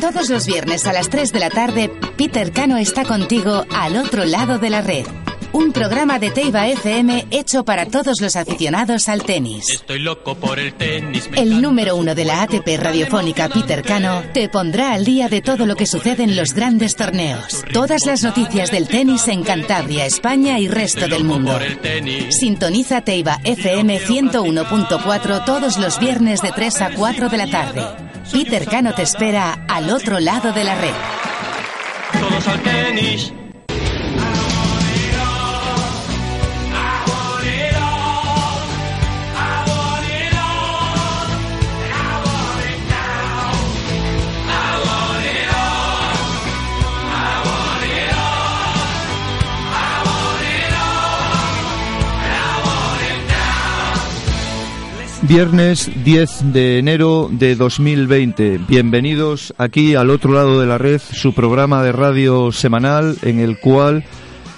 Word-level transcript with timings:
Todos 0.00 0.28
los 0.28 0.46
viernes 0.46 0.86
a 0.86 0.92
las 0.92 1.08
3 1.08 1.32
de 1.32 1.38
la 1.38 1.50
tarde, 1.50 1.90
Peter 2.16 2.52
Cano 2.52 2.76
está 2.76 3.04
contigo 3.04 3.64
al 3.70 3.96
otro 3.96 4.24
lado 4.24 4.58
de 4.58 4.70
la 4.70 4.82
red. 4.82 5.06
Un 5.54 5.72
programa 5.72 6.18
de 6.18 6.32
Teiba 6.32 6.66
FM 6.66 7.28
hecho 7.30 7.64
para 7.64 7.86
todos 7.86 8.20
los 8.20 8.34
aficionados 8.34 9.08
al 9.08 9.22
tenis. 9.22 9.70
Estoy 9.70 10.00
loco 10.00 10.34
por 10.34 10.58
el 10.58 10.74
tenis. 10.74 11.30
El 11.36 11.62
número 11.62 11.94
uno 11.94 12.16
de 12.16 12.24
la 12.24 12.42
ATP 12.42 12.76
radiofónica 12.76 13.48
Peter 13.48 13.84
Cano 13.84 14.24
te 14.32 14.48
pondrá 14.48 14.94
al 14.94 15.04
día 15.04 15.28
de 15.28 15.42
todo 15.42 15.64
lo 15.64 15.76
que 15.76 15.86
sucede 15.86 16.24
en 16.24 16.34
los 16.34 16.54
grandes 16.54 16.96
torneos. 16.96 17.64
Todas 17.72 18.04
las 18.04 18.24
noticias 18.24 18.72
del 18.72 18.88
tenis 18.88 19.28
en 19.28 19.44
Cantabria, 19.44 20.06
España 20.06 20.58
y 20.58 20.66
resto 20.66 21.06
del 21.06 21.22
mundo. 21.22 21.56
Sintoniza 22.30 23.02
Teiba 23.02 23.38
FM 23.44 24.00
101.4 24.00 25.44
todos 25.44 25.78
los 25.78 26.00
viernes 26.00 26.42
de 26.42 26.50
3 26.50 26.82
a 26.82 26.90
4 26.94 27.28
de 27.28 27.36
la 27.36 27.46
tarde. 27.46 27.86
Peter 28.32 28.66
Cano 28.66 28.92
te 28.92 29.02
espera 29.02 29.64
al 29.68 29.88
otro 29.90 30.18
lado 30.18 30.52
de 30.52 30.64
la 30.64 30.74
red. 30.74 30.94
Todos 32.18 32.48
al 32.48 32.60
tenis. 32.60 33.32
Viernes 55.26 55.90
10 56.04 56.52
de 56.52 56.78
enero 56.78 57.30
de 57.32 57.56
2020. 57.56 58.60
Bienvenidos 58.68 59.54
aquí 59.56 59.94
al 59.94 60.10
otro 60.10 60.34
lado 60.34 60.60
de 60.60 60.66
la 60.66 60.76
red, 60.76 61.00
su 61.00 61.32
programa 61.32 61.82
de 61.82 61.92
radio 61.92 62.52
semanal 62.52 63.16
en 63.22 63.40
el 63.40 63.58
cual 63.58 64.04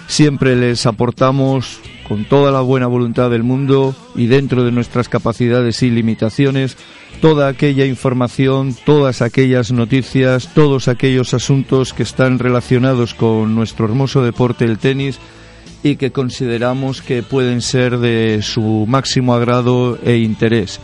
siempre 0.08 0.56
les 0.56 0.84
aportamos 0.86 1.78
con 2.08 2.24
toda 2.24 2.50
la 2.50 2.62
buena 2.62 2.88
voluntad 2.88 3.30
del 3.30 3.44
mundo 3.44 3.94
y 4.16 4.26
dentro 4.26 4.64
de 4.64 4.72
nuestras 4.72 5.08
capacidades 5.08 5.84
y 5.84 5.90
limitaciones 5.90 6.76
toda 7.20 7.46
aquella 7.46 7.86
información, 7.86 8.74
todas 8.84 9.22
aquellas 9.22 9.70
noticias, 9.70 10.52
todos 10.52 10.88
aquellos 10.88 11.32
asuntos 11.32 11.92
que 11.92 12.02
están 12.02 12.40
relacionados 12.40 13.14
con 13.14 13.54
nuestro 13.54 13.86
hermoso 13.86 14.24
deporte 14.24 14.64
el 14.64 14.78
tenis 14.78 15.20
y 15.90 15.96
que 15.96 16.10
consideramos 16.10 17.00
que 17.00 17.22
pueden 17.22 17.62
ser 17.62 17.98
de 17.98 18.40
su 18.42 18.86
máximo 18.88 19.34
agrado 19.34 19.98
e 20.02 20.16
interés. 20.16 20.80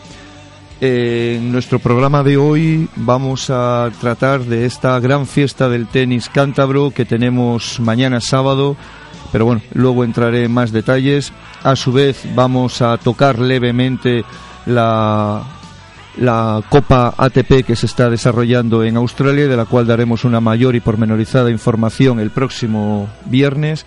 En 0.80 1.50
nuestro 1.50 1.80
programa 1.80 2.22
de 2.22 2.36
hoy 2.36 2.88
vamos 2.94 3.50
a 3.50 3.90
tratar 4.00 4.44
de 4.44 4.64
esta 4.64 4.98
gran 5.00 5.26
fiesta 5.26 5.68
del 5.68 5.88
tenis 5.88 6.28
cántabro 6.28 6.92
que 6.92 7.04
tenemos 7.04 7.80
mañana 7.80 8.20
sábado, 8.20 8.76
pero 9.32 9.44
bueno, 9.44 9.62
luego 9.74 10.04
entraré 10.04 10.44
en 10.44 10.52
más 10.52 10.70
detalles. 10.70 11.32
A 11.64 11.74
su 11.74 11.92
vez 11.92 12.22
vamos 12.36 12.80
a 12.80 12.96
tocar 12.96 13.40
levemente 13.40 14.24
la, 14.66 15.42
la 16.16 16.62
Copa 16.68 17.14
ATP 17.16 17.64
que 17.66 17.74
se 17.74 17.86
está 17.86 18.08
desarrollando 18.08 18.84
en 18.84 18.96
Australia 18.96 19.48
de 19.48 19.56
la 19.56 19.64
cual 19.64 19.86
daremos 19.86 20.24
una 20.24 20.40
mayor 20.40 20.76
y 20.76 20.80
pormenorizada 20.80 21.50
información 21.50 22.20
el 22.20 22.30
próximo 22.30 23.08
viernes. 23.26 23.84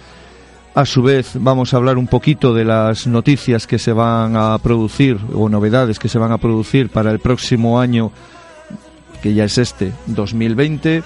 A 0.75 0.85
su 0.85 1.01
vez, 1.01 1.31
vamos 1.35 1.73
a 1.73 1.77
hablar 1.77 1.97
un 1.97 2.07
poquito 2.07 2.53
de 2.53 2.65
las 2.65 3.07
noticias 3.07 3.65
que 3.65 3.79
se 3.79 3.93
van 3.93 4.35
a 4.35 4.57
producir 4.57 5.17
o 5.33 5.47
novedades 5.47 5.99
que 5.99 6.09
se 6.09 6.19
van 6.19 6.33
a 6.33 6.37
producir 6.37 6.89
para 6.89 7.11
el 7.11 7.19
próximo 7.19 7.79
año, 7.79 8.11
que 9.21 9.33
ya 9.33 9.45
es 9.45 9.57
este, 9.57 9.93
2020. 10.07 11.01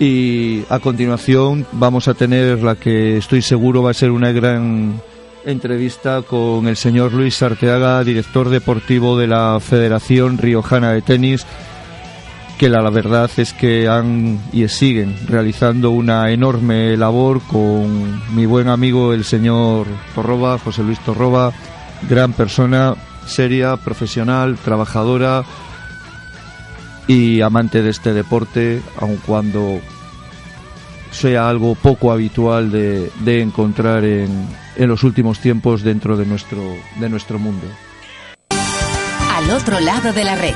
Y 0.00 0.62
a 0.70 0.78
continuación 0.78 1.66
vamos 1.72 2.08
a 2.08 2.14
tener 2.14 2.62
la 2.62 2.76
que 2.76 3.18
estoy 3.18 3.42
seguro 3.42 3.82
va 3.82 3.90
a 3.90 3.94
ser 3.94 4.10
una 4.10 4.32
gran 4.32 4.98
entrevista 5.44 6.22
con 6.22 6.66
el 6.66 6.76
señor 6.76 7.12
Luis 7.12 7.42
Arteaga, 7.42 8.02
director 8.02 8.48
deportivo 8.48 9.18
de 9.18 9.26
la 9.26 9.60
Federación 9.60 10.38
Riojana 10.38 10.92
de 10.92 11.02
Tenis, 11.02 11.46
que 12.58 12.68
la, 12.68 12.88
verdad 12.90 13.30
es 13.36 13.52
que 13.52 13.88
han 13.88 14.40
y 14.52 14.66
siguen 14.68 15.14
realizando 15.28 15.90
una 15.90 16.30
enorme 16.30 16.96
labor 16.96 17.40
con 17.42 18.22
mi 18.34 18.46
buen 18.46 18.68
amigo 18.68 19.12
el 19.12 19.24
señor 19.24 19.86
Torroba, 20.14 20.58
José 20.58 20.82
Luis 20.82 20.98
Torroba, 21.00 21.52
gran 22.08 22.32
persona, 22.32 22.94
seria, 23.26 23.76
profesional, 23.76 24.56
trabajadora 24.56 25.44
y 27.06 27.40
amante 27.42 27.82
de 27.82 27.90
este 27.90 28.12
deporte, 28.12 28.80
aun 28.98 29.16
cuando 29.26 29.80
sea 31.10 31.48
algo 31.48 31.74
poco 31.74 32.10
habitual 32.10 32.70
de, 32.70 33.10
de 33.20 33.42
encontrar 33.42 34.04
en, 34.04 34.48
en 34.76 34.88
los 34.88 35.02
últimos 35.04 35.40
tiempos 35.40 35.82
dentro 35.82 36.16
de 36.16 36.26
nuestro, 36.26 36.62
de 36.98 37.08
nuestro 37.08 37.38
mundo. 37.38 37.66
Al 38.50 39.50
otro 39.50 39.78
lado 39.80 40.12
de 40.12 40.24
la 40.24 40.34
red. 40.34 40.54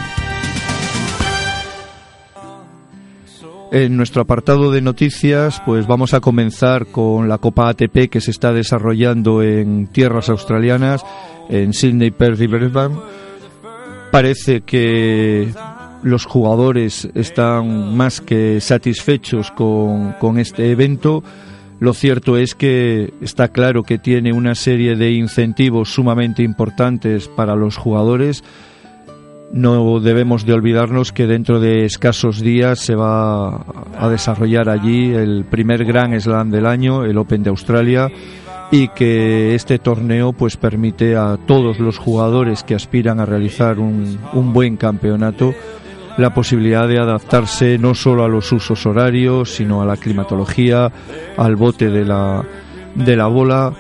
En 3.73 3.97
nuestro 3.97 4.23
apartado 4.23 4.73
de 4.73 4.83
noticias, 4.83 5.63
pues 5.65 5.87
vamos 5.87 6.13
a 6.13 6.21
comenzar 6.21 6.87
con 6.87 7.29
la 7.29 7.39
Copa 7.39 7.69
ATP 7.69 8.09
que 8.11 8.21
se 8.21 8.33
está 8.33 8.53
desarrollando 8.53 9.45
en 9.45 9.87
tierras 9.87 10.29
australianas, 10.29 11.05
en 11.49 11.73
Sydney, 11.73 12.11
Perth 12.11 12.41
y 12.41 12.49
Brisbane. 12.49 12.97
Parece 14.11 14.63
que 14.63 15.53
los 16.03 16.25
jugadores 16.25 17.09
están 17.15 17.97
más 17.97 18.21
que 18.21 18.61
satisfechos 18.61 19.53
con, 19.53 20.15
con 20.15 20.41
este 20.41 20.73
evento. 20.73 21.23
Lo 21.79 21.95
cierto 21.95 22.37
es 22.37 22.57
que 22.57 23.15
está 23.21 23.49
claro 23.49 23.85
que 23.85 23.99
tiene 23.99 24.33
una 24.33 24.57
serie 24.57 24.97
de 24.97 25.13
incentivos 25.13 25.95
sumamente 25.95 26.43
importantes 26.43 27.29
para 27.29 27.55
los 27.55 27.77
jugadores 27.77 28.43
no 29.53 30.01
debemos 30.01 30.47
de 30.47 30.53
olvidarnos 30.53 31.13
que 31.13 31.27
dentro 31.27 31.61
de 31.61 31.85
escasos 31.85 32.41
días 32.41 32.79
se 32.79 32.95
va 32.95 33.65
a 33.99 34.09
desarrollar 34.09 34.69
allí 34.69 35.13
el 35.13 35.45
primer 35.45 35.85
gran 35.85 36.19
slam 36.21 36.51
del 36.51 36.67
año, 36.67 37.05
el 37.05 37.19
Open 37.19 37.43
de 37.43 37.51
Australia, 37.51 38.09
y 38.71 38.89
que 38.89 39.55
este 39.55 39.79
torneo 39.79 40.33
pues 40.33 40.57
permite 40.57 41.17
a 41.17 41.37
todos 41.47 41.81
los 41.81 41.99
jugadores 41.99 42.63
que 42.63 42.75
aspiran 42.75 43.19
a 43.19 43.27
realizar 43.27 43.79
un, 43.79 44.19
un 44.33 44.53
buen 44.53 44.77
campeonato 44.77 45.55
la 46.17 46.35
posibilidad 46.35 46.87
de 46.87 46.99
adaptarse 46.99 47.79
no 47.79 47.95
solo 47.95 48.25
a 48.25 48.29
los 48.29 48.53
usos 48.53 48.85
horarios, 48.85 49.55
sino 49.55 49.81
a 49.81 49.87
la 49.87 49.97
climatología, 49.97 50.93
al 51.37 51.57
bote 51.57 51.89
de 51.89 52.05
la, 52.05 52.45
de 52.95 53.17
la 53.17 53.27
bola, 53.27 53.73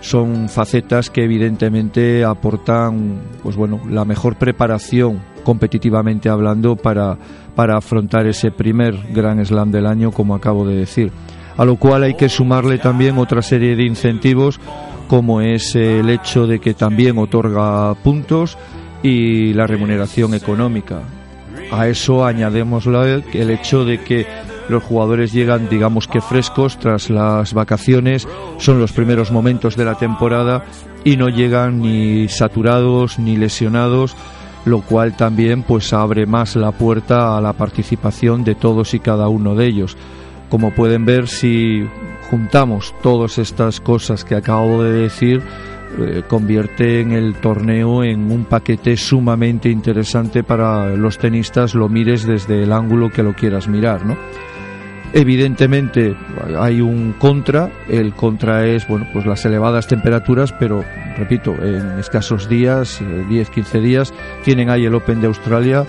son 0.00 0.48
facetas 0.48 1.10
que 1.10 1.24
evidentemente 1.24 2.24
aportan 2.24 3.20
pues 3.42 3.56
bueno 3.56 3.80
la 3.88 4.04
mejor 4.04 4.36
preparación 4.36 5.20
competitivamente 5.44 6.28
hablando 6.28 6.76
para, 6.76 7.16
para 7.54 7.76
afrontar 7.76 8.26
ese 8.26 8.50
primer 8.50 8.94
gran 9.12 9.44
slam 9.44 9.70
del 9.70 9.86
año 9.86 10.10
como 10.12 10.34
acabo 10.34 10.66
de 10.66 10.76
decir. 10.76 11.12
A 11.56 11.64
lo 11.64 11.76
cual 11.76 12.04
hay 12.04 12.14
que 12.14 12.28
sumarle 12.28 12.78
también 12.78 13.18
otra 13.18 13.42
serie 13.42 13.76
de 13.76 13.84
incentivos 13.84 14.60
como 15.08 15.40
es 15.40 15.74
el 15.74 16.08
hecho 16.08 16.46
de 16.46 16.60
que 16.60 16.72
también 16.72 17.18
otorga 17.18 17.94
puntos 17.94 18.56
y 19.02 19.52
la 19.54 19.66
remuneración 19.66 20.34
económica. 20.34 21.00
A 21.72 21.88
eso 21.88 22.24
añadimos 22.24 22.86
el 22.86 23.50
hecho 23.50 23.84
de 23.84 24.00
que 24.02 24.26
los 24.70 24.82
jugadores 24.82 25.32
llegan, 25.32 25.68
digamos 25.68 26.08
que 26.08 26.20
frescos 26.20 26.78
tras 26.78 27.10
las 27.10 27.52
vacaciones, 27.54 28.26
son 28.58 28.78
los 28.78 28.92
primeros 28.92 29.30
momentos 29.30 29.76
de 29.76 29.84
la 29.84 29.96
temporada 29.96 30.64
y 31.04 31.16
no 31.16 31.28
llegan 31.28 31.80
ni 31.80 32.28
saturados 32.28 33.18
ni 33.18 33.36
lesionados, 33.36 34.16
lo 34.64 34.80
cual 34.82 35.16
también 35.16 35.62
pues 35.62 35.92
abre 35.92 36.26
más 36.26 36.56
la 36.56 36.72
puerta 36.72 37.36
a 37.36 37.40
la 37.40 37.52
participación 37.52 38.44
de 38.44 38.54
todos 38.54 38.94
y 38.94 39.00
cada 39.00 39.28
uno 39.28 39.54
de 39.54 39.66
ellos. 39.66 39.96
Como 40.48 40.72
pueden 40.72 41.04
ver, 41.04 41.28
si 41.28 41.86
juntamos 42.30 42.94
todas 43.02 43.38
estas 43.38 43.80
cosas 43.80 44.24
que 44.24 44.34
acabo 44.34 44.82
de 44.82 44.92
decir, 44.92 45.42
eh, 45.98 46.22
convierte 46.28 47.00
en 47.00 47.10
el 47.10 47.34
torneo 47.34 48.04
en 48.04 48.30
un 48.30 48.44
paquete 48.44 48.96
sumamente 48.96 49.68
interesante 49.68 50.44
para 50.44 50.94
los 50.94 51.18
tenistas, 51.18 51.74
lo 51.74 51.88
mires 51.88 52.24
desde 52.24 52.62
el 52.62 52.72
ángulo 52.72 53.10
que 53.10 53.24
lo 53.24 53.34
quieras 53.34 53.66
mirar, 53.66 54.06
¿no? 54.06 54.16
Evidentemente 55.12 56.14
hay 56.58 56.80
un 56.80 57.14
contra, 57.18 57.70
el 57.88 58.14
contra 58.14 58.66
es 58.66 58.86
bueno 58.86 59.08
pues 59.12 59.26
las 59.26 59.44
elevadas 59.44 59.88
temperaturas, 59.88 60.52
pero 60.52 60.84
repito, 61.16 61.52
en 61.54 61.98
escasos 61.98 62.48
días, 62.48 63.00
10-15 63.02 63.80
días, 63.80 64.14
tienen 64.44 64.70
ahí 64.70 64.84
el 64.84 64.94
Open 64.94 65.20
de 65.20 65.26
Australia 65.26 65.84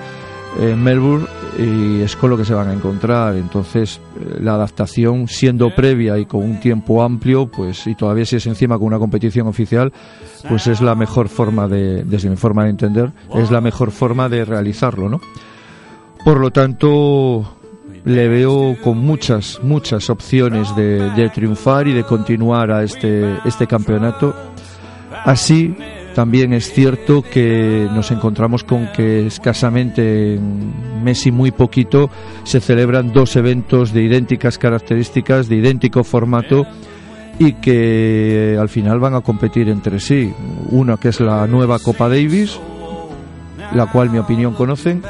en 0.60 0.84
Melbourne 0.84 1.28
y 1.58 2.02
es 2.02 2.16
con 2.16 2.30
lo 2.30 2.38
que 2.38 2.46
se 2.46 2.54
van 2.54 2.70
a 2.70 2.74
encontrar. 2.74 3.36
Entonces, 3.36 4.02
eh, 4.20 4.40
la 4.42 4.56
adaptación 4.56 5.28
siendo 5.28 5.74
previa 5.74 6.18
y 6.18 6.26
con 6.26 6.44
un 6.44 6.60
tiempo 6.60 7.04
amplio, 7.04 7.48
pues 7.48 7.86
y 7.88 7.96
todavía 7.96 8.26
si 8.26 8.38
es 8.38 8.48
encima 8.48 8.78
con 8.78 8.88
una 8.88 9.00
competición 9.00 9.48
oficial, 9.48 9.94
pues 10.48 10.68
es 10.68 10.82
la 10.82 10.96
mejor 10.96 11.30
forma 11.30 11.68
de, 11.68 12.04
desde 12.04 12.30
mi 12.30 12.38
forma 12.38 12.64
de 12.64 12.72
entender, 12.72 13.12
es 13.36 13.52
la 13.52 13.62
mejor 13.62 13.92
forma 13.92 14.30
de 14.30 14.46
realizarlo, 14.46 15.10
¿no? 15.10 15.22
Por 16.24 16.40
lo 16.40 16.52
tanto, 16.52 17.61
le 18.06 18.28
veo 18.28 18.76
con 18.84 18.98
muchas, 18.98 19.60
muchas 19.64 20.10
opciones 20.10 20.76
de, 20.76 21.30
triunfar 21.34 21.88
y 21.88 21.94
de 21.94 22.04
continuar 22.04 22.72
a 22.72 22.84
este, 22.84 23.38
este 23.46 23.68
campeonato. 23.68 24.36
Así, 25.24 25.76
también 26.16 26.54
es 26.54 26.74
cierto 26.74 27.22
que 27.22 27.88
nos 27.94 28.12
encontramos 28.12 28.64
con 28.64 28.92
que 28.92 29.28
escasamente 29.28 30.36
en 30.36 31.04
mes 31.04 31.26
y 31.26 31.32
muy 31.32 31.52
poquito 31.52 32.10
se 32.44 32.60
celebran 32.60 33.14
dos 33.14 33.36
eventos 33.36 33.94
de 33.94 34.04
idénticas 34.04 34.58
características, 34.58 35.48
de 35.48 35.58
idéntico 35.58 36.04
formato 36.04 36.66
y 37.40 37.54
que 37.54 38.58
al 38.60 38.70
final 38.70 39.00
van 39.00 39.16
a 39.16 39.22
competir 39.22 39.70
entre 39.70 40.00
sí. 40.00 40.34
Una 40.70 40.98
que 40.98 41.10
es 41.10 41.20
la 41.20 41.48
nueva 41.48 41.80
Copa 41.80 42.10
Davis, 42.10 42.60
la 43.74 43.88
cual 43.88 44.10
mi 44.10 44.18
opinión 44.18 44.54
conocen, 44.54 45.02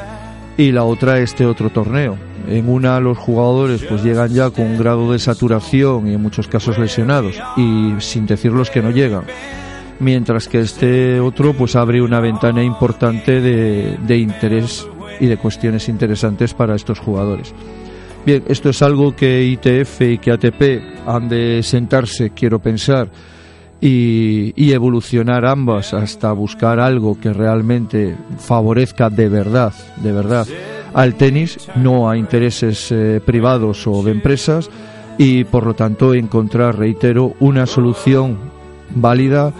y 0.56 0.72
la 0.72 0.84
otra 0.84 1.18
este 1.18 1.46
otro 1.46 1.70
torneo. 1.70 2.16
En 2.48 2.68
una 2.68 3.00
los 3.00 3.18
jugadores 3.18 3.82
pues 3.88 4.02
llegan 4.02 4.32
ya 4.32 4.50
con 4.50 4.66
un 4.66 4.78
grado 4.78 5.12
de 5.12 5.18
saturación 5.18 6.08
y 6.08 6.14
en 6.14 6.22
muchos 6.22 6.48
casos 6.48 6.78
lesionados 6.78 7.36
y 7.56 7.94
sin 7.98 8.26
decir 8.26 8.52
los 8.52 8.70
que 8.70 8.82
no 8.82 8.90
llegan 8.90 9.24
mientras 10.02 10.48
que 10.48 10.60
este 10.60 11.20
otro 11.20 11.54
pues 11.54 11.76
abre 11.76 12.02
una 12.02 12.20
ventana 12.20 12.62
importante 12.62 13.40
de, 13.40 13.96
de 14.04 14.18
interés 14.18 14.86
y 15.20 15.26
de 15.26 15.36
cuestiones 15.36 15.88
interesantes 15.88 16.52
para 16.52 16.74
estos 16.74 16.98
jugadores. 16.98 17.54
Bien, 18.26 18.42
esto 18.48 18.70
es 18.70 18.82
algo 18.82 19.14
que 19.16 19.44
ITF 19.44 20.00
y 20.02 20.18
que 20.18 20.32
ATP 20.32 21.06
han 21.06 21.28
de 21.28 21.62
sentarse, 21.62 22.30
quiero 22.30 22.60
pensar, 22.60 23.08
y, 23.80 24.52
y, 24.54 24.72
evolucionar 24.72 25.44
ambas 25.44 25.92
hasta 25.92 26.30
buscar 26.30 26.78
algo 26.78 27.18
que 27.18 27.32
realmente 27.32 28.16
favorezca 28.38 29.10
de 29.10 29.28
verdad, 29.28 29.72
de 29.96 30.12
verdad 30.12 30.46
al 30.94 31.14
tenis, 31.14 31.68
no 31.76 32.08
a 32.08 32.16
intereses 32.16 32.90
eh, 32.90 33.20
privados 33.24 33.86
o 33.86 34.02
de 34.02 34.12
empresas, 34.12 34.70
y 35.18 35.44
por 35.44 35.66
lo 35.66 35.74
tanto 35.74 36.14
encontrar, 36.14 36.78
reitero, 36.78 37.34
una 37.40 37.66
solución 37.66 38.38
válida 38.94 39.52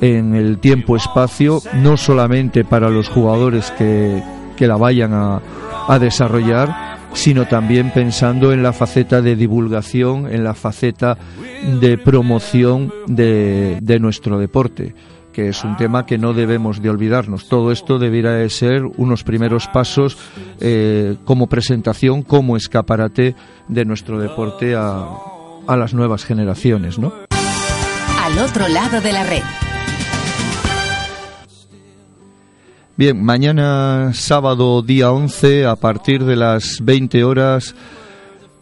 en 0.00 0.34
el 0.34 0.58
tiempo-espacio, 0.58 1.60
no 1.74 1.96
solamente 1.96 2.64
para 2.64 2.90
los 2.90 3.08
jugadores 3.08 3.70
que, 3.72 4.22
que 4.56 4.66
la 4.66 4.76
vayan 4.76 5.14
a, 5.14 5.40
a 5.88 5.98
desarrollar, 5.98 6.96
sino 7.14 7.46
también 7.46 7.90
pensando 7.92 8.52
en 8.52 8.62
la 8.62 8.72
faceta 8.72 9.22
de 9.22 9.36
divulgación, 9.36 10.32
en 10.32 10.44
la 10.44 10.54
faceta 10.54 11.16
de 11.80 11.96
promoción 11.96 12.92
de, 13.06 13.78
de, 13.80 13.98
nuestro 13.98 14.38
deporte, 14.38 14.94
que 15.36 15.50
es 15.50 15.64
un 15.64 15.76
tema 15.76 16.06
que 16.06 16.16
no 16.16 16.32
debemos 16.32 16.80
de 16.80 16.88
olvidarnos. 16.88 17.46
Todo 17.46 17.70
esto 17.70 17.98
debiera 17.98 18.32
de 18.32 18.48
ser 18.48 18.84
unos 18.96 19.22
primeros 19.22 19.68
pasos 19.68 20.16
eh, 20.60 21.18
como 21.26 21.46
presentación, 21.46 22.22
como 22.22 22.56
escaparate 22.56 23.36
de 23.68 23.84
nuestro 23.84 24.18
deporte 24.18 24.74
a, 24.74 25.06
a 25.66 25.76
las 25.76 25.92
nuevas 25.92 26.24
generaciones, 26.24 26.98
¿no? 26.98 27.12
Al 28.24 28.38
otro 28.38 28.66
lado 28.68 29.02
de 29.02 29.12
la 29.12 29.24
red. 29.24 29.42
Bien, 32.96 33.22
mañana 33.22 34.12
sábado 34.14 34.80
día 34.80 35.12
11 35.12 35.66
a 35.66 35.76
partir 35.76 36.24
de 36.24 36.36
las 36.36 36.78
20 36.82 37.24
horas 37.24 37.74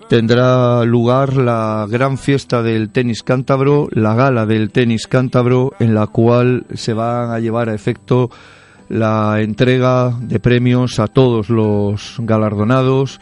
tendrá 0.08 0.84
lugar 0.84 1.36
la 1.36 1.86
gran 1.88 2.18
fiesta 2.18 2.62
del 2.62 2.90
tenis 2.90 3.22
cántabro, 3.22 3.88
la 3.90 4.14
gala 4.14 4.46
del 4.46 4.70
tenis 4.70 5.06
cántabro 5.06 5.72
en 5.78 5.94
la 5.94 6.06
cual 6.06 6.66
se 6.74 6.92
van 6.92 7.30
a 7.30 7.40
llevar 7.40 7.68
a 7.68 7.74
efecto 7.74 8.30
la 8.88 9.40
entrega 9.40 10.16
de 10.20 10.40
premios 10.40 10.98
a 10.98 11.06
todos 11.06 11.48
los 11.48 12.16
galardonados. 12.18 13.20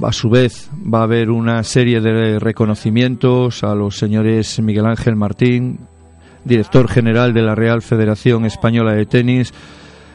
A 0.00 0.12
su 0.12 0.30
vez 0.30 0.70
va 0.72 1.00
a 1.00 1.04
haber 1.04 1.30
una 1.30 1.62
serie 1.62 2.00
de 2.00 2.38
reconocimientos 2.38 3.62
a 3.62 3.74
los 3.74 3.96
señores 3.96 4.58
Miguel 4.60 4.86
Ángel 4.86 5.16
Martín, 5.16 5.80
director 6.44 6.88
general 6.88 7.34
de 7.34 7.42
la 7.42 7.54
Real 7.54 7.82
Federación 7.82 8.44
Española 8.44 8.94
de 8.94 9.06
Tenis, 9.06 9.52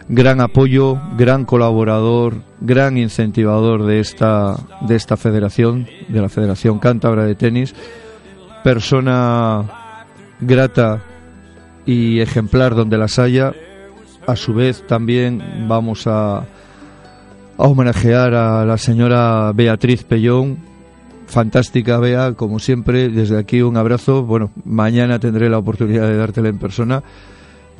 gran 0.10 0.40
apoyo, 0.42 1.00
gran 1.18 1.46
colaborador, 1.46 2.36
gran 2.62 2.98
incentivador 2.98 3.86
de 3.86 4.00
esta, 4.00 4.56
de 4.82 4.96
esta 4.96 5.18
federación, 5.18 5.88
de 6.08 6.22
la 6.22 6.30
Federación 6.30 6.80
Cántabra 6.80 7.26
de 7.26 7.36
Tenis, 7.36 7.76
persona 8.64 9.64
grata 10.40 11.02
y 11.86 12.20
ejemplar 12.20 12.76
donde 12.76 12.98
las 12.98 13.20
haya. 13.20 13.54
A 14.26 14.36
su 14.36 14.54
vez 14.54 14.86
también 14.88 15.68
vamos 15.68 16.06
a, 16.06 16.40
a 16.40 16.46
homenajear 17.58 18.34
a 18.34 18.66
la 18.66 18.78
señora 18.78 19.52
Beatriz 19.54 20.04
Pellón, 20.04 20.58
fantástica 21.28 21.98
Bea, 21.98 22.34
como 22.34 22.60
siempre, 22.60 23.10
desde 23.10 23.38
aquí 23.38 23.62
un 23.62 23.78
abrazo. 23.78 24.24
Bueno, 24.24 24.52
mañana 24.66 25.20
tendré 25.20 25.50
la 25.50 25.58
oportunidad 25.58 26.08
de 26.08 26.18
dártela 26.18 26.50
en 26.50 26.58
persona 26.58 27.04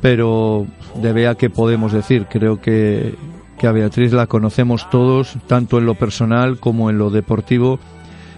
pero 0.00 0.66
de 0.94 1.12
Bea, 1.12 1.34
¿qué 1.34 1.50
podemos 1.50 1.92
decir? 1.92 2.26
Creo 2.30 2.60
que, 2.60 3.14
que 3.58 3.66
a 3.66 3.72
Beatriz 3.72 4.12
la 4.12 4.26
conocemos 4.26 4.88
todos, 4.90 5.36
tanto 5.46 5.78
en 5.78 5.86
lo 5.86 5.94
personal 5.94 6.58
como 6.58 6.90
en 6.90 6.98
lo 6.98 7.10
deportivo, 7.10 7.78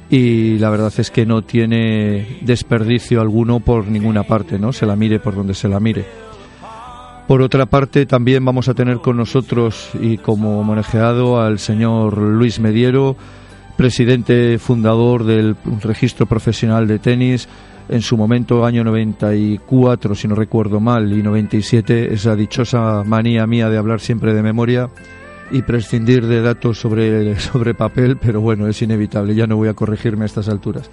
y 0.09 0.59
la 0.59 0.71
verdad 0.71 0.93
es 0.99 1.11
que 1.11 1.25
no 1.25 1.43
tiene 1.43 2.39
desperdicio 2.41 3.21
alguno 3.21 3.61
por 3.61 3.87
ninguna 3.87 4.25
parte, 4.25 4.59
¿no? 4.59 4.73
Se 4.73 4.87
la 4.87 4.97
mire 4.97 5.21
por 5.21 5.37
donde 5.37 5.55
se 5.55 5.69
la 5.69 5.79
mire. 5.79 6.05
Por 7.29 7.43
otra 7.43 7.67
parte, 7.67 8.07
también 8.07 8.45
vamos 8.45 8.69
a 8.69 8.75
tener 8.75 8.99
con 8.99 9.17
nosotros 9.17 9.91
y 10.01 10.19
como 10.19 10.59
homenajeado 10.59 11.41
al 11.41 11.61
señor 11.61 12.19
Luis 12.19 12.59
Mediero, 12.59 13.17
presidente 13.77 14.59
fundador 14.59 15.23
del 15.23 15.55
Registro 15.81 16.27
Profesional 16.27 16.89
de 16.89 16.99
Tenis, 16.99 17.49
en 17.91 18.03
su 18.03 18.17
momento, 18.17 18.65
año 18.65 18.85
94, 18.85 20.15
si 20.15 20.29
no 20.29 20.37
recuerdo 20.37 20.79
mal, 20.79 21.13
y 21.13 21.23
97, 21.23 22.15
esa 22.15 22.37
dichosa 22.37 23.03
manía 23.05 23.47
mía 23.49 23.69
de 23.69 23.79
hablar 23.79 24.01
siempre 24.01 24.33
de 24.33 24.43
memoria 24.43 24.89
y 25.51 25.63
prescindir 25.63 26.27
de 26.27 26.41
datos 26.41 26.79
sobre, 26.79 27.39
sobre 27.41 27.75
papel, 27.75 28.17
pero 28.17 28.41
bueno, 28.41 28.69
es 28.69 28.81
inevitable, 28.81 29.35
ya 29.35 29.49
no 29.49 29.57
voy 29.57 29.69
a 29.69 29.75
corregirme 29.75 30.23
a 30.23 30.27
estas 30.27 30.49
alturas. 30.49 30.89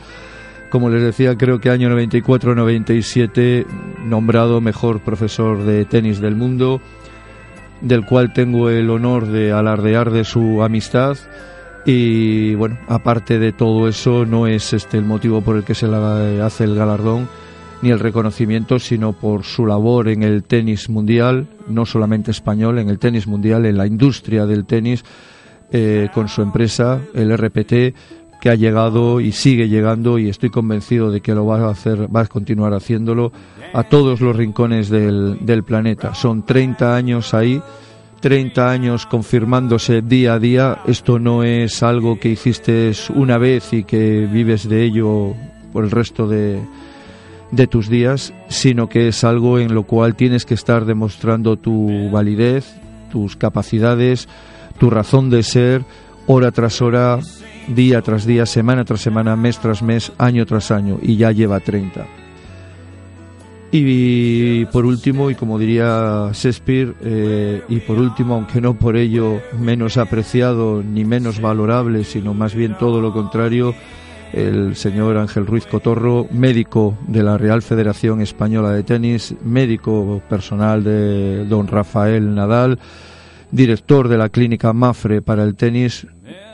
Como 0.71 0.89
les 0.89 1.03
decía, 1.03 1.38
creo 1.38 1.59
que 1.61 1.69
año 1.69 1.89
94-97, 1.89 3.65
nombrado 4.03 4.59
mejor 4.59 5.00
profesor 5.01 5.63
de 5.63 5.85
tenis 5.85 6.19
del 6.19 6.35
mundo, 6.35 6.81
del 7.81 8.05
cual 8.05 8.33
tengo 8.33 8.71
el 8.71 8.89
honor 8.89 9.27
de 9.27 9.51
alardear 9.51 10.09
de 10.11 10.23
su 10.23 10.63
amistad 10.63 11.15
y 11.88 12.54
bueno, 12.56 12.78
aparte 12.89 13.39
de 13.39 13.53
todo 13.53 13.88
eso, 13.88 14.25
no 14.25 14.46
es 14.46 14.74
este 14.74 14.98
el 14.98 15.06
motivo 15.06 15.41
por 15.41 15.56
el 15.56 15.63
que 15.63 15.74
se 15.74 15.88
le 15.88 16.41
hace 16.41 16.65
el 16.65 16.75
galardón 16.75 17.29
ni 17.82 17.91
el 17.91 18.00
reconocimiento, 18.00 18.77
sino 18.77 19.13
por 19.13 19.44
su 19.46 19.65
labor 19.65 20.10
en 20.10 20.22
el 20.22 20.44
tenis 20.44 20.89
mundial, 20.89 21.48
no 21.67 21.86
solamente 21.86 22.32
español, 22.32 22.79
en 22.79 22.89
el 22.89 23.00
tenis 23.00 23.25
mundial, 23.25 23.65
en 23.65 23.77
la 23.77 23.88
industria 23.88 24.46
del 24.46 24.65
tenis, 24.65 25.06
eh, 25.72 26.10
con 26.13 26.27
su 26.27 26.41
empresa, 26.41 27.00
el 27.13 27.36
RPT, 27.36 27.96
que 28.41 28.50
ha 28.50 28.56
llegado 28.56 29.20
y 29.22 29.32
sigue 29.32 29.70
llegando 29.70 30.20
y 30.20 30.29
estoy 30.29 30.50
convencido 30.50 31.10
de 31.10 31.22
que 31.22 31.34
lo 31.34 31.46
va 31.46 31.60
a 31.60 31.72
hacer, 31.72 32.13
va 32.13 32.22
a 32.22 32.27
continuar 32.27 32.74
haciéndolo 32.74 33.32
a 33.74 33.84
todos 33.84 34.22
los 34.22 34.36
rincones 34.36 34.89
del, 34.89 35.63
planeta. 35.65 36.13
Son 36.13 36.46
30 36.46 36.96
años 36.96 37.34
ahí 37.34 37.62
30 38.19 38.69
años 38.69 39.05
confirmándose 39.05 40.01
día 40.01 40.33
a 40.33 40.39
día, 40.39 40.79
esto 40.88 41.19
no 41.19 41.43
es 41.43 41.83
algo 41.83 42.19
que 42.19 42.29
hiciste 42.29 42.91
una 43.13 43.38
vez 43.38 43.74
y 43.74 43.83
que 43.83 44.27
vives 44.31 44.67
de 44.67 44.83
ello 44.83 45.33
por 45.71 45.83
el 45.83 45.91
resto 45.91 46.27
de, 46.27 46.59
de 47.51 47.67
tus 47.67 47.89
días, 47.89 48.33
sino 48.50 48.89
que 48.89 49.09
es 49.09 49.24
algo 49.24 49.59
en 49.59 49.74
lo 49.74 49.83
cual 49.83 50.15
tienes 50.15 50.45
que 50.45 50.53
estar 50.53 50.86
demostrando 50.86 51.57
tu 51.57 52.09
validez, 52.09 52.75
tus 53.12 53.36
capacidades, 53.36 54.27
tu 54.79 54.89
razón 54.89 55.29
de 55.29 55.43
ser, 55.43 55.83
hora 56.25 56.51
tras 56.51 56.81
hora, 56.81 57.19
día 57.67 58.01
tras 58.01 58.25
día, 58.25 58.45
semana 58.45 58.86
tras 58.86 59.01
semana, 59.01 59.36
mes 59.36 59.59
tras 59.59 59.81
mes, 59.81 60.12
año 60.17 60.45
tras 60.45 60.71
año, 60.71 61.00
y 61.01 61.17
ya 61.17 61.31
lleva 61.31 61.59
30. 61.59 62.26
Y 63.71 64.65
por 64.65 64.86
último, 64.86 65.29
y 65.29 65.36
como 65.36 65.59
diría 65.59 66.29
Shakespeare, 66.33 66.93
eh, 67.01 67.62
y 67.67 67.79
por 67.81 67.97
último, 67.97 68.36
aunque 68.36 68.62
no 68.62 68.75
por 68.75 68.95
ello 68.95 69.41
menos 69.59 69.97
apreciado 69.97 70.81
ni 70.81 71.03
menos 71.03 71.41
valorable, 71.41 72.05
sino 72.05 72.33
más 72.33 72.55
bien 72.55 72.77
todo 72.77 73.01
lo 73.01 73.12
contrario, 73.12 73.75
el 74.31 74.75
señor 74.75 75.17
Ángel 75.17 75.45
Ruiz 75.45 75.65
Cotorro, 75.65 76.27
médico 76.31 76.97
de 77.07 77.24
la 77.24 77.38
Real 77.38 77.62
Federación 77.62 78.21
Española 78.21 78.71
de 78.71 78.83
Tenis, 78.83 79.36
médico 79.43 80.21
personal 80.29 80.83
de 80.83 81.45
don 81.45 81.67
Rafael 81.67 82.36
Nadal, 82.36 82.79
director 83.51 84.07
de 84.07 84.17
la 84.17 84.29
clínica 84.29 84.74
Mafre 84.74 85.21
para 85.21 85.43
el 85.43 85.55
tenis, 85.55 86.07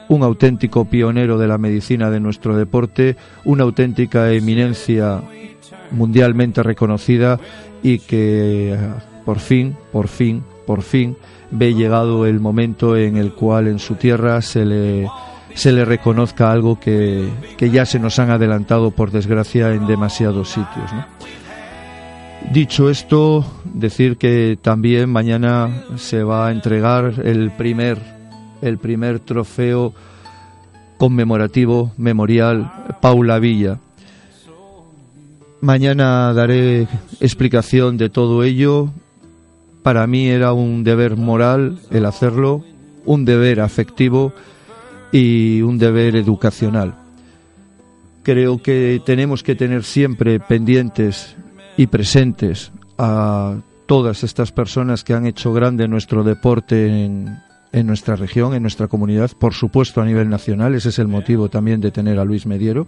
un 0.09 0.23
auténtico 0.23 0.85
pionero 0.85 1.37
de 1.37 1.47
la 1.47 1.57
medicina 1.57 2.09
de 2.09 2.19
nuestro 2.19 2.55
deporte, 2.55 3.15
una 3.45 3.63
auténtica 3.63 4.31
eminencia 4.31 5.21
mundialmente 5.91 6.63
reconocida 6.63 7.39
y 7.81 7.99
que 7.99 8.77
por 9.25 9.39
fin, 9.39 9.75
por 9.91 10.07
fin, 10.07 10.43
por 10.65 10.81
fin 10.81 11.17
ve 11.51 11.73
llegado 11.73 12.25
el 12.25 12.39
momento 12.39 12.97
en 12.97 13.17
el 13.17 13.33
cual 13.33 13.67
en 13.67 13.79
su 13.79 13.95
tierra 13.95 14.41
se 14.41 14.65
le 14.65 15.07
se 15.53 15.71
le 15.71 15.85
reconozca 15.85 16.51
algo 16.51 16.79
que, 16.79 17.29
que 17.57 17.69
ya 17.69 17.85
se 17.85 17.99
nos 17.99 18.17
han 18.17 18.31
adelantado 18.31 18.89
por 18.89 19.11
desgracia 19.11 19.71
en 19.73 19.85
demasiados 19.85 20.49
sitios. 20.49 20.91
Dicho 22.51 22.89
esto, 22.89 23.45
decir 23.63 24.17
que 24.17 24.57
también 24.61 25.09
mañana 25.09 25.85
se 25.95 26.23
va 26.23 26.47
a 26.47 26.51
entregar 26.51 27.13
el 27.23 27.51
primer, 27.51 27.99
el 28.63 28.77
primer 28.77 29.19
trofeo 29.19 29.93
conmemorativo 30.97 31.91
memorial 31.97 32.71
Paula 33.01 33.39
Villa. 33.39 33.79
Mañana 35.61 36.33
daré 36.33 36.87
explicación 37.19 37.97
de 37.97 38.09
todo 38.09 38.43
ello. 38.43 38.89
Para 39.81 40.07
mí 40.07 40.27
era 40.27 40.53
un 40.53 40.83
deber 40.83 41.17
moral 41.17 41.79
el 41.91 42.05
hacerlo, 42.05 42.63
un 43.05 43.25
deber 43.25 43.59
afectivo 43.61 44.33
y 45.11 45.61
un 45.61 45.77
deber 45.77 46.15
educacional. 46.15 46.95
Creo 48.23 48.61
que 48.61 49.01
tenemos 49.05 49.43
que 49.43 49.55
tener 49.55 49.83
siempre 49.83 50.39
pendientes 50.39 51.35
y 51.75 51.87
presentes 51.87 52.71
a 52.97 53.57
todas 53.85 54.23
estas 54.23 54.51
personas 54.51 55.03
que 55.03 55.13
han 55.13 55.25
hecho 55.25 55.53
grande 55.53 55.87
nuestro 55.87 56.23
deporte 56.23 57.05
en, 57.05 57.37
en 57.73 57.87
nuestra 57.87 58.15
región, 58.15 58.53
en 58.53 58.61
nuestra 58.61 58.87
comunidad, 58.87 59.31
por 59.37 59.53
supuesto 59.53 59.99
a 59.99 60.05
nivel 60.05 60.29
nacional, 60.29 60.75
ese 60.75 60.89
es 60.89 60.99
el 60.99 61.07
motivo 61.07 61.49
también 61.49 61.81
de 61.81 61.91
tener 61.91 62.19
a 62.19 62.23
Luis 62.23 62.45
Mediero. 62.45 62.85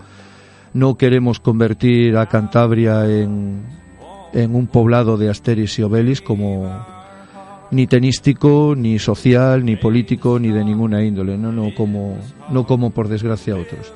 No 0.74 0.96
queremos 0.96 1.40
convertir 1.40 2.16
a 2.18 2.28
Cantabria 2.28 3.10
en, 3.10 3.64
en 4.32 4.56
un 4.56 4.68
poblado 4.68 5.18
de 5.18 5.30
Asteris 5.30 5.80
y 5.80 5.84
Obelis 5.84 6.22
como 6.22 6.70
ni 7.72 7.88
tenístico, 7.88 8.76
ni 8.78 9.00
social, 9.00 9.66
ni 9.66 9.76
político, 9.76 10.40
ni 10.40 10.50
de 10.50 10.64
ninguna 10.64 11.04
índole, 11.04 11.36
no, 11.36 11.52
no, 11.52 11.74
como, 11.74 12.20
no 12.52 12.68
como 12.68 12.92
por 12.92 13.08
desgracia 13.08 13.56
otros. 13.56 13.92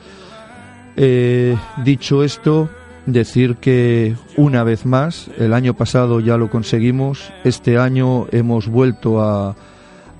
Eh, 0.97 1.55
dicho 1.83 2.23
esto, 2.23 2.67
decir 3.05 3.57
que 3.57 4.15
una 4.37 4.63
vez 4.63 4.87
más, 4.87 5.29
el 5.37 5.53
año 5.53 5.75
pasado 5.75 6.19
ya 6.19 6.35
lo 6.37 6.49
conseguimos, 6.49 7.31
este 7.43 7.77
año 7.77 8.25
hemos 8.31 8.67
vuelto 8.67 9.21
a, 9.21 9.55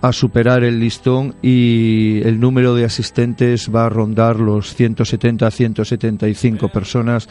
a 0.02 0.14
superar 0.14 0.64
el 0.64 0.80
listón 0.80 1.36
y 1.42 2.22
el 2.24 2.40
número 2.40 2.74
de 2.74 2.86
asistentes 2.86 3.74
va 3.74 3.86
a 3.86 3.90
rondar 3.90 4.38
los 4.38 4.74
170 4.74 5.50
175 5.52 6.70
personas, 6.70 7.28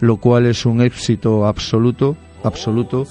lo 0.00 0.16
cual 0.16 0.46
es 0.46 0.66
un 0.66 0.80
éxito 0.80 1.46
absoluto, 1.46 2.16
absoluto. 2.42 3.06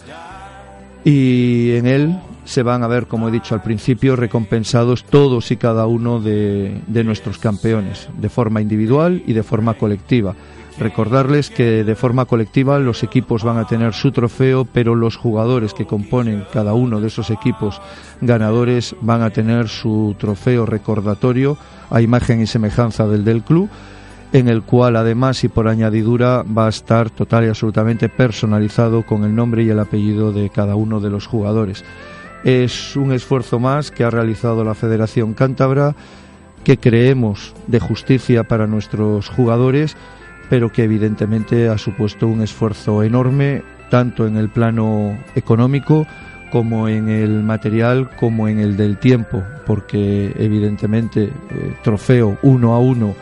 Y 1.06 1.72
en 1.72 1.88
él 1.88 2.20
se 2.44 2.64
van 2.64 2.84
a 2.84 2.88
ver, 2.88 3.08
como 3.08 3.30
he 3.30 3.32
dicho 3.32 3.56
al 3.56 3.62
principio, 3.62 4.16
recompensados 4.16 5.06
todos 5.06 5.52
y 5.52 5.58
cada 5.58 5.88
uno 5.88 6.20
de 6.20 7.04
nuestros 7.06 7.38
campeones, 7.38 8.10
de 8.20 8.30
forma 8.30 8.62
individual 8.62 9.24
y 9.26 9.34
de 9.34 9.44
forma 9.44 9.76
colectiva. 9.76 10.36
Recordarles 10.80 11.50
que 11.50 11.84
de 11.84 11.96
forma 11.96 12.24
colectiva 12.24 12.80
los 12.80 13.04
equipos 13.04 13.44
van 13.44 13.58
a 13.58 13.68
tener 13.68 13.94
su 13.94 14.14
trofeo, 14.14 14.64
pero 14.64 14.96
los 14.96 15.18
jugadores 15.18 15.74
que 15.74 15.86
componen 15.86 16.46
cada 16.54 16.74
uno 16.74 17.02
de 17.02 17.08
esos 17.08 17.30
equipos 17.32 17.82
ganadores 18.22 18.96
van 19.02 19.22
a 19.22 19.30
tener 19.30 19.68
su 19.68 20.16
trofeo 20.18 20.66
recordatorio 20.66 21.58
a 21.90 22.02
imagen 22.02 22.40
y 22.40 22.48
semejanza 22.48 23.08
del 23.08 23.26
del 23.26 23.44
club, 23.44 23.70
en 24.32 24.48
el 24.48 24.62
cual 24.62 24.96
además 24.96 25.44
y 25.44 25.50
por 25.50 25.68
añadidura 25.68 26.44
va 26.44 26.68
a 26.68 26.70
estar 26.70 27.10
total 27.10 27.44
y 27.44 27.50
absolutamente 27.50 28.08
personalizado 28.08 29.06
con 29.06 29.26
el 29.26 29.36
nombre 29.36 29.64
y 29.64 29.70
el 29.70 29.80
apellido 29.80 30.32
de 30.32 30.50
cada 30.50 30.76
uno 30.76 31.02
de 31.02 31.10
los 31.10 31.28
jugadores. 31.28 31.84
Es 32.46 32.96
un 32.96 33.12
esfuerzo 33.12 33.60
más 33.60 33.92
que 33.92 34.06
ha 34.06 34.10
realizado 34.10 34.64
la 34.64 34.76
Federación 34.76 35.34
Cántabra, 35.34 35.94
que 36.64 36.78
creemos 36.78 37.54
de 37.68 37.82
justicia 37.82 38.46
para 38.46 38.66
nuestros 38.66 39.28
jugadores 39.28 39.98
pero 40.50 40.72
que 40.72 40.84
evidentemente 40.84 41.70
ha 41.70 41.78
supuesto 41.78 42.28
un 42.28 42.42
esfuerzo 42.42 43.04
enorme, 43.04 43.64
tanto 43.90 44.28
en 44.28 44.38
el 44.38 44.50
plano 44.50 45.18
económico 45.36 46.08
como 46.52 46.88
en 46.88 47.10
el 47.10 47.44
material, 47.44 48.10
como 48.18 48.48
en 48.48 48.60
el 48.60 48.76
del 48.76 48.98
tiempo, 48.98 49.44
porque 49.66 50.34
evidentemente 50.38 51.26
eh, 51.26 51.76
trofeo 51.84 52.40
uno 52.42 52.74
a 52.74 52.80
uno 52.80 53.16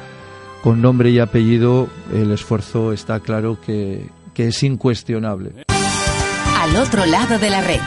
con 0.63 0.81
nombre 0.81 1.11
y 1.11 1.19
apellido, 1.19 1.87
el 2.13 2.31
esfuerzo 2.31 2.91
está 2.91 3.19
claro 3.19 3.59
que, 3.61 4.09
que 4.33 4.47
es 4.47 4.63
incuestionable. 4.63 5.51
Al 5.67 6.75
otro 6.75 7.05
lado 7.05 7.37
de 7.37 7.49
la 7.49 7.61
red. 7.61 7.79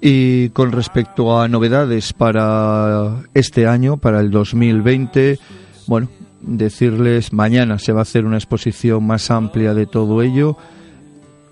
Y 0.00 0.50
con 0.50 0.72
respecto 0.72 1.40
a 1.40 1.48
novedades 1.48 2.12
para 2.12 3.24
este 3.34 3.66
año, 3.66 3.96
para 3.96 4.20
el 4.20 4.30
2020, 4.30 5.38
bueno, 5.86 6.08
decirles 6.40 7.32
mañana 7.32 7.78
se 7.78 7.92
va 7.92 8.00
a 8.00 8.02
hacer 8.02 8.24
una 8.24 8.36
exposición 8.36 9.06
más 9.06 9.30
amplia 9.30 9.74
de 9.74 9.86
todo 9.86 10.22
ello, 10.22 10.56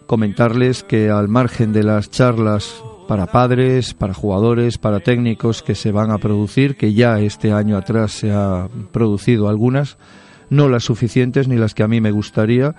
comentarles 0.06 0.82
que 0.82 1.10
al 1.10 1.28
margen 1.28 1.72
de 1.72 1.82
las 1.82 2.10
charlas 2.10 2.82
para 3.08 3.26
padres, 3.26 3.94
para 3.94 4.14
jugadores, 4.14 4.78
para 4.78 5.00
técnicos 5.00 5.62
que 5.62 5.74
se 5.74 5.92
van 5.92 6.10
a 6.10 6.18
producir, 6.18 6.76
que 6.76 6.94
ya 6.94 7.20
este 7.20 7.52
año 7.52 7.76
atrás 7.76 8.12
se 8.12 8.32
ha 8.32 8.68
producido 8.92 9.48
algunas, 9.48 9.98
no 10.50 10.68
las 10.68 10.84
suficientes 10.84 11.48
ni 11.48 11.56
las 11.56 11.74
que 11.74 11.82
a 11.82 11.88
mí 11.88 12.00
me 12.00 12.10
gustaría, 12.10 12.74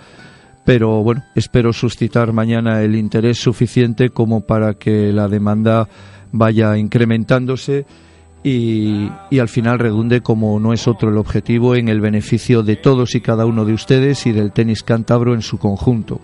pero 0.65 1.03
bueno, 1.03 1.23
espero 1.35 1.73
suscitar 1.73 2.33
mañana 2.33 2.81
el 2.81 2.95
interés 2.95 3.37
suficiente 3.37 4.09
como 4.09 4.41
para 4.41 4.73
que 4.73 5.11
la 5.13 5.27
demanda 5.27 5.87
vaya 6.31 6.75
incrementándose 6.77 7.85
y, 8.47 9.09
al 9.39 9.49
final 9.49 9.79
redunde, 9.79 10.21
como 10.21 10.59
no 10.59 10.71
es 10.71 10.87
otro 10.87 11.09
el 11.09 11.17
objetivo, 11.17 11.75
en 11.75 11.89
el 11.89 11.99
beneficio 11.99 12.61
de 12.61 12.75
todos 12.75 13.15
y 13.15 13.21
cada 13.21 13.47
uno 13.47 13.65
de 13.65 13.73
ustedes 13.73 14.27
y 14.27 14.33
del 14.33 14.51
tenis 14.51 14.83
cántabro 14.83 15.33
en 15.33 15.41
su 15.41 15.57
conjunto. 15.57 16.21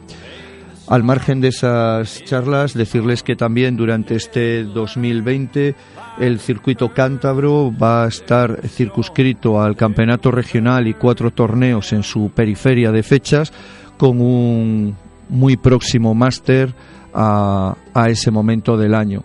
Al 0.88 1.04
margen 1.04 1.42
de 1.42 1.48
esas 1.48 2.24
charlas, 2.24 2.76
decirles 2.76 3.24
que 3.24 3.36
también 3.36 3.76
durante 3.76 4.14
este 4.14 4.64
2020 4.66 5.74
el 6.20 6.40
circuito 6.40 6.94
cántabro 6.94 7.74
va 7.76 8.04
a 8.04 8.08
estar 8.08 8.68
circunscrito 8.68 9.60
al 9.60 9.76
campeonato 9.76 10.30
regional 10.30 10.88
y 10.88 10.94
cuatro 10.94 11.32
torneos 11.32 11.92
en 11.92 12.04
su 12.04 12.30
periferia 12.30 12.92
de 12.92 13.02
fechas 13.02 13.52
con 13.98 14.22
un 14.22 14.96
muy 15.30 15.58
próximo 15.58 16.14
máster 16.14 16.72
a 17.16 18.06
ese 18.10 18.30
momento 18.30 18.78
del 18.78 18.94
año. 18.94 19.24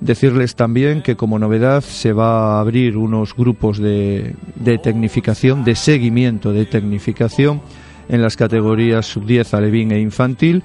Decirles 0.00 0.54
también 0.54 1.02
que 1.02 1.16
como 1.16 1.38
novedad 1.38 1.82
se 1.82 2.12
va 2.12 2.56
a 2.56 2.60
abrir 2.60 2.96
unos 2.96 3.34
grupos 3.34 3.78
de, 3.78 4.36
de 4.54 4.78
tecnificación, 4.78 5.64
de 5.64 5.74
seguimiento 5.74 6.52
de 6.52 6.66
tecnificación 6.66 7.60
en 8.08 8.22
las 8.22 8.36
categorías 8.36 9.06
sub-10, 9.06 9.54
alevín 9.54 9.92
e 9.92 10.00
infantil, 10.00 10.62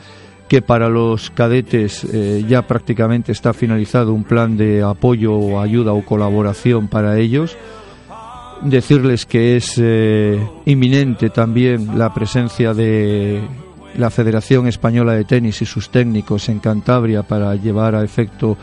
que 0.47 0.61
para 0.61 0.89
los 0.89 1.31
cadetes 1.31 2.03
eh, 2.03 2.45
ya 2.47 2.67
prácticamente 2.67 3.31
está 3.31 3.53
finalizado 3.53 4.13
un 4.13 4.23
plan 4.23 4.55
de 4.55 4.83
apoyo, 4.83 5.59
ayuda 5.59 5.93
o 5.93 6.05
colaboración 6.05 6.87
para 6.87 7.17
ellos. 7.17 7.57
Decirles 8.61 9.25
que 9.25 9.57
es 9.57 9.75
eh, 9.77 10.39
inminente 10.65 11.29
también 11.29 11.97
la 11.97 12.13
presencia 12.13 12.73
de 12.73 13.41
la 13.97 14.09
Federación 14.09 14.67
Española 14.67 15.13
de 15.13 15.25
Tenis 15.25 15.61
y 15.61 15.65
sus 15.65 15.89
técnicos 15.89 16.47
en 16.49 16.59
Cantabria 16.59 17.23
para 17.23 17.55
llevar 17.55 17.95
a 17.95 18.03
efecto 18.03 18.57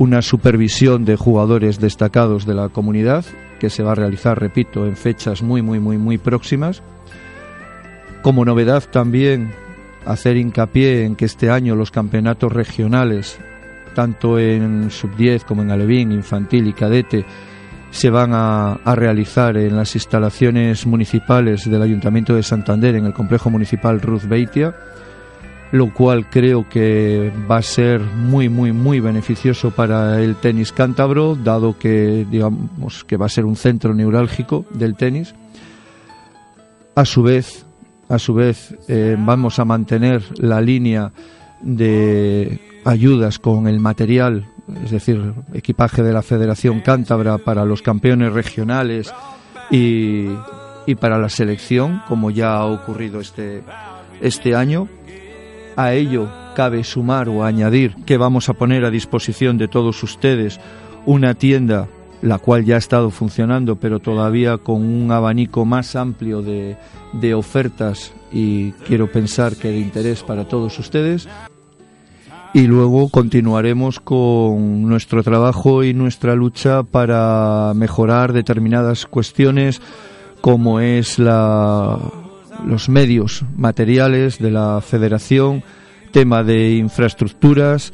una 0.00 0.22
supervisión 0.22 1.04
de 1.04 1.14
jugadores 1.14 1.78
destacados 1.78 2.46
de 2.46 2.54
la 2.54 2.70
comunidad 2.70 3.22
que 3.58 3.68
se 3.68 3.82
va 3.82 3.92
a 3.92 3.94
realizar, 3.94 4.40
repito, 4.40 4.86
en 4.86 4.96
fechas 4.96 5.42
muy, 5.42 5.60
muy, 5.60 5.78
muy, 5.78 5.98
muy 5.98 6.16
próximas. 6.16 6.82
Como 8.22 8.46
novedad 8.46 8.82
también 8.90 9.50
hacer 10.06 10.38
hincapié 10.38 11.04
en 11.04 11.16
que 11.16 11.26
este 11.26 11.50
año 11.50 11.76
los 11.76 11.90
campeonatos 11.90 12.50
regionales, 12.50 13.38
tanto 13.94 14.38
en 14.38 14.90
sub-10 14.90 15.44
como 15.44 15.60
en 15.60 15.70
alevín, 15.70 16.12
infantil 16.12 16.66
y 16.66 16.72
cadete, 16.72 17.26
se 17.90 18.08
van 18.08 18.32
a, 18.32 18.76
a, 18.82 18.94
realizar 18.94 19.58
en 19.58 19.76
las 19.76 19.94
instalaciones 19.96 20.86
municipales 20.86 21.70
del 21.70 21.82
Ayuntamiento 21.82 22.34
de 22.34 22.42
Santander, 22.42 22.94
en 22.94 23.04
el 23.04 23.12
complejo 23.12 23.50
municipal 23.50 24.00
Ruth 24.00 24.24
Beitia 24.24 24.74
lo 25.72 25.92
cual 25.94 26.28
creo 26.28 26.68
que 26.68 27.32
va 27.48 27.58
a 27.58 27.62
ser 27.62 28.00
muy 28.00 28.48
muy 28.48 28.72
muy 28.72 29.00
beneficioso 29.00 29.70
para 29.70 30.20
el 30.20 30.36
tenis 30.36 30.72
cántabro 30.72 31.36
dado 31.36 31.78
que 31.78 32.26
digamos 32.28 33.04
que 33.04 33.16
va 33.16 33.26
a 33.26 33.30
ser 33.30 33.44
un 33.44 33.56
centro 33.56 33.94
neurálgico 33.94 34.64
del 34.70 34.96
tenis. 34.96 35.34
A 36.94 37.04
su 37.04 37.22
vez 37.22 37.64
a 38.08 38.18
su 38.18 38.34
vez 38.34 38.74
eh, 38.88 39.16
vamos 39.18 39.58
a 39.60 39.64
mantener 39.64 40.24
la 40.38 40.60
línea 40.60 41.12
de 41.62 42.60
ayudas 42.84 43.38
con 43.38 43.68
el 43.68 43.78
material 43.78 44.46
es 44.84 44.90
decir 44.90 45.34
equipaje 45.52 46.02
de 46.02 46.12
la 46.12 46.22
Federación 46.22 46.80
Cántabra 46.80 47.38
para 47.38 47.64
los 47.64 47.82
campeones 47.82 48.32
regionales 48.32 49.12
y, 49.70 50.26
y 50.86 50.94
para 50.96 51.18
la 51.18 51.28
selección 51.28 52.02
como 52.08 52.30
ya 52.30 52.54
ha 52.54 52.64
ocurrido 52.66 53.20
este 53.20 53.62
este 54.20 54.54
año 54.54 54.88
a 55.84 55.94
ello 55.94 56.28
cabe 56.54 56.84
sumar 56.84 57.28
o 57.28 57.44
añadir 57.44 57.94
que 58.04 58.16
vamos 58.16 58.48
a 58.48 58.54
poner 58.54 58.84
a 58.84 58.90
disposición 58.90 59.56
de 59.58 59.68
todos 59.68 60.02
ustedes 60.02 60.60
una 61.06 61.34
tienda 61.34 61.88
la 62.22 62.38
cual 62.38 62.64
ya 62.64 62.74
ha 62.74 62.78
estado 62.78 63.10
funcionando, 63.10 63.76
pero 63.76 63.98
todavía 63.98 64.58
con 64.58 64.82
un 64.82 65.10
abanico 65.10 65.64
más 65.64 65.96
amplio 65.96 66.42
de, 66.42 66.76
ofertas 67.34 68.12
y 68.30 68.72
quiero 68.72 69.10
pensar 69.10 69.56
que 69.56 69.70
de 69.70 69.78
interés 69.78 70.22
para 70.22 70.46
todos 70.46 70.78
ustedes. 70.78 71.28
Y 72.52 72.66
luego 72.66 73.08
continuaremos 73.08 74.00
con 74.00 74.82
nuestro 74.82 75.22
trabajo 75.22 75.84
y 75.84 75.94
nuestra 75.94 76.34
lucha 76.34 76.82
para 76.82 77.72
mejorar 77.74 78.32
determinadas 78.32 79.06
cuestiones 79.06 79.80
como 80.40 80.80
es 80.80 81.18
la, 81.18 81.98
los 82.66 82.88
medios 82.88 83.44
materiales 83.56 84.38
de 84.38 84.50
la 84.50 84.80
federación, 84.80 85.62
tema 86.12 86.42
de 86.42 86.76
infraestructuras 86.76 87.92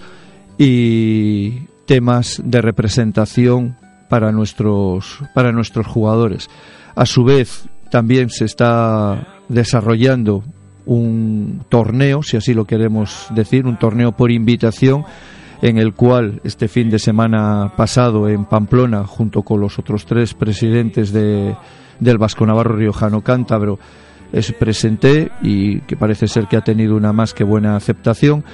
y 0.58 1.66
temas 1.86 2.40
de 2.44 2.62
representación 2.62 3.76
para 4.08 4.32
nuestros, 4.32 5.18
para 5.34 5.52
nuestros 5.52 5.86
jugadores. 5.86 6.48
A 6.94 7.06
su 7.06 7.24
vez, 7.24 7.68
también 7.90 8.30
se 8.30 8.44
está 8.44 9.40
desarrollando 9.48 10.42
un 10.84 11.64
torneo, 11.68 12.22
si 12.22 12.36
así 12.36 12.54
lo 12.54 12.64
queremos 12.64 13.26
decir, 13.34 13.66
un 13.66 13.78
torneo 13.78 14.12
por 14.12 14.30
invitación 14.30 15.04
en 15.62 15.78
el 15.78 15.94
cual 15.94 16.40
este 16.44 16.68
fin 16.68 16.90
de 16.90 16.98
semana 16.98 17.72
pasado 17.76 18.28
en 18.28 18.44
Pamplona, 18.44 19.04
junto 19.06 19.42
con 19.42 19.60
los 19.60 19.78
otros 19.78 20.06
tres 20.06 20.34
presidentes 20.34 21.12
de, 21.12 21.56
del 21.98 22.18
Vasco 22.18 22.46
Navarro 22.46 22.76
Riojano 22.76 23.22
Cántabro, 23.22 23.78
es 24.32 24.52
presenté 24.52 25.30
y 25.42 25.80
que 25.80 25.96
parece 25.96 26.28
ser 26.28 26.46
que 26.46 26.56
ha 26.56 26.62
tenido 26.62 26.96
una 26.96 27.12
más 27.12 27.34
que 27.34 27.44
buena 27.44 27.76
aceptación 27.76 28.44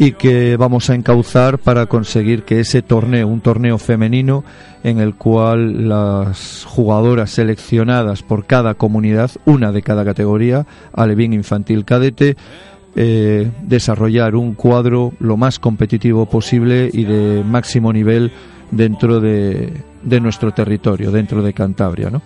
y 0.00 0.12
que 0.12 0.56
vamos 0.56 0.88
a 0.88 0.94
encauzar 0.94 1.58
para 1.58 1.84
conseguir 1.84 2.44
que 2.44 2.60
ese 2.60 2.80
torneo, 2.80 3.28
un 3.28 3.42
torneo 3.42 3.76
femenino 3.76 4.44
en 4.82 4.98
el 4.98 5.14
cual 5.14 5.90
las 5.90 6.64
jugadoras 6.64 7.30
seleccionadas 7.30 8.22
por 8.22 8.46
cada 8.46 8.72
comunidad, 8.74 9.30
una 9.44 9.72
de 9.72 9.82
cada 9.82 10.02
categoría, 10.02 10.66
alevín 10.94 11.34
infantil 11.34 11.84
cadete, 11.84 12.36
eh, 12.96 13.50
desarrollar 13.62 14.36
un 14.36 14.54
cuadro 14.54 15.12
lo 15.20 15.36
más 15.36 15.58
competitivo 15.58 16.24
posible 16.24 16.88
y 16.90 17.04
de 17.04 17.44
máximo 17.44 17.92
nivel 17.92 18.32
dentro 18.70 19.20
de, 19.20 19.70
de 20.02 20.20
nuestro 20.20 20.52
territorio, 20.52 21.10
dentro 21.10 21.42
de 21.42 21.52
Cantabria. 21.52 22.08
¿no? 22.08 22.22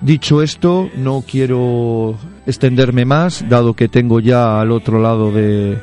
Dicho 0.00 0.40
esto, 0.40 0.88
no 0.96 1.22
quiero 1.28 2.16
extenderme 2.46 3.04
más, 3.04 3.44
dado 3.48 3.74
que 3.74 3.88
tengo 3.88 4.18
ya 4.18 4.58
al 4.58 4.70
otro 4.70 4.98
lado 4.98 5.30
de, 5.30 5.78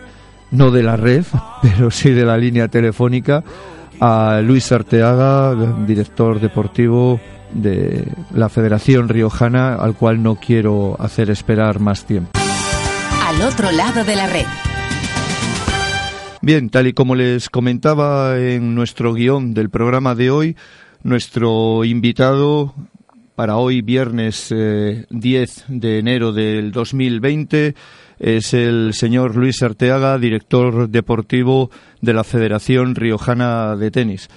no 0.49 0.71
de 0.71 0.81
la 0.81 0.97
red, 0.97 1.23
pero 1.61 1.91
sí 1.91 2.09
de 2.09 2.25
la 2.25 2.37
línea 2.37 2.67
telefónica, 2.67 3.43
a 3.99 4.41
Luis 4.43 4.71
Arteaga, 4.71 5.53
director 5.85 6.39
deportivo 6.39 7.19
de 7.53 8.07
la 8.33 8.49
Federación 8.49 9.07
Riojana, 9.07 9.75
al 9.75 9.93
cual 9.95 10.23
no 10.23 10.35
quiero 10.35 10.95
hacer 10.99 11.29
esperar 11.29 11.79
más 11.79 12.05
tiempo. 12.05 12.31
Al 13.23 13.41
otro 13.43 13.71
lado 13.71 14.03
de 14.03 14.15
la 14.15 14.27
red. 14.27 14.45
Bien, 16.41 16.69
tal 16.69 16.87
y 16.87 16.93
como 16.93 17.13
les 17.13 17.49
comentaba 17.49 18.39
en 18.39 18.73
nuestro 18.73 19.13
guion 19.13 19.53
del 19.53 19.69
programa 19.69 20.15
de 20.15 20.31
hoy, 20.31 20.55
nuestro 21.03 21.83
invitado 21.83 22.73
para 23.37 23.57
hoy, 23.57 23.83
viernes 23.83 24.47
10 24.49 24.51
eh, 24.51 25.63
de 25.67 25.99
enero 25.99 26.33
del 26.33 26.71
2020, 26.71 27.75
es 28.17 28.55
el 28.55 28.95
señor 28.95 29.35
Luis 29.35 29.61
Arteaga, 29.61 30.17
director 30.17 30.89
deportivo 30.89 31.69
de 32.01 32.13
la 32.13 32.23
Federación 32.23 32.95
Riojana 32.95 33.75
de 33.75 33.91
Tenis. 33.91 34.27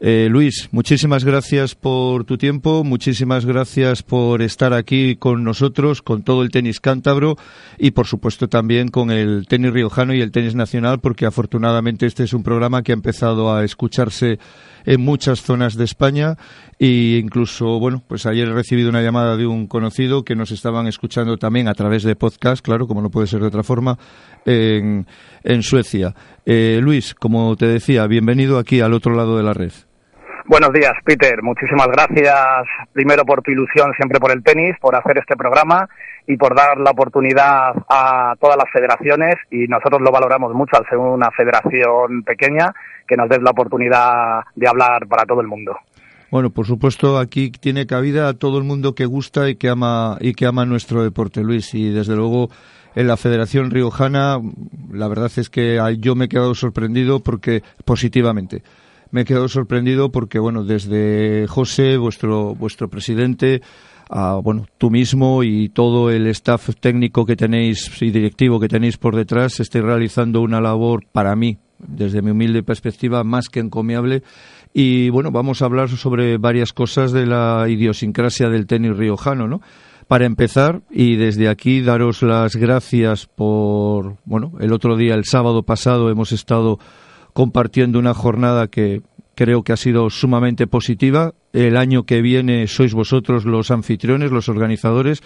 Eh, 0.00 0.28
Luis, 0.28 0.68
muchísimas 0.70 1.24
gracias 1.24 1.74
por 1.74 2.24
tu 2.24 2.36
tiempo, 2.36 2.84
muchísimas 2.84 3.46
gracias 3.46 4.02
por 4.02 4.42
estar 4.42 4.74
aquí 4.74 5.16
con 5.16 5.44
nosotros, 5.44 6.02
con 6.02 6.22
todo 6.22 6.42
el 6.42 6.50
tenis 6.50 6.78
cántabro 6.78 7.36
y 7.78 7.92
por 7.92 8.06
supuesto 8.06 8.48
también 8.48 8.88
con 8.88 9.10
el 9.10 9.46
tenis 9.48 9.72
riojano 9.72 10.12
y 10.12 10.20
el 10.20 10.30
tenis 10.30 10.54
nacional, 10.54 11.00
porque 11.00 11.24
afortunadamente 11.24 12.04
este 12.04 12.24
es 12.24 12.34
un 12.34 12.42
programa 12.42 12.82
que 12.82 12.92
ha 12.92 12.94
empezado 12.94 13.54
a 13.54 13.64
escucharse 13.64 14.38
en 14.84 15.00
muchas 15.00 15.42
zonas 15.42 15.76
de 15.76 15.84
España 15.84 16.36
e 16.78 17.20
incluso, 17.22 17.78
bueno, 17.78 18.02
pues 18.06 18.26
ayer 18.26 18.48
he 18.48 18.52
recibido 18.52 18.88
una 18.88 19.02
llamada 19.02 19.36
de 19.36 19.46
un 19.46 19.66
conocido 19.66 20.24
que 20.24 20.34
nos 20.34 20.50
estaban 20.50 20.86
escuchando 20.86 21.36
también 21.36 21.68
a 21.68 21.74
través 21.74 22.02
de 22.02 22.16
podcast, 22.16 22.64
claro, 22.64 22.86
como 22.86 23.02
no 23.02 23.10
puede 23.10 23.26
ser 23.26 23.40
de 23.40 23.46
otra 23.46 23.62
forma, 23.62 23.98
en, 24.44 25.06
en 25.44 25.62
Suecia. 25.62 26.14
Eh, 26.44 26.80
Luis, 26.82 27.14
como 27.14 27.56
te 27.56 27.66
decía, 27.66 28.06
bienvenido 28.06 28.58
aquí 28.58 28.80
al 28.80 28.94
otro 28.94 29.14
lado 29.14 29.36
de 29.36 29.42
la 29.42 29.52
red. 29.52 29.72
Buenos 30.46 30.72
días, 30.72 30.92
Peter. 31.04 31.40
Muchísimas 31.42 31.86
gracias 31.88 32.34
primero 32.92 33.24
por 33.24 33.42
tu 33.42 33.52
ilusión 33.52 33.92
siempre 33.96 34.18
por 34.18 34.32
el 34.32 34.42
tenis, 34.42 34.76
por 34.80 34.96
hacer 34.96 35.18
este 35.18 35.36
programa 35.36 35.88
y 36.26 36.36
por 36.36 36.56
dar 36.56 36.78
la 36.78 36.90
oportunidad 36.90 37.72
a 37.88 38.34
todas 38.40 38.56
las 38.56 38.70
federaciones 38.72 39.36
y 39.50 39.68
nosotros 39.68 40.00
lo 40.02 40.10
valoramos 40.10 40.52
mucho 40.52 40.76
al 40.76 40.86
ser 40.88 40.98
una 40.98 41.30
federación 41.30 42.22
pequeña 42.24 42.74
que 43.06 43.16
nos 43.16 43.28
des 43.28 43.40
la 43.40 43.50
oportunidad 43.50 44.40
de 44.56 44.68
hablar 44.68 45.06
para 45.06 45.24
todo 45.26 45.40
el 45.40 45.46
mundo. 45.46 45.76
Bueno, 46.30 46.50
por 46.50 46.66
supuesto, 46.66 47.18
aquí 47.18 47.50
tiene 47.50 47.86
cabida 47.86 48.28
a 48.28 48.34
todo 48.34 48.58
el 48.58 48.64
mundo 48.64 48.94
que 48.94 49.04
gusta 49.04 49.48
y 49.48 49.56
que 49.56 49.68
ama 49.68 50.16
y 50.20 50.32
que 50.32 50.46
ama 50.46 50.64
nuestro 50.64 51.04
deporte, 51.04 51.42
Luis, 51.42 51.74
y 51.74 51.90
desde 51.90 52.16
luego 52.16 52.48
en 52.94 53.06
la 53.06 53.16
Federación 53.16 53.70
Riojana, 53.70 54.38
la 54.90 55.08
verdad 55.08 55.30
es 55.36 55.50
que 55.50 55.78
yo 55.98 56.14
me 56.14 56.24
he 56.24 56.28
quedado 56.28 56.54
sorprendido 56.54 57.20
porque 57.20 57.62
positivamente 57.84 58.62
me 59.12 59.20
he 59.20 59.24
quedado 59.24 59.46
sorprendido 59.46 60.10
porque, 60.10 60.38
bueno, 60.38 60.64
desde 60.64 61.46
José, 61.46 61.98
vuestro, 61.98 62.54
vuestro 62.54 62.88
presidente, 62.88 63.60
a, 64.08 64.40
bueno, 64.42 64.66
tú 64.78 64.90
mismo 64.90 65.44
y 65.44 65.68
todo 65.68 66.10
el 66.10 66.26
staff 66.28 66.70
técnico 66.80 67.26
que 67.26 67.36
tenéis 67.36 68.00
y 68.02 68.10
directivo 68.10 68.58
que 68.58 68.68
tenéis 68.68 68.96
por 68.96 69.14
detrás, 69.14 69.60
estáis 69.60 69.84
realizando 69.84 70.40
una 70.40 70.62
labor 70.62 71.04
para 71.12 71.36
mí, 71.36 71.58
desde 71.78 72.22
mi 72.22 72.30
humilde 72.30 72.62
perspectiva, 72.62 73.22
más 73.22 73.50
que 73.50 73.60
encomiable. 73.60 74.22
Y 74.72 75.10
bueno, 75.10 75.30
vamos 75.30 75.60
a 75.60 75.66
hablar 75.66 75.90
sobre 75.90 76.38
varias 76.38 76.72
cosas 76.72 77.12
de 77.12 77.26
la 77.26 77.66
idiosincrasia 77.68 78.48
del 78.48 78.66
tenis 78.66 78.96
riojano, 78.96 79.46
¿no? 79.46 79.60
Para 80.08 80.24
empezar, 80.24 80.80
y 80.90 81.16
desde 81.16 81.48
aquí 81.48 81.82
daros 81.82 82.22
las 82.22 82.56
gracias 82.56 83.26
por, 83.26 84.16
bueno, 84.24 84.52
el 84.58 84.72
otro 84.72 84.96
día, 84.96 85.14
el 85.14 85.24
sábado 85.24 85.62
pasado, 85.64 86.10
hemos 86.10 86.32
estado 86.32 86.78
compartiendo 87.32 87.98
una 87.98 88.14
jornada 88.14 88.68
que 88.68 89.02
creo 89.34 89.62
que 89.62 89.72
ha 89.72 89.76
sido 89.76 90.10
sumamente 90.10 90.66
positiva. 90.66 91.34
El 91.52 91.76
año 91.76 92.04
que 92.04 92.22
viene 92.22 92.66
sois 92.66 92.94
vosotros 92.94 93.44
los 93.44 93.70
anfitriones, 93.70 94.30
los 94.30 94.48
organizadores. 94.48 95.22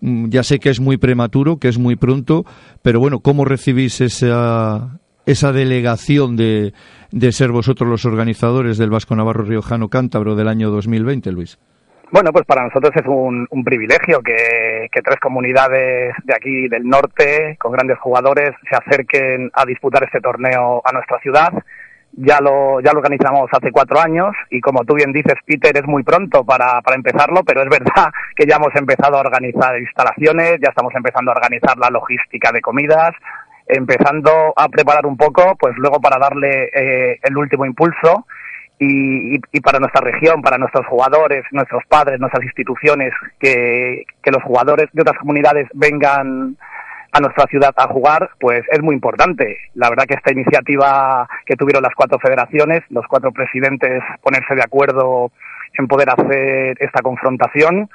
Mm, 0.00 0.28
ya 0.28 0.42
sé 0.42 0.58
que 0.58 0.70
es 0.70 0.80
muy 0.80 0.96
prematuro, 0.96 1.58
que 1.58 1.68
es 1.68 1.78
muy 1.78 1.96
pronto, 1.96 2.44
pero 2.82 3.00
bueno, 3.00 3.20
¿cómo 3.20 3.44
recibís 3.44 4.00
esa, 4.00 5.00
esa 5.26 5.52
delegación 5.52 6.36
de, 6.36 6.74
de 7.10 7.32
ser 7.32 7.52
vosotros 7.52 7.88
los 7.88 8.04
organizadores 8.04 8.76
del 8.78 8.90
Vasco 8.90 9.14
Navarro 9.16 9.44
Riojano 9.44 9.88
Cántabro 9.88 10.34
del 10.34 10.48
año 10.48 10.70
2020, 10.70 11.32
Luis? 11.32 11.58
Bueno, 12.14 12.30
pues 12.30 12.46
para 12.46 12.62
nosotros 12.62 12.92
es 12.94 13.06
un, 13.08 13.44
un 13.50 13.64
privilegio 13.64 14.22
que, 14.22 14.88
tres 15.02 15.18
comunidades 15.20 16.14
de 16.22 16.32
aquí 16.32 16.68
del 16.68 16.84
norte, 16.84 17.56
con 17.58 17.72
grandes 17.72 17.98
jugadores, 17.98 18.52
se 18.70 18.76
acerquen 18.76 19.50
a 19.52 19.64
disputar 19.64 20.04
este 20.04 20.20
torneo 20.20 20.80
a 20.84 20.92
nuestra 20.92 21.18
ciudad. 21.18 21.52
Ya 22.12 22.38
lo, 22.40 22.78
ya 22.78 22.92
lo 22.92 23.00
organizamos 23.00 23.50
hace 23.50 23.72
cuatro 23.72 23.98
años 23.98 24.32
y 24.48 24.60
como 24.60 24.84
tú 24.84 24.94
bien 24.94 25.10
dices, 25.12 25.34
Peter, 25.44 25.76
es 25.76 25.88
muy 25.88 26.04
pronto 26.04 26.44
para, 26.44 26.80
para 26.82 26.94
empezarlo, 26.94 27.42
pero 27.42 27.62
es 27.62 27.68
verdad 27.68 28.12
que 28.36 28.46
ya 28.46 28.58
hemos 28.58 28.76
empezado 28.76 29.16
a 29.16 29.20
organizar 29.20 29.76
instalaciones, 29.76 30.60
ya 30.62 30.68
estamos 30.68 30.94
empezando 30.94 31.32
a 31.32 31.34
organizar 31.34 31.76
la 31.78 31.90
logística 31.90 32.52
de 32.52 32.60
comidas, 32.60 33.12
empezando 33.66 34.54
a 34.54 34.68
preparar 34.68 35.04
un 35.04 35.16
poco, 35.16 35.56
pues 35.58 35.74
luego 35.78 36.00
para 36.00 36.20
darle 36.20 36.70
eh, 36.72 37.18
el 37.24 37.36
último 37.36 37.66
impulso 37.66 38.24
y, 38.78 39.36
y, 39.36 39.60
para 39.60 39.78
nuestra 39.78 40.00
región, 40.00 40.42
para 40.42 40.58
nuestros 40.58 40.86
jugadores, 40.86 41.44
nuestros 41.52 41.84
padres, 41.88 42.18
nuestras 42.18 42.44
instituciones, 42.44 43.12
que, 43.38 44.04
que 44.22 44.30
los 44.30 44.42
jugadores 44.42 44.88
de 44.92 45.02
otras 45.02 45.18
comunidades 45.18 45.68
vengan 45.74 46.56
a 47.12 47.20
nuestra 47.20 47.46
ciudad 47.46 47.72
a 47.76 47.86
jugar, 47.86 48.30
pues 48.40 48.64
es 48.72 48.82
muy 48.82 48.94
importante. 48.94 49.56
La 49.74 49.88
verdad 49.88 50.04
que 50.04 50.14
esta 50.14 50.32
iniciativa 50.32 51.28
que 51.46 51.54
tuvieron 51.54 51.82
las 51.82 51.94
cuatro 51.94 52.18
federaciones, 52.18 52.82
los 52.90 53.06
cuatro 53.06 53.30
presidentes, 53.30 54.02
ponerse 54.20 54.56
de 54.56 54.62
acuerdo 54.62 55.30
en 55.78 55.86
poder 55.86 56.10
hacer 56.10 56.76
esta 56.80 57.02
confrontación, 57.02 57.88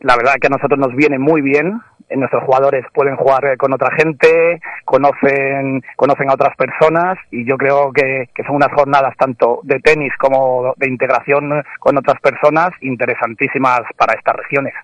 la 0.00 0.16
verdad 0.16 0.34
que 0.40 0.46
a 0.46 0.50
nosotros 0.50 0.78
nos 0.78 0.94
viene 0.94 1.18
muy 1.18 1.40
bien 1.42 1.80
nuestros 2.16 2.44
jugadores 2.44 2.84
pueden 2.94 3.16
jugar 3.16 3.44
eh, 3.44 3.56
con 3.56 3.72
otra 3.72 3.90
gente, 3.96 4.60
conocen, 4.84 5.82
conocen 5.96 6.30
a 6.30 6.34
otras 6.34 6.56
personas 6.56 7.18
y 7.30 7.46
yo 7.46 7.56
creo 7.56 7.92
que, 7.92 8.28
son 8.46 8.56
unas 8.56 8.72
jornadas 8.72 9.14
tanto 9.18 9.60
de 9.62 9.78
tenis 9.80 10.12
como 10.18 10.74
de 10.76 10.88
integración 10.88 11.50
con 11.80 11.98
otras 11.98 12.20
personas 12.20 12.70
interesantísimas 12.80 13.80
para 13.96 14.14
estas 14.14 14.36
regiones. 14.36 14.74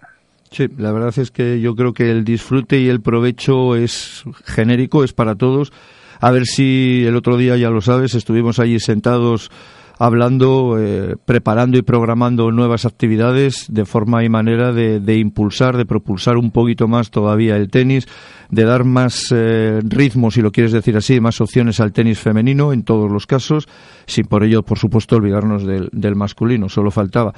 Sí, 0.50 0.68
la 0.76 0.92
verdad 0.92 1.12
es 1.16 1.30
que 1.30 1.60
yo 1.60 1.74
creo 1.74 1.92
que 1.92 2.10
el 2.10 2.24
disfrute 2.24 2.76
y 2.76 2.88
el 2.88 3.00
provecho 3.00 3.74
es 3.74 4.24
genérico, 4.44 5.02
es 5.02 5.12
para 5.12 5.34
todos. 5.34 5.72
A 6.20 6.30
ver 6.30 6.44
si 6.44 7.04
el 7.06 7.16
otro 7.16 7.36
día, 7.36 7.56
ya 7.56 7.70
lo 7.70 7.80
sabes, 7.80 8.14
estuvimos 8.14 8.60
allí 8.60 8.78
sentados 8.78 9.50
hablando, 9.98 10.76
eh, 10.78 11.16
preparando 11.24 11.78
y 11.78 11.82
programando 11.82 12.50
nuevas 12.50 12.84
actividades 12.84 13.66
de 13.68 13.84
forma 13.84 14.24
y 14.24 14.28
manera 14.28 14.72
de, 14.72 15.16
impulsar, 15.16 15.76
de 15.76 15.86
propulsar 15.86 16.36
un 16.36 16.50
poquito 16.50 16.88
más 16.88 17.10
todavía 17.10 17.56
el 17.56 17.70
tenis, 17.70 18.06
de 18.50 18.64
dar 18.64 18.84
más 18.84 19.32
eh, 19.34 19.80
ritmo, 19.82 20.30
si 20.30 20.42
lo 20.42 20.52
quieres 20.52 20.72
decir 20.72 20.96
así, 20.96 21.20
más 21.20 21.40
opciones 21.40 21.80
al 21.80 21.92
tenis 21.92 22.18
femenino 22.18 22.72
en 22.72 22.82
todos 22.82 23.10
los 23.10 23.26
casos, 23.26 23.68
sin 24.06 24.26
por 24.26 24.44
ello, 24.44 24.62
por 24.62 24.78
supuesto, 24.78 25.16
olvidarnos 25.16 25.64
del, 25.64 26.16
masculino, 26.16 26.68
solo 26.68 26.90
faltaba. 26.90 27.32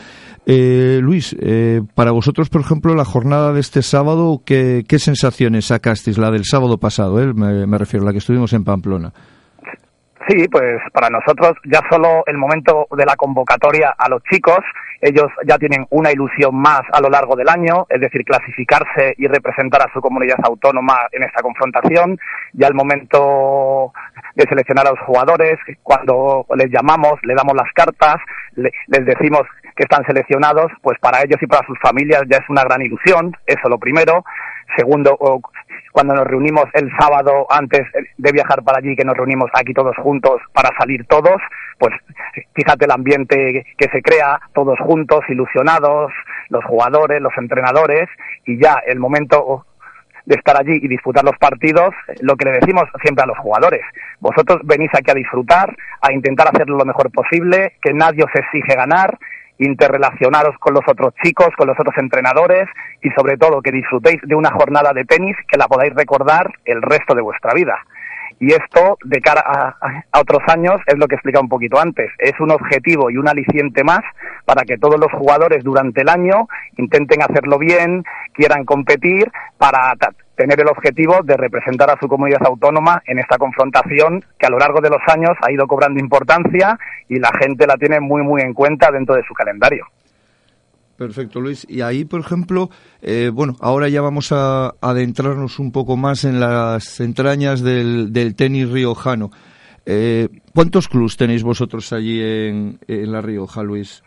Eh, 0.44 1.00
Luis, 1.02 1.36
para 1.94 2.10
vosotros, 2.10 2.48
por 2.48 2.60
ejemplo, 2.60 2.94
la 2.94 3.04
jornada 3.04 3.52
de 3.52 3.60
este 3.60 3.82
sábado, 3.82 4.42
¿qué, 4.44 4.84
sensaciones 4.98 5.66
sacasteis? 5.66 6.18
La 6.18 6.30
del 6.30 6.44
sábado 6.44 6.78
pasado, 6.78 7.16
me, 7.34 7.66
me 7.66 7.78
refiero, 7.78 8.04
la 8.04 8.12
que 8.12 8.18
estuvimos 8.18 8.52
en 8.52 8.64
Pamplona. 8.64 9.12
Sí, 10.28 10.48
pues 10.48 10.80
para 10.92 11.08
nosotros 11.08 11.52
ya 11.64 11.80
solo 11.88 12.24
el 12.26 12.36
momento 12.36 12.88
de 12.90 13.06
la 13.06 13.14
convocatoria 13.14 13.94
a 13.96 14.08
los 14.08 14.22
chicos, 14.24 14.58
ellos 15.00 15.26
ya 15.46 15.56
tienen 15.56 15.86
una 15.90 16.10
ilusión 16.10 16.54
más 16.54 16.80
a 16.92 17.00
lo 17.00 17.08
largo 17.08 17.36
del 17.36 17.48
año, 17.48 17.86
es 17.88 18.00
decir, 18.00 18.24
clasificarse 18.24 19.14
y 19.18 19.28
representar 19.28 19.82
a 19.82 19.92
su 19.92 20.00
comunidad 20.00 20.38
autónoma 20.42 20.98
en 21.12 21.22
esta 21.22 21.42
confrontación. 21.42 22.18
Ya 22.54 22.66
el 22.66 22.74
momento 22.74 23.92
de 24.34 24.44
seleccionar 24.48 24.88
a 24.88 24.90
los 24.90 25.00
jugadores, 25.00 25.58
cuando 25.82 26.44
les 26.56 26.70
llamamos, 26.70 27.20
le 27.22 27.34
damos 27.34 27.54
las 27.54 27.70
cartas, 27.72 28.16
les 28.54 29.04
decimos 29.04 29.42
que 29.76 29.84
están 29.84 30.04
seleccionados, 30.06 30.72
pues 30.82 30.98
para 30.98 31.20
ellos 31.22 31.40
y 31.40 31.46
para 31.46 31.66
sus 31.66 31.78
familias 31.78 32.22
ya 32.28 32.38
es 32.38 32.48
una 32.48 32.64
gran 32.64 32.80
ilusión, 32.82 33.36
eso 33.46 33.68
lo 33.68 33.78
primero. 33.78 34.24
Segundo, 34.76 35.16
cuando 35.96 36.12
nos 36.12 36.26
reunimos 36.26 36.66
el 36.74 36.90
sábado 37.00 37.46
antes 37.48 37.86
de 38.18 38.30
viajar 38.30 38.62
para 38.62 38.80
allí, 38.80 38.94
que 38.94 39.02
nos 39.06 39.16
reunimos 39.16 39.48
aquí 39.54 39.72
todos 39.72 39.96
juntos 39.96 40.42
para 40.52 40.68
salir 40.78 41.06
todos, 41.06 41.40
pues 41.78 41.94
fíjate 42.54 42.84
el 42.84 42.90
ambiente 42.90 43.64
que 43.78 43.88
se 43.88 44.02
crea, 44.02 44.38
todos 44.52 44.78
juntos, 44.80 45.20
ilusionados, 45.30 46.12
los 46.50 46.62
jugadores, 46.66 47.22
los 47.22 47.32
entrenadores, 47.38 48.10
y 48.44 48.62
ya 48.62 48.74
el 48.86 48.98
momento 48.98 49.64
de 50.26 50.34
estar 50.34 50.60
allí 50.60 50.78
y 50.82 50.86
disputar 50.86 51.24
los 51.24 51.38
partidos, 51.38 51.94
lo 52.20 52.36
que 52.36 52.44
le 52.44 52.58
decimos 52.60 52.84
siempre 53.00 53.24
a 53.24 53.28
los 53.28 53.38
jugadores, 53.38 53.80
vosotros 54.20 54.60
venís 54.64 54.90
aquí 54.92 55.10
a 55.10 55.14
disfrutar, 55.14 55.74
a 56.02 56.12
intentar 56.12 56.48
hacerlo 56.48 56.76
lo 56.76 56.84
mejor 56.84 57.10
posible, 57.10 57.72
que 57.80 57.94
nadie 57.94 58.22
os 58.22 58.34
exige 58.34 58.76
ganar, 58.76 59.16
interrelacionaros 59.58 60.56
con 60.58 60.74
los 60.74 60.84
otros 60.86 61.14
chicos, 61.22 61.48
con 61.56 61.66
los 61.66 61.78
otros 61.78 61.96
entrenadores 61.98 62.68
y 63.02 63.10
sobre 63.10 63.36
todo 63.36 63.62
que 63.62 63.72
disfrutéis 63.72 64.20
de 64.22 64.34
una 64.34 64.50
jornada 64.50 64.92
de 64.92 65.04
tenis 65.04 65.36
que 65.48 65.58
la 65.58 65.66
podáis 65.66 65.94
recordar 65.94 66.50
el 66.64 66.82
resto 66.82 67.14
de 67.14 67.22
vuestra 67.22 67.54
vida. 67.54 67.78
Y 68.38 68.52
esto, 68.52 68.98
de 69.02 69.20
cara 69.20 69.42
a, 69.46 70.20
otros 70.20 70.42
años, 70.48 70.76
es 70.86 70.98
lo 70.98 71.08
que 71.08 71.14
explica 71.14 71.40
un 71.40 71.48
poquito 71.48 71.80
antes. 71.80 72.10
Es 72.18 72.38
un 72.38 72.50
objetivo 72.50 73.10
y 73.10 73.16
un 73.16 73.28
aliciente 73.28 73.82
más 73.82 74.02
para 74.44 74.62
que 74.64 74.76
todos 74.76 75.00
los 75.00 75.10
jugadores 75.12 75.64
durante 75.64 76.02
el 76.02 76.08
año 76.10 76.46
intenten 76.76 77.22
hacerlo 77.22 77.58
bien, 77.58 78.04
quieran 78.34 78.64
competir, 78.66 79.30
para 79.56 79.94
tener 80.36 80.60
el 80.60 80.68
objetivo 80.68 81.20
de 81.24 81.36
representar 81.36 81.90
a 81.90 81.98
su 81.98 82.06
comunidad 82.06 82.44
autónoma 82.46 83.02
en 83.06 83.18
esta 83.18 83.38
confrontación 83.38 84.24
que 84.38 84.46
a 84.46 84.50
lo 84.50 84.58
largo 84.58 84.80
de 84.80 84.90
los 84.90 85.00
años 85.08 85.32
ha 85.42 85.50
ido 85.50 85.66
cobrando 85.66 85.98
importancia 85.98 86.78
y 87.08 87.18
la 87.18 87.32
gente 87.40 87.66
la 87.66 87.76
tiene 87.76 88.00
muy, 88.00 88.22
muy 88.22 88.42
en 88.42 88.52
cuenta 88.52 88.90
dentro 88.90 89.14
de 89.14 89.22
su 89.26 89.34
calendario. 89.34 89.86
Perfecto, 90.96 91.40
Luis. 91.40 91.66
Y 91.68 91.82
ahí, 91.82 92.04
por 92.04 92.20
ejemplo, 92.20 92.70
eh, 93.02 93.30
bueno, 93.32 93.56
ahora 93.60 93.88
ya 93.88 94.00
vamos 94.00 94.32
a 94.32 94.74
adentrarnos 94.80 95.58
un 95.58 95.70
poco 95.70 95.96
más 95.96 96.24
en 96.24 96.40
las 96.40 97.00
entrañas 97.00 97.60
del, 97.62 98.34
tenis 98.34 98.70
riojano. 98.70 99.30
Eh, 99.84 100.28
¿Cuántos 100.54 100.88
clubs 100.88 101.16
tenéis 101.16 101.42
vosotros 101.42 101.92
allí 101.92 102.20
en, 102.22 102.78
La 102.88 103.20
Rioja, 103.20 103.62
Luis? 103.62 104.02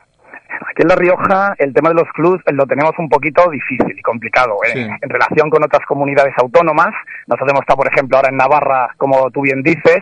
Aquí 0.79 0.83
en 0.83 0.87
La 0.87 0.95
Rioja 0.95 1.55
el 1.57 1.73
tema 1.73 1.89
de 1.89 1.95
los 1.95 2.07
clubs 2.13 2.41
lo 2.53 2.65
tenemos 2.65 2.93
un 2.99 3.09
poquito 3.09 3.49
difícil 3.49 3.99
y 3.99 4.01
complicado. 4.01 4.59
¿eh? 4.65 4.87
En 5.01 5.09
relación 5.09 5.49
con 5.49 5.61
otras 5.61 5.85
comunidades 5.85 6.33
autónomas, 6.37 6.95
nosotros 7.27 7.49
hemos 7.49 7.63
estado, 7.63 7.79
por 7.79 7.87
ejemplo, 7.91 8.15
ahora 8.15 8.29
en 8.29 8.37
Navarra, 8.37 8.95
como 8.95 9.29
tú 9.29 9.41
bien 9.41 9.61
dices, 9.61 9.99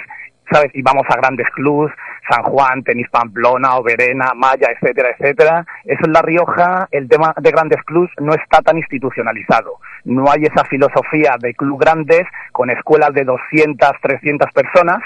¿sabes? 0.51 0.69
Y 0.75 0.83
vamos 0.83 1.01
a 1.09 1.15
grandes 1.15 1.49
clubs, 1.49 1.91
San 2.29 2.43
Juan, 2.43 2.83
Tenis 2.83 3.09
Pamplona, 3.09 3.77
Oberena, 3.77 4.33
Maya, 4.35 4.67
etcétera, 4.69 5.15
etcétera. 5.17 5.65
Eso 5.83 6.05
en 6.05 6.13
La 6.13 6.21
Rioja, 6.21 6.87
el 6.91 7.09
tema 7.09 7.33
de 7.41 7.49
grandes 7.49 7.81
clubs 7.81 8.11
no 8.19 8.35
está 8.35 8.61
tan 8.61 8.77
institucionalizado. 8.77 9.79
No 10.05 10.29
hay 10.29 10.43
esa 10.43 10.63
filosofía 10.65 11.37
de 11.39 11.55
club 11.55 11.79
grandes 11.79 12.27
con 12.51 12.69
escuelas 12.69 13.15
de 13.15 13.23
200, 13.23 13.93
300 13.99 14.51
personas 14.51 14.99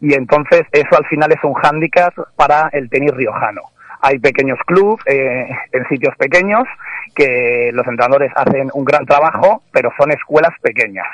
y 0.00 0.14
entonces 0.14 0.62
eso 0.70 0.96
al 0.96 1.06
final 1.06 1.32
es 1.32 1.42
un 1.42 1.54
hándicap 1.54 2.14
para 2.36 2.68
el 2.72 2.88
tenis 2.88 3.12
riojano. 3.12 3.62
Hay 4.02 4.18
pequeños 4.18 4.58
clubs 4.66 5.02
eh, 5.06 5.48
en 5.72 5.88
sitios 5.88 6.16
pequeños 6.16 6.64
que 7.14 7.70
los 7.72 7.86
entrenadores 7.86 8.32
hacen 8.34 8.70
un 8.72 8.84
gran 8.84 9.04
trabajo, 9.04 9.62
pero 9.72 9.90
son 9.98 10.10
escuelas 10.12 10.52
pequeñas. 10.62 11.06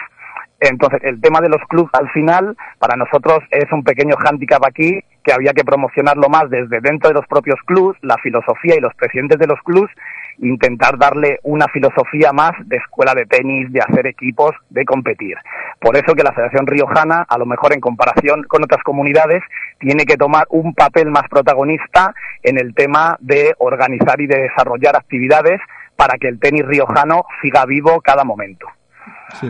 Entonces, 0.61 1.01
el 1.05 1.21
tema 1.21 1.41
de 1.41 1.51
los 1.51 1.61
clubs 1.69 1.91
al 1.93 2.09
final, 2.11 2.57
para 2.79 2.97
nosotros 2.97 3.41
es 3.51 3.71
un 3.73 3.85
pequeño 3.85 4.17
hándicap 4.17 4.65
aquí, 4.65 5.01
que 5.23 5.33
había 5.33 5.53
que 5.53 5.65
promocionarlo 5.65 6.29
más 6.29 6.49
desde 6.49 6.81
dentro 6.81 7.11
de 7.11 7.15
los 7.15 7.27
propios 7.27 7.59
clubs, 7.67 7.99
la 8.03 8.17
filosofía 8.19 8.77
y 8.77 8.81
los 8.81 8.95
presidentes 8.95 9.39
de 9.39 9.47
los 9.49 9.61
clubs, 9.61 9.91
intentar 10.39 10.99
darle 10.99 11.41
una 11.43 11.67
filosofía 11.69 12.33
más 12.33 12.53
de 12.67 12.77
escuela 12.77 13.15
de 13.15 13.27
tenis, 13.27 13.73
de 13.73 13.81
hacer 13.81 14.07
equipos, 14.07 14.53
de 14.71 14.85
competir. 14.85 15.37
Por 15.81 15.97
eso 15.97 16.15
que 16.15 16.23
la 16.23 16.33
Federación 16.33 16.67
Riojana, 16.67 17.27
a 17.29 17.39
lo 17.39 17.47
mejor 17.47 17.73
en 17.73 17.81
comparación 17.81 18.45
con 18.45 18.63
otras 18.63 18.83
comunidades, 18.83 19.43
tiene 19.79 20.05
que 20.05 20.17
tomar 20.17 20.47
un 20.51 20.75
papel 20.75 21.11
más 21.11 21.29
protagonista 21.29 22.15
en 22.43 22.59
el 22.59 22.75
tema 22.75 23.17
de 23.21 23.55
organizar 23.59 24.21
y 24.21 24.27
de 24.27 24.43
desarrollar 24.43 24.97
actividades 24.97 25.61
para 25.97 26.19
que 26.19 26.29
el 26.29 26.39
tenis 26.39 26.65
riojano 26.67 27.25
siga 27.43 27.65
vivo 27.65 28.01
cada 28.01 28.25
momento. 28.25 28.69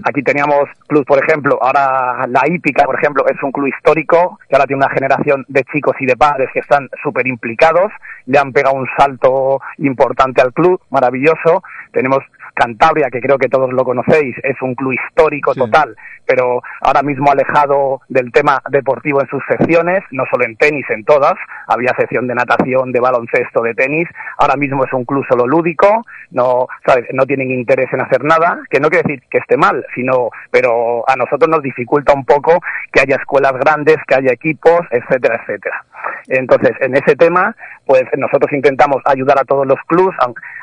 Aquí 0.05 0.23
teníamos 0.23 0.69
clubes, 0.87 1.07
por 1.07 1.23
ejemplo, 1.23 1.59
ahora 1.61 2.27
la 2.29 2.43
hípica, 2.47 2.85
por 2.85 2.97
ejemplo, 2.97 3.25
es 3.29 3.43
un 3.43 3.53
club 3.53 3.67
histórico 3.67 4.39
que 4.49 4.57
ahora 4.57 4.67
tiene 4.67 4.85
una 4.85 4.95
generación 4.95 5.45
de 5.49 5.65
chicos 5.65 5.97
y 6.01 6.07
de 6.07 6.17
padres 6.17 6.49
que 6.53 6.61
están 6.61 6.89
súper 7.03 7.27
implicados, 7.27 7.93
le 8.27 8.39
han 8.39 8.53
pegado 8.53 8.77
un 8.77 8.89
salto 8.97 9.61
importante 9.79 10.41
al 10.43 10.53
club, 10.53 10.81
maravilloso. 10.91 11.63
Tenemos 11.93 12.23
Cantabria, 12.57 13.11
que 13.11 13.21
creo 13.21 13.37
que 13.37 13.49
todos 13.49 13.71
lo 13.71 13.85
conocéis, 13.85 14.35
es 14.43 14.61
un 14.63 14.75
club 14.75 14.93
histórico 14.93 15.55
total, 15.55 15.95
pero 16.25 16.63
ahora 16.81 17.03
mismo 17.03 17.31
alejado 17.31 18.01
del 18.09 18.33
tema 18.33 18.63
deportivo 18.71 19.21
en 19.21 19.29
sus 19.29 19.43
secciones, 19.47 20.03
no 20.11 20.25
solo 20.31 20.47
en 20.47 20.57
tenis, 20.57 20.87
en 20.89 21.05
todas. 21.05 21.35
Había 21.69 21.95
sección 21.99 22.27
de 22.27 22.35
natación, 22.35 22.93
de 22.93 23.01
baloncesto, 23.01 23.61
de 23.61 23.75
tenis. 23.75 24.09
Ahora 24.39 24.57
mismo 24.57 24.85
es 24.85 24.93
un 24.95 25.05
club 25.05 25.25
solo 25.29 25.47
lúdico, 25.47 26.05
no, 26.31 26.67
¿sabes? 26.87 27.05
no 27.13 27.27
tienen 27.27 27.51
interés 27.51 27.93
en 27.93 28.01
hacer 28.01 28.25
nada, 28.25 28.61
que 28.71 28.81
no 28.81 28.89
quiere 28.89 29.07
decir 29.07 29.23
que 29.31 29.39
esté 29.39 29.59
mal, 29.59 29.85
sino, 29.95 30.31
pero 30.51 31.05
a 31.09 31.15
nosotros 31.15 31.51
nos 31.51 31.63
dificulta 31.63 32.15
un 32.15 32.25
poco 32.25 32.59
que 32.91 33.01
haya 33.01 33.17
escuelas 33.17 33.53
grandes, 33.53 33.97
que 34.09 34.15
haya 34.15 34.33
equipos, 34.33 34.81
etcétera, 34.91 35.43
etcétera. 35.43 35.85
Entonces, 36.29 36.73
en 36.81 36.97
ese 36.97 37.17
tema, 37.17 37.55
pues 37.85 38.05
nosotros 38.17 38.53
intentamos 38.53 39.03
ayudar 39.05 39.39
a 39.39 39.45
todos 39.45 39.67
los 39.67 39.79
clubs, 39.87 40.15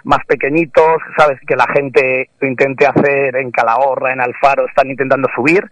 más 0.03 0.19
pequeñitos, 0.25 0.97
sabes, 1.17 1.39
que 1.47 1.55
la 1.55 1.67
gente 1.67 1.82
lo 2.39 2.47
intente 2.47 2.85
hacer 2.85 3.35
en 3.35 3.51
Calahorra, 3.51 4.13
en 4.13 4.21
Alfaro, 4.21 4.65
están 4.67 4.89
intentando 4.89 5.27
subir, 5.35 5.69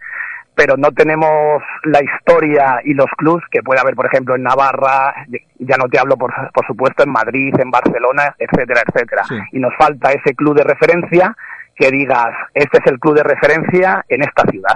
pero 0.54 0.76
no 0.76 0.92
tenemos 0.92 1.62
la 1.84 2.00
historia 2.02 2.80
y 2.84 2.94
los 2.94 3.10
clubs 3.16 3.42
que 3.50 3.62
puede 3.62 3.80
haber, 3.80 3.94
por 3.94 4.06
ejemplo, 4.06 4.34
en 4.34 4.42
Navarra, 4.42 5.14
ya 5.58 5.76
no 5.76 5.88
te 5.88 5.98
hablo, 5.98 6.16
por, 6.16 6.32
por 6.52 6.66
supuesto, 6.66 7.02
en 7.02 7.10
Madrid, 7.10 7.54
en 7.58 7.70
Barcelona, 7.70 8.34
etcétera, 8.38 8.82
etcétera. 8.86 9.22
Y 9.52 9.58
nos 9.58 9.74
falta 9.76 10.12
ese 10.12 10.34
club 10.34 10.56
de 10.56 10.64
referencia 10.64 11.34
que 11.74 11.90
digas, 11.90 12.34
este 12.54 12.78
es 12.78 12.86
el 12.86 12.98
club 12.98 13.16
de 13.16 13.22
referencia 13.22 14.04
en 14.08 14.22
esta 14.22 14.42
ciudad. 14.50 14.74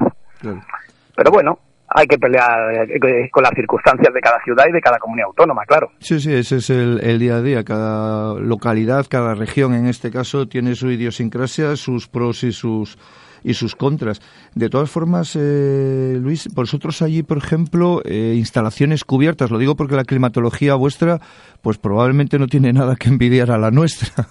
Pero 1.15 1.31
bueno, 1.31 1.59
hay 1.89 2.07
que 2.07 2.19
pelear 2.19 2.89
eh, 2.91 3.31
con 3.31 3.43
las 3.43 3.53
circunstancias 3.55 4.13
de 4.13 4.21
cada 4.21 4.43
ciudad 4.43 4.65
y 4.69 4.73
de 4.73 4.81
cada 4.81 4.99
comunidad 4.99 5.29
autónoma, 5.29 5.65
claro. 5.67 5.91
Sí, 5.99 6.21
sí, 6.21 6.33
ese 6.33 6.57
es 6.57 6.71
el, 6.71 7.19
día 7.19 7.37
a 7.37 7.43
día. 7.43 7.65
Cada 7.65 8.35
localidad, 8.35 9.07
cada 9.09 9.35
región, 9.35 9.75
en 9.75 9.87
este 9.87 10.11
caso, 10.11 10.47
tiene 10.47 10.75
su 10.75 10.91
idiosincrasia, 10.91 11.77
sus 11.77 12.09
pros 12.09 12.43
y 12.45 12.53
sus 12.53 12.99
y 13.45 13.55
sus 13.55 13.77
contras. 13.77 14.21
De 14.57 14.69
todas 14.69 14.91
formas, 14.91 15.37
eh, 15.37 16.19
Luis, 16.21 16.49
vosotros 16.53 17.01
allí, 17.01 17.23
por 17.23 17.39
ejemplo, 17.39 18.03
eh, 18.05 18.35
instalaciones 18.37 19.05
cubiertas, 19.05 19.53
lo 19.53 19.59
digo 19.59 19.77
porque 19.77 19.95
la 19.95 20.03
climatología 20.03 20.75
vuestra, 20.75 21.21
pues 21.63 21.79
probablemente 21.79 22.41
no 22.41 22.49
tiene 22.49 22.73
nada 22.73 22.97
que 22.97 23.09
envidiar 23.09 23.53
a 23.53 23.59
la 23.59 23.71
nuestra, 23.71 24.27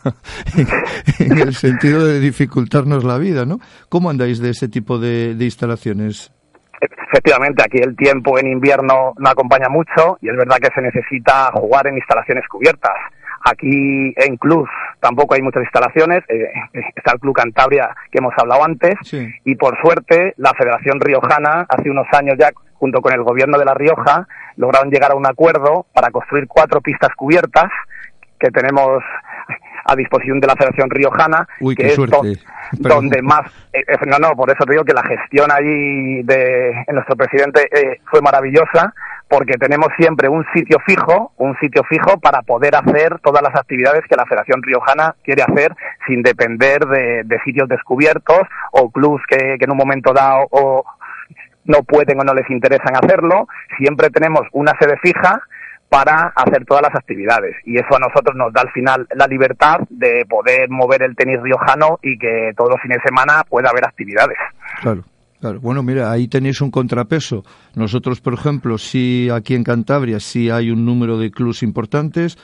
en, 1.20 1.38
el 1.38 1.56
sentido 1.56 2.04
de 2.04 2.20
dificultarnos 2.20 3.06
la 3.06 3.18
vida, 3.18 3.46
¿no? 3.46 3.60
¿Cómo 3.88 4.10
andáis 4.10 4.40
de 4.40 4.50
ese 4.50 4.68
tipo 4.68 5.00
de 5.00 5.38
instalaciones? 5.40 6.34
Efectivamente, 6.82 7.64
aquí 7.64 7.78
el 7.78 7.96
tiempo 7.96 8.38
en 8.38 8.48
invierno 8.48 9.14
no 9.18 9.30
acompaña 9.30 9.70
mucho 9.70 10.18
y 10.22 10.30
es 10.30 10.36
verdad 10.36 10.58
que 10.58 10.74
se 10.74 10.82
necesita 10.82 11.52
jugar 11.54 11.88
en 11.88 11.98
instalaciones 11.98 12.48
cubiertas. 12.48 12.96
aquí 13.46 14.14
en 14.18 14.38
Club 14.38 14.68
tampoco 15.00 15.36
hay 15.36 15.42
muchas 15.42 15.64
instalaciones. 15.64 16.24
Eh, 16.30 16.52
está 16.96 17.14
el 17.14 17.20
Club 17.20 17.36
Cantabria 17.36 17.96
que 18.12 18.18
hemos 18.18 18.34
hablado 18.38 18.64
antes. 18.64 18.96
Y 19.44 19.56
por 19.56 19.80
suerte, 19.82 20.34
la 20.38 20.54
Federación 20.54 21.00
Riojana, 21.00 21.66
hace 21.70 21.90
unos 21.90 22.08
años 22.14 22.36
ya, 22.40 22.52
junto 22.74 23.02
con 23.02 23.14
el 23.14 23.24
gobierno 23.24 23.58
de 23.58 23.66
La 23.66 23.74
Rioja, 23.74 24.28
lograron 24.58 24.90
llegar 24.90 25.12
a 25.12 25.16
un 25.16 25.28
acuerdo 25.28 25.86
para 25.94 26.12
construir 26.12 26.48
cuatro 26.48 26.82
pistas 26.82 27.14
cubiertas 27.16 27.72
que 28.40 28.52
tenemos 28.52 29.04
a 29.86 29.96
disposición 29.96 30.40
de 30.40 30.48
la 30.48 30.56
Federación 30.56 30.90
Riojana, 30.90 31.48
que 31.78 31.88
es 31.88 31.98
donde 32.80 33.22
más, 33.22 33.46
eh, 33.72 33.84
eh, 33.88 33.98
no, 34.08 34.18
no, 34.18 34.36
por 34.36 34.50
eso 34.50 34.66
te 34.66 34.72
digo 34.72 34.84
que 34.84 34.94
la 34.94 35.04
gestión 35.04 35.52
allí 35.52 36.24
de 36.24 36.74
nuestro 36.92 37.16
presidente 37.16 37.70
eh, 37.72 38.02
fue 38.06 38.22
maravillosa, 38.22 38.94
porque 39.28 39.54
tenemos 39.54 39.90
siempre 39.98 40.28
un 40.28 40.46
sitio 40.54 40.78
fijo, 40.86 41.32
un 41.38 41.58
sitio 41.60 41.84
fijo 41.84 42.20
para 42.20 42.42
poder 42.42 42.76
hacer 42.76 43.20
todas 43.20 43.42
las 43.42 43.56
actividades 43.56 44.04
que 44.10 44.16
la 44.16 44.26
Federación 44.26 44.62
Riojana 44.62 45.16
quiere 45.24 45.44
hacer 45.44 45.76
sin 46.08 46.22
depender 46.22 46.86
de, 46.86 47.40
sitios 47.44 47.70
descubiertos 47.70 48.42
o 48.72 48.90
clubs 48.90 49.22
que, 49.28 49.58
que 49.60 49.66
en 49.66 49.72
un 49.72 49.78
momento 49.78 50.14
dado 50.14 50.48
o 50.50 50.84
no 51.66 51.84
pueden 51.84 52.20
o 52.20 52.24
no 52.24 52.34
les 52.34 52.50
interesan 52.50 52.96
hacerlo. 52.96 53.48
Siempre 53.78 54.10
tenemos 54.10 54.48
una 54.52 54.74
sede 54.80 54.98
fija 54.98 55.42
para 55.96 56.34
hacer 56.36 56.66
todas 56.66 56.84
las 56.84 56.94
actividades. 56.94 57.56
Y 57.64 57.76
eso 57.76 57.96
a 57.96 58.00
nosotros 58.00 58.36
nos 58.36 58.52
da 58.52 58.62
al 58.62 58.72
final 58.72 59.08
la 59.16 59.28
libertad 59.28 59.78
de 59.90 60.26
poder 60.28 60.70
mover 60.70 61.04
el 61.04 61.16
tenis 61.16 61.38
riojano 61.42 62.00
y 62.04 62.18
que 62.18 62.52
todos 62.58 62.72
los 62.72 62.82
fines 62.82 62.98
de 62.98 63.08
semana 63.08 63.44
pueda 63.48 63.70
haber 63.70 63.86
actividades. 63.86 64.38
Claro. 64.82 65.04
Claro. 65.40 65.60
Bueno, 65.60 65.84
mira, 65.84 66.12
ahí 66.12 66.28
tenéis 66.28 66.60
un 66.62 66.72
contrapeso. 66.72 67.44
Nosotros, 67.76 68.20
por 68.20 68.34
ejemplo, 68.34 68.78
sí 68.78 69.30
aquí 69.32 69.54
en 69.54 69.64
Cantabria 69.64 70.20
sí 70.20 70.50
hay 70.50 70.72
un 70.72 70.86
número 70.86 71.20
de 71.20 71.30
clubs 71.30 71.62
importantes, 71.62 72.38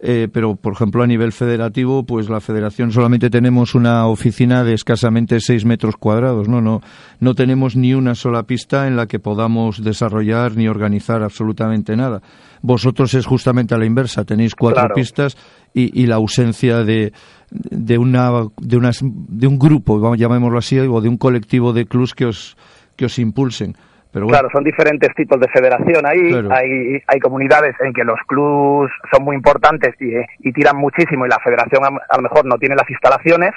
eh, 0.00 0.28
pero 0.30 0.56
por 0.56 0.74
ejemplo 0.74 1.02
a 1.02 1.06
nivel 1.06 1.32
federativo 1.32 2.04
pues 2.04 2.28
la 2.28 2.40
federación 2.40 2.92
solamente 2.92 3.30
tenemos 3.30 3.74
una 3.74 4.06
oficina 4.06 4.62
de 4.62 4.74
escasamente 4.74 5.40
6 5.40 5.64
metros 5.64 5.96
cuadrados 5.96 6.48
no 6.48 6.60
no 6.60 6.82
no 7.18 7.34
tenemos 7.34 7.76
ni 7.76 7.94
una 7.94 8.14
sola 8.14 8.42
pista 8.42 8.86
en 8.86 8.96
la 8.96 9.06
que 9.06 9.18
podamos 9.18 9.82
desarrollar 9.82 10.54
ni 10.56 10.68
organizar 10.68 11.22
absolutamente 11.22 11.96
nada. 11.96 12.20
Vosotros 12.60 13.14
es 13.14 13.24
justamente 13.24 13.74
a 13.74 13.78
la 13.78 13.86
inversa 13.86 14.24
tenéis 14.24 14.54
cuatro 14.54 14.88
pistas 14.94 15.36
y, 15.72 15.98
y, 15.98 16.06
la 16.06 16.16
ausencia 16.16 16.84
de 16.84 17.12
de 17.50 17.96
una 17.96 18.30
de 18.58 18.76
unas 18.76 19.00
de 19.02 19.46
un 19.46 19.58
grupo 19.58 20.14
llamémoslo 20.14 20.58
así 20.58 20.78
o 20.78 21.00
de 21.00 21.08
un 21.08 21.16
colectivo 21.16 21.72
de 21.72 21.86
clubs 21.86 22.12
que 22.12 22.26
os 22.26 22.56
que 22.96 23.06
os 23.06 23.18
impulsen 23.18 23.76
Claro, 24.24 24.48
son 24.50 24.64
diferentes 24.64 25.14
tipos 25.14 25.38
de 25.38 25.48
federación 25.48 26.06
ahí. 26.06 26.32
Hay, 26.50 27.02
hay 27.06 27.20
comunidades 27.20 27.74
en 27.80 27.92
que 27.92 28.04
los 28.04 28.18
clubs 28.26 28.90
son 29.12 29.24
muy 29.24 29.36
importantes 29.36 29.94
y, 30.00 30.52
tiran 30.52 30.76
muchísimo 30.76 31.26
y 31.26 31.28
la 31.28 31.38
federación 31.40 31.84
a, 31.84 32.16
lo 32.16 32.22
mejor 32.22 32.46
no 32.46 32.56
tiene 32.56 32.74
las 32.74 32.88
instalaciones. 32.88 33.52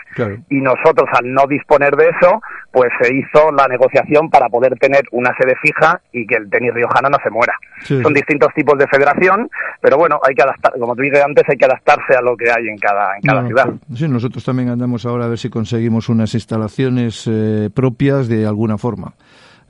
Y 0.50 0.60
nosotros, 0.60 1.08
al 1.14 1.34
no 1.34 1.48
disponer 1.48 1.96
de 1.96 2.10
eso, 2.10 2.42
pues 2.72 2.92
se 3.02 3.16
hizo 3.16 3.52
la 3.52 3.68
negociación 3.68 4.30
para 4.30 4.50
poder 4.50 4.78
tener 4.78 5.04
una 5.12 5.34
sede 5.38 5.56
fija 5.62 6.02
y 6.12 6.28
que 6.28 6.36
el 6.36 6.50
tenis 6.50 6.74
riojano 6.74 7.10
no 7.10 7.18
se 7.24 7.30
muera. 7.30 7.54
Son 7.82 8.14
distintos 8.14 8.54
tipos 8.54 8.78
de 8.78 8.88
federación, 8.88 9.50
pero 9.82 9.98
bueno, 9.98 10.20
hay 10.28 10.36
que 10.36 10.44
adaptar, 10.44 10.74
como 10.78 10.96
te 10.96 11.04
dije 11.04 11.22
antes, 11.22 11.46
hay 11.48 11.58
que 11.58 11.66
adaptarse 11.66 12.16
a 12.16 12.22
lo 12.22 12.36
que 12.36 12.52
hay 12.52 12.68
en 12.68 12.78
cada, 12.78 13.16
en 13.16 13.22
cada 13.22 13.48
ciudad. 13.48 13.70
Sí, 13.96 14.08
nosotros 14.08 14.44
también 14.44 14.70
andamos 14.70 15.06
ahora 15.06 15.26
a 15.26 15.28
ver 15.30 15.38
si 15.38 15.50
conseguimos 15.50 16.10
unas 16.10 16.34
instalaciones 16.34 17.26
eh, 17.28 17.70
propias 17.74 18.28
de 18.28 18.46
alguna 18.46 18.78
forma 18.78 19.14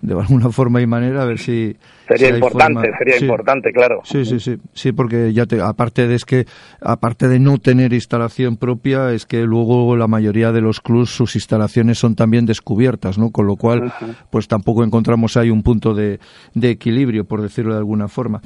de 0.01 0.13
alguna 0.13 0.49
forma 0.51 0.81
y 0.81 0.87
manera 0.87 1.23
a 1.23 1.25
ver 1.25 1.39
si 1.39 1.75
sería 2.07 2.29
importante 2.29 2.89
sería 2.97 3.19
importante 3.19 3.71
claro. 3.71 4.01
Sí 4.03 4.25
sí 4.25 4.39
sí. 4.39 4.57
Sí 4.73 4.91
porque 4.91 5.33
ya 5.33 5.45
te, 5.45 5.61
aparte 5.61 6.07
de 6.07 6.15
es 6.15 6.25
que 6.25 6.45
aparte 6.81 7.27
de 7.27 7.39
no 7.39 7.57
tener 7.57 7.93
instalación 7.93 8.57
propia 8.57 9.11
es 9.11 9.25
que 9.25 9.41
luego 9.43 9.95
la 9.95 10.07
mayoría 10.07 10.51
de 10.51 10.61
los 10.61 10.81
clubs 10.81 11.09
sus 11.09 11.35
instalaciones 11.35 11.99
son 11.99 12.15
también 12.15 12.45
descubiertas 12.45 13.17
no 13.17 13.31
con 13.31 13.47
lo 13.47 13.55
cual 13.55 13.93
pues 14.29 14.47
tampoco 14.47 14.83
encontramos 14.83 15.37
ahí 15.37 15.49
un 15.49 15.63
punto 15.63 15.93
de, 15.93 16.19
de 16.53 16.69
equilibrio 16.69 17.25
por 17.25 17.41
decirlo 17.41 17.73
de 17.73 17.79
alguna 17.79 18.07
forma 18.07 18.41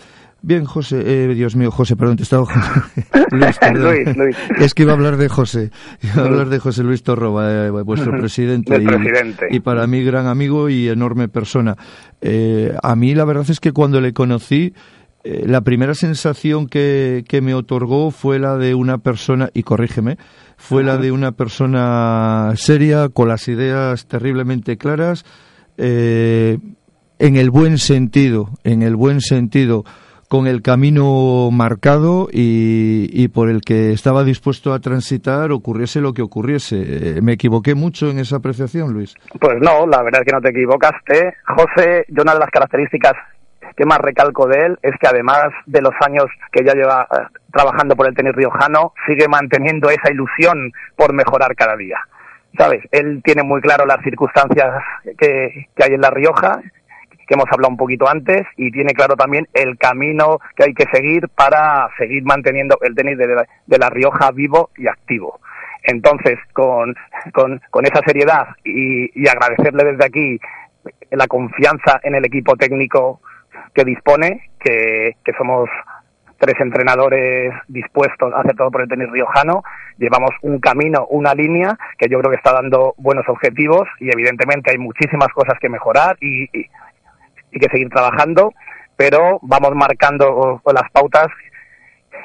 Bien, 0.46 0.66
José, 0.66 1.02
eh, 1.06 1.34
Dios 1.34 1.56
mío, 1.56 1.72
José, 1.72 1.96
perdón, 1.96 2.18
te 2.18 2.24
estaba... 2.24 2.44
Luis, 3.32 3.58
Luis, 3.76 4.18
Luis, 4.18 4.36
Es 4.60 4.74
que 4.74 4.84
iba 4.84 4.92
a 4.92 4.96
hablar 4.96 5.16
de 5.16 5.30
José, 5.30 5.72
iba 6.02 6.22
a 6.22 6.26
hablar 6.26 6.50
de 6.50 6.60
José 6.60 6.84
Luis 6.84 7.02
Torroba, 7.02 7.68
eh, 7.68 7.70
vuestro 7.70 8.12
presidente, 8.12 8.76
y, 8.76 8.86
presidente. 8.86 9.48
y 9.50 9.62
para 9.62 9.88
mí 9.88 10.04
gran 10.04 10.28
amigo 10.28 10.68
y 10.68 10.90
enorme 10.90 11.30
persona. 11.30 11.78
Eh, 12.20 12.76
a 12.84 12.94
mí 12.98 13.16
la 13.16 13.24
verdad 13.24 13.50
es 13.50 13.62
que 13.62 13.72
cuando 13.72 14.02
le 14.02 14.12
conocí, 14.12 14.74
eh, 15.24 15.46
la 15.48 15.62
primera 15.62 15.94
sensación 15.94 16.68
que, 16.68 17.24
que, 17.26 17.40
me 17.40 17.54
otorgó 17.54 18.12
fue 18.12 18.38
la 18.38 18.58
de 18.58 18.76
una 18.76 18.98
persona, 18.98 19.50
y 19.54 19.64
corrígeme, 19.64 20.18
fue 20.58 20.84
la 20.84 20.98
de 20.98 21.14
una 21.14 21.32
persona 21.32 22.52
seria, 22.58 23.08
con 23.08 23.30
las 23.30 23.48
ideas 23.48 24.08
terriblemente 24.08 24.76
claras, 24.76 25.24
en 25.78 26.76
el 27.18 27.50
buen 27.50 27.78
sentido, 27.78 28.50
en 28.66 28.82
el 28.82 28.98
buen 28.98 29.22
sentido 29.22 29.86
con 30.34 30.48
el 30.48 30.64
camino 30.64 31.52
marcado 31.52 32.28
y, 32.32 33.28
por 33.28 33.52
el 33.52 33.62
que 33.62 33.92
estaba 33.92 34.24
dispuesto 34.24 34.74
a 34.74 34.80
transitar, 34.80 35.52
ocurriese 35.52 36.02
lo 36.02 36.14
que 36.14 36.24
ocurriese. 36.24 37.22
¿Me 37.22 37.34
equivoqué 37.34 37.76
mucho 37.76 38.10
en 38.10 38.18
esa 38.18 38.38
apreciación, 38.38 38.94
Luis? 38.94 39.14
Pues 39.40 39.58
no, 39.62 39.86
la 39.86 40.02
verdad 40.02 40.22
es 40.22 40.26
que 40.26 40.32
no 40.32 40.42
te 40.42 40.50
equivocaste. 40.50 41.36
José, 41.46 42.06
yo 42.08 42.24
una 42.24 42.34
de 42.34 42.40
las 42.40 42.50
características 42.50 43.14
que 43.78 43.86
más 43.86 44.00
recalco 44.00 44.48
de 44.48 44.58
él 44.66 44.80
es 44.82 44.94
que 45.00 45.06
además 45.06 45.50
de 45.68 45.84
los 45.84 45.94
años 46.04 46.26
que 46.52 46.66
ya 46.66 46.74
lleva 46.74 47.08
eh, 47.12 47.28
trabajando 47.52 47.96
por 47.96 48.08
el 48.08 48.16
tenis 48.16 48.34
riojano, 48.34 48.94
sigue 49.06 49.28
manteniendo 49.28 49.92
esa 49.92 50.12
ilusión 50.12 50.72
por 50.96 51.14
mejorar 51.14 51.56
cada 51.56 51.78
día. 51.78 52.00
¿Sabes? 52.58 52.82
Él 52.92 53.22
tiene 53.24 53.44
muy 53.44 53.62
claro 53.62 53.86
las 53.86 54.02
circunstancias 54.04 54.82
que 55.16 55.68
hay 55.78 55.94
en 55.94 56.02
La 56.02 56.10
Rioja 56.10 56.60
que 57.28 57.36
hemos 57.36 57.46
hablado 57.52 57.72
un 57.72 57.78
poquito 57.78 58.08
antes 58.08 58.46
y 58.58 58.72
tiene 58.72 58.94
claro 58.94 59.16
también 59.16 59.48
el 59.54 59.78
camino 59.78 60.40
que 60.56 60.64
hay 60.66 60.74
que 60.74 60.86
seguir 60.92 61.30
para 61.30 61.90
seguir 61.98 62.24
manteniendo 62.24 62.78
el 62.82 62.96
tenis 62.96 63.18
de 63.18 63.78
la, 63.78 63.90
Rioja 63.90 64.32
vivo 64.32 64.70
y 64.78 64.88
activo. 64.88 65.40
Entonces, 65.84 66.40
con, 66.54 66.96
con, 67.34 67.86
esa 67.86 68.02
seriedad 68.06 68.48
y, 68.64 69.28
agradecerle 69.28 69.84
desde 69.84 70.06
aquí 70.06 70.40
la 71.12 71.28
confianza 71.28 72.00
en 72.04 72.16
el 72.16 72.26
equipo 72.26 72.56
técnico 72.56 73.22
que 73.74 73.84
dispone, 73.84 74.50
que, 74.60 75.18
que 75.24 75.34
somos 75.34 75.70
tres 76.44 76.60
entrenadores 76.60 77.54
dispuestos 77.70 78.34
a 78.34 78.42
hacer 78.42 78.56
todo 78.56 78.70
por 78.70 78.82
el 78.82 78.90
tenis 78.90 79.10
riojano. 79.12 79.64
Llevamos 79.98 80.32
un 80.42 80.60
camino, 80.60 81.06
una 81.10 81.34
línea 81.34 81.78
que 81.98 82.10
yo 82.10 82.20
creo 82.20 82.32
que 82.32 82.38
está 82.38 82.52
dando 82.54 82.94
buenos 82.98 83.28
objetivos 83.30 83.88
y 84.00 84.12
evidentemente 84.12 84.72
hay 84.72 84.78
muchísimas 84.78 85.30
cosas 85.30 85.58
que 85.60 85.70
mejorar 85.70 86.18
y, 86.20 86.44
y 86.58 86.70
que 87.60 87.70
seguir 87.70 87.90
trabajando, 87.90 88.54
pero 88.96 89.40
vamos 89.42 89.76
marcando 89.76 90.62
las 90.66 90.92
pautas 90.92 91.28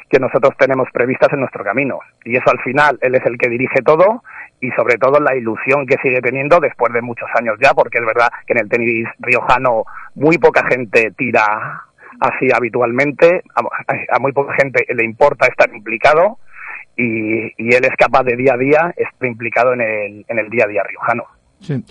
que 0.09 0.19
nosotros 0.19 0.55
tenemos 0.59 0.89
previstas 0.93 1.33
en 1.33 1.41
nuestro 1.41 1.63
camino. 1.63 2.01
Y 2.25 2.37
eso 2.37 2.51
al 2.51 2.61
final, 2.61 2.99
él 3.03 3.15
es 3.15 3.25
el 3.27 3.37
que 3.37 3.49
dirige 3.49 3.83
todo 3.83 4.23
y 4.61 4.71
sobre 4.71 4.97
todo 4.97 5.21
la 5.21 5.37
ilusión 5.37 5.87
que 5.87 5.97
sigue 6.03 6.21
teniendo 6.21 6.61
después 6.61 6.93
de 6.93 7.03
muchos 7.03 7.29
años 7.35 7.57
ya, 7.61 7.75
porque 7.75 7.99
es 7.99 8.07
verdad 8.07 8.29
que 8.47 8.55
en 8.55 8.61
el 8.61 8.69
tenis 8.69 9.07
riojano 9.19 9.85
muy 10.15 10.39
poca 10.39 10.65
gente 10.69 11.13
tira 11.17 11.85
así 12.21 12.49
habitualmente, 12.53 13.43
a, 13.55 14.19
muy 14.19 14.33
poca 14.33 14.55
gente 14.55 14.87
le 14.93 15.05
importa 15.05 15.47
estar 15.47 15.73
implicado 15.73 16.39
y, 16.97 17.53
y, 17.63 17.75
él 17.75 17.85
es 17.85 17.95
capaz 17.97 18.25
de 18.25 18.35
día 18.35 18.55
a 18.55 18.57
día 18.57 18.95
estar 18.97 19.29
implicado 19.29 19.73
en 19.75 19.81
el, 19.83 20.25
en 20.27 20.39
el 20.39 20.51
día 20.51 20.65
a 20.65 20.69
día 20.69 20.83
riojano. 20.83 21.25
Sí 21.61 21.85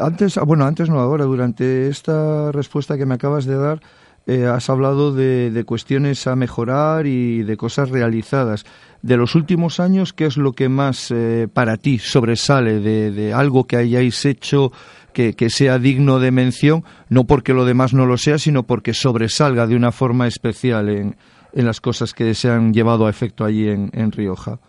antes, 0.00 0.36
ah, 0.38 0.44
bueno, 0.44 0.64
antes 0.64 0.88
no, 0.88 1.00
ahora, 1.00 1.24
durante 1.24 1.88
esta 1.88 2.52
respuesta 2.52 2.96
que 2.96 3.06
me 3.06 3.14
acabas 3.14 3.44
de 3.44 3.56
dar, 3.56 3.80
eh, 4.26 4.46
has 4.46 4.68
hablado 4.68 5.14
de, 5.14 5.64
cuestiones 5.66 6.26
a 6.26 6.36
mejorar 6.36 7.06
y 7.06 7.42
de 7.44 7.56
cosas 7.56 7.88
realizadas. 7.88 8.66
De 9.00 9.16
los 9.16 9.34
últimos 9.34 9.80
años, 9.80 10.12
¿qué 10.12 10.26
es 10.26 10.36
lo 10.36 10.52
que 10.52 10.68
más 10.68 11.10
eh, 11.10 11.48
para 11.50 11.78
ti 11.78 11.98
sobresale 11.98 12.80
de, 12.80 13.32
algo 13.32 13.64
que 13.64 13.76
hayáis 13.76 14.24
hecho 14.26 14.70
que, 15.14 15.34
sea 15.50 15.78
digno 15.78 16.20
de 16.20 16.30
mención, 16.30 16.84
no 17.08 17.24
porque 17.24 17.54
lo 17.54 17.64
demás 17.64 17.94
no 17.94 18.06
lo 18.06 18.18
sea, 18.18 18.38
sino 18.38 18.64
porque 18.64 18.94
sobresalga 18.94 19.66
de 19.66 19.74
una 19.74 19.90
forma 19.90 20.28
especial 20.28 20.90
en, 20.90 21.16
en 21.54 21.66
las 21.66 21.80
cosas 21.80 22.12
que 22.12 22.34
se 22.34 22.50
han 22.50 22.72
llevado 22.72 23.06
a 23.06 23.10
efecto 23.10 23.44
allí 23.44 23.68
en, 23.68 23.90
en 23.94 24.12
Rioja? 24.12 24.60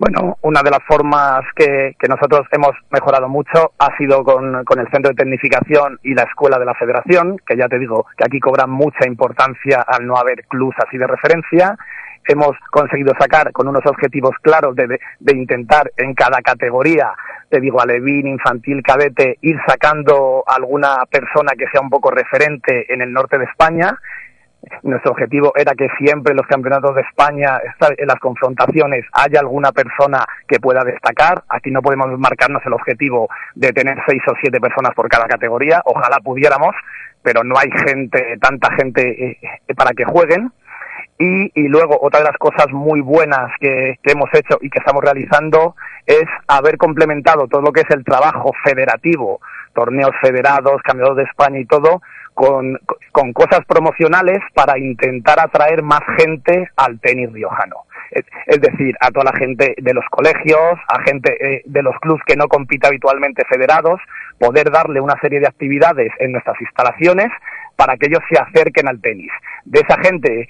Bueno, 0.00 0.38
una 0.40 0.62
de 0.62 0.70
las 0.70 0.82
formas 0.88 1.42
que, 1.54 1.94
nosotros 2.08 2.46
hemos 2.52 2.70
mejorado 2.90 3.28
mucho 3.28 3.72
ha 3.78 3.94
sido 3.98 4.24
con, 4.24 4.56
el 4.56 4.90
Centro 4.90 5.10
de 5.10 5.14
Tecnificación 5.14 5.98
y 6.02 6.14
la 6.14 6.22
Escuela 6.22 6.58
de 6.58 6.64
la 6.64 6.72
Federación, 6.72 7.36
que 7.46 7.54
ya 7.54 7.68
te 7.68 7.78
digo 7.78 8.06
que 8.16 8.24
aquí 8.24 8.40
cobran 8.40 8.70
mucha 8.70 9.06
importancia 9.06 9.82
al 9.82 10.06
no 10.06 10.16
haber 10.16 10.46
clubs 10.46 10.74
así 10.78 10.96
de 10.96 11.06
referencia. 11.06 11.76
Hemos 12.26 12.56
conseguido 12.70 13.12
sacar 13.20 13.52
con 13.52 13.68
unos 13.68 13.84
objetivos 13.84 14.34
claros 14.40 14.74
de, 14.74 14.98
de, 15.18 15.36
intentar 15.36 15.92
en 15.98 16.14
cada 16.14 16.40
categoría, 16.40 17.12
te 17.50 17.60
digo, 17.60 17.78
alevín, 17.78 18.26
infantil, 18.26 18.82
cadete, 18.82 19.36
ir 19.42 19.58
sacando 19.66 20.44
alguna 20.46 21.04
persona 21.10 21.52
que 21.58 21.68
sea 21.70 21.82
un 21.82 21.90
poco 21.90 22.10
referente 22.10 22.90
en 22.90 23.02
el 23.02 23.12
norte 23.12 23.36
de 23.36 23.44
España 23.44 23.98
nuestro 24.82 25.12
objetivo 25.12 25.52
era 25.56 25.74
que 25.74 25.88
siempre 25.98 26.32
en 26.32 26.36
los 26.36 26.46
campeonatos 26.46 26.94
de 26.94 27.02
España, 27.02 27.60
en 27.96 28.06
las 28.06 28.18
confrontaciones, 28.18 29.04
haya 29.12 29.40
alguna 29.40 29.72
persona 29.72 30.24
que 30.46 30.60
pueda 30.60 30.84
destacar. 30.84 31.42
Aquí 31.48 31.70
no 31.70 31.82
podemos 31.82 32.06
marcarnos 32.18 32.62
el 32.66 32.72
objetivo 32.72 33.28
de 33.54 33.72
tener 33.72 33.98
seis 34.06 34.22
o 34.28 34.34
siete 34.40 34.60
personas 34.60 34.94
por 34.94 35.08
cada 35.08 35.26
categoría. 35.26 35.82
Ojalá 35.84 36.18
pudiéramos, 36.20 36.74
pero 37.22 37.42
no 37.44 37.56
hay 37.58 37.70
gente, 37.86 38.36
tanta 38.40 38.70
gente 38.74 39.30
eh, 39.30 39.74
para 39.74 39.92
que 39.92 40.04
jueguen. 40.04 40.52
Y, 41.22 41.68
luego 41.68 41.98
otra 42.00 42.20
de 42.20 42.26
las 42.26 42.38
cosas 42.38 42.68
muy 42.70 43.02
buenas 43.02 43.50
que, 43.60 43.98
que, 44.02 44.12
hemos 44.12 44.30
hecho 44.32 44.56
y 44.62 44.70
que 44.70 44.78
estamos 44.78 45.04
realizando 45.04 45.76
es 46.06 46.24
haber 46.48 46.78
complementado 46.78 47.46
todo 47.46 47.60
lo 47.60 47.72
que 47.72 47.82
es 47.82 47.90
el 47.90 48.02
trabajo 48.04 48.52
federativo, 48.64 49.38
torneos 49.74 50.12
federados, 50.22 50.80
campeonatos 50.82 51.18
de 51.18 51.24
España 51.24 51.58
y 51.58 51.66
todo, 51.66 52.00
con, 52.34 52.78
con 53.12 53.32
cosas 53.32 53.64
promocionales 53.66 54.40
para 54.54 54.78
intentar 54.78 55.40
atraer 55.40 55.82
más 55.82 56.00
gente 56.18 56.68
al 56.76 56.98
tenis 57.00 57.32
riojano. 57.32 57.84
Es, 58.10 58.60
decir, 58.60 58.96
a 59.00 59.10
toda 59.10 59.30
la 59.32 59.38
gente 59.38 59.74
de 59.78 59.94
los 59.94 60.04
colegios, 60.10 60.78
a 60.88 61.00
gente 61.02 61.36
eh, 61.40 61.62
de 61.64 61.82
los 61.82 61.94
clubes 62.00 62.22
que 62.26 62.34
no 62.34 62.48
compite 62.48 62.88
habitualmente 62.88 63.44
federados, 63.48 64.00
poder 64.38 64.70
darle 64.70 65.00
una 65.00 65.18
serie 65.20 65.38
de 65.38 65.46
actividades 65.46 66.10
en 66.18 66.32
nuestras 66.32 66.60
instalaciones 66.60 67.30
para 67.76 67.96
que 67.96 68.06
ellos 68.06 68.20
se 68.28 68.38
acerquen 68.40 68.88
al 68.88 69.00
tenis. 69.00 69.30
De 69.64 69.80
esa 69.80 69.96
gente 70.02 70.48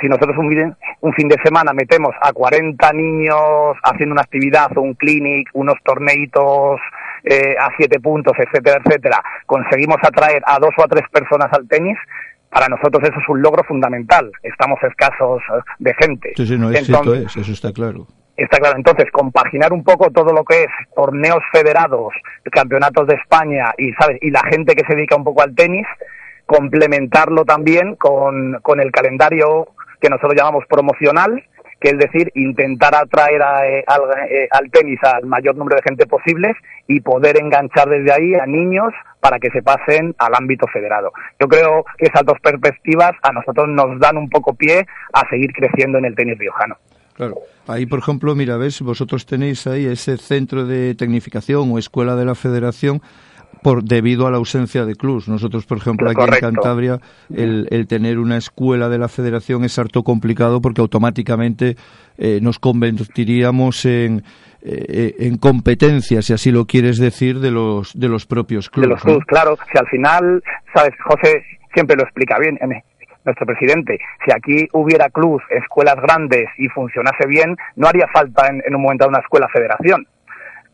si 0.00 0.08
nosotros 0.08 0.36
un, 0.36 0.76
un, 1.00 1.12
fin 1.14 1.26
de 1.26 1.40
semana 1.42 1.72
metemos 1.72 2.14
a 2.20 2.30
40 2.32 2.92
niños 2.92 3.76
haciendo 3.82 4.12
una 4.12 4.22
actividad 4.22 4.76
un 4.76 4.92
clinic, 4.92 5.48
unos 5.54 5.76
torneitos 5.82 6.80
eh, 7.26 7.56
a 7.58 7.70
siete 7.76 7.98
puntos, 7.98 8.34
etcétera, 8.38 8.80
etcétera, 8.84 9.20
conseguimos 9.46 9.96
atraer 10.02 10.42
a 10.46 10.58
dos 10.60 10.70
o 10.78 10.84
a 10.84 10.88
tres 10.88 11.04
personas 11.10 11.52
al 11.52 11.66
tenis, 11.66 11.98
para 12.50 12.68
nosotros 12.68 13.02
eso 13.02 13.18
es 13.20 13.28
un 13.28 13.42
logro 13.42 13.64
fundamental. 13.64 14.30
Estamos 14.42 14.78
escasos 14.82 15.42
eh, 15.42 15.60
de 15.80 15.94
gente. 15.94 16.32
Sí, 16.36 16.46
sí, 16.46 16.56
no, 16.56 16.70
Entonces, 16.72 17.36
eso 17.36 17.52
está 17.52 17.72
claro. 17.72 18.06
Está 18.36 18.58
claro. 18.58 18.76
Entonces, 18.76 19.10
compaginar 19.10 19.72
un 19.72 19.82
poco 19.82 20.10
todo 20.10 20.32
lo 20.32 20.44
que 20.44 20.62
es 20.62 20.70
torneos 20.94 21.42
federados, 21.52 22.14
campeonatos 22.52 23.08
de 23.08 23.14
España 23.14 23.74
y, 23.76 23.92
¿sabes? 23.94 24.18
y 24.20 24.30
la 24.30 24.42
gente 24.50 24.74
que 24.76 24.86
se 24.86 24.94
dedica 24.94 25.16
un 25.16 25.24
poco 25.24 25.42
al 25.42 25.54
tenis, 25.54 25.86
complementarlo 26.46 27.44
también 27.44 27.96
con, 27.96 28.60
con 28.62 28.80
el 28.80 28.92
calendario 28.92 29.68
que 30.00 30.08
nosotros 30.08 30.34
llamamos 30.36 30.64
promocional, 30.68 31.42
que 31.80 31.90
es 31.90 31.98
decir, 31.98 32.32
intentar 32.34 32.94
atraer 32.94 33.42
eh, 33.64 33.84
eh, 34.30 34.48
al, 34.50 34.70
tenis 34.70 34.98
al 35.02 35.26
mayor 35.26 35.56
número 35.56 35.76
de 35.76 35.82
gente 35.82 36.06
posible 36.06 36.54
y 36.86 37.00
poder 37.00 37.38
enganchar 37.38 37.88
desde 37.88 38.12
ahí 38.12 38.34
a 38.34 38.46
niños 38.46 38.92
para 39.20 39.38
que 39.38 39.50
se 39.50 39.62
pasen 39.62 40.14
al 40.18 40.34
ámbito 40.34 40.66
federado. 40.72 41.12
Yo 41.38 41.48
creo 41.48 41.84
que 41.98 42.06
esas 42.06 42.24
dos 42.24 42.38
perspectivas 42.40 43.12
a 43.22 43.32
nosotros 43.32 43.68
nos 43.68 43.98
dan 44.00 44.16
un 44.16 44.30
poco 44.30 44.54
pie 44.54 44.86
a 45.12 45.28
seguir 45.28 45.52
creciendo 45.52 45.98
en 45.98 46.06
el 46.06 46.14
tenis 46.14 46.38
riojano. 46.38 46.76
Claro. 47.14 47.36
Ahí, 47.66 47.86
por 47.86 47.98
ejemplo, 47.98 48.34
mira, 48.34 48.56
ves, 48.56 48.80
vosotros 48.82 49.26
tenéis 49.26 49.66
ahí 49.66 49.86
ese 49.86 50.18
centro 50.18 50.66
de 50.66 50.94
tecnificación 50.94 51.72
o 51.72 51.78
escuela 51.78 52.14
de 52.14 52.26
la 52.26 52.34
federación 52.34 53.00
por 53.62 53.82
debido 53.82 54.26
a 54.26 54.30
la 54.30 54.36
ausencia 54.36 54.84
de 54.84 54.94
clubs. 54.94 55.28
Nosotros, 55.28 55.66
por 55.66 55.78
ejemplo, 55.78 56.10
aquí 56.10 56.20
en 56.22 56.40
Cantabria, 56.40 56.98
el, 57.34 57.66
el, 57.70 57.86
tener 57.86 58.18
una 58.18 58.36
escuela 58.36 58.88
de 58.88 58.98
la 58.98 59.08
federación 59.08 59.64
es 59.64 59.78
harto 59.78 60.02
complicado 60.02 60.60
porque 60.60 60.80
automáticamente 60.80 61.76
eh, 62.18 62.38
nos 62.40 62.58
convertiríamos 62.58 63.84
en, 63.84 64.22
eh, 64.62 65.14
en 65.18 65.38
competencias, 65.38 66.26
si 66.26 66.32
así 66.32 66.50
lo 66.50 66.66
quieres 66.66 66.98
decir, 66.98 67.40
de 67.40 67.50
los, 67.50 67.98
de 67.98 68.08
los 68.08 68.26
propios 68.26 68.70
clubes. 68.70 68.88
De 68.88 68.94
los 68.94 69.02
clubs, 69.02 69.24
claro. 69.26 69.56
Si 69.72 69.78
al 69.78 69.86
final, 69.88 70.42
sabes, 70.74 70.94
José 71.04 71.44
siempre 71.72 71.96
lo 71.96 72.04
explica 72.04 72.38
bien, 72.38 72.58
nuestro 73.24 73.44
presidente, 73.44 73.98
si 74.24 74.30
aquí 74.32 74.68
hubiera 74.72 75.10
clubs, 75.10 75.42
escuelas 75.50 75.96
grandes 75.96 76.46
y 76.58 76.68
funcionase 76.68 77.26
bien, 77.26 77.56
no 77.74 77.88
haría 77.88 78.06
falta 78.12 78.46
en, 78.46 78.62
en 78.64 78.76
un 78.76 78.82
momento 78.82 79.08
una 79.08 79.18
escuela 79.18 79.48
federación 79.52 80.06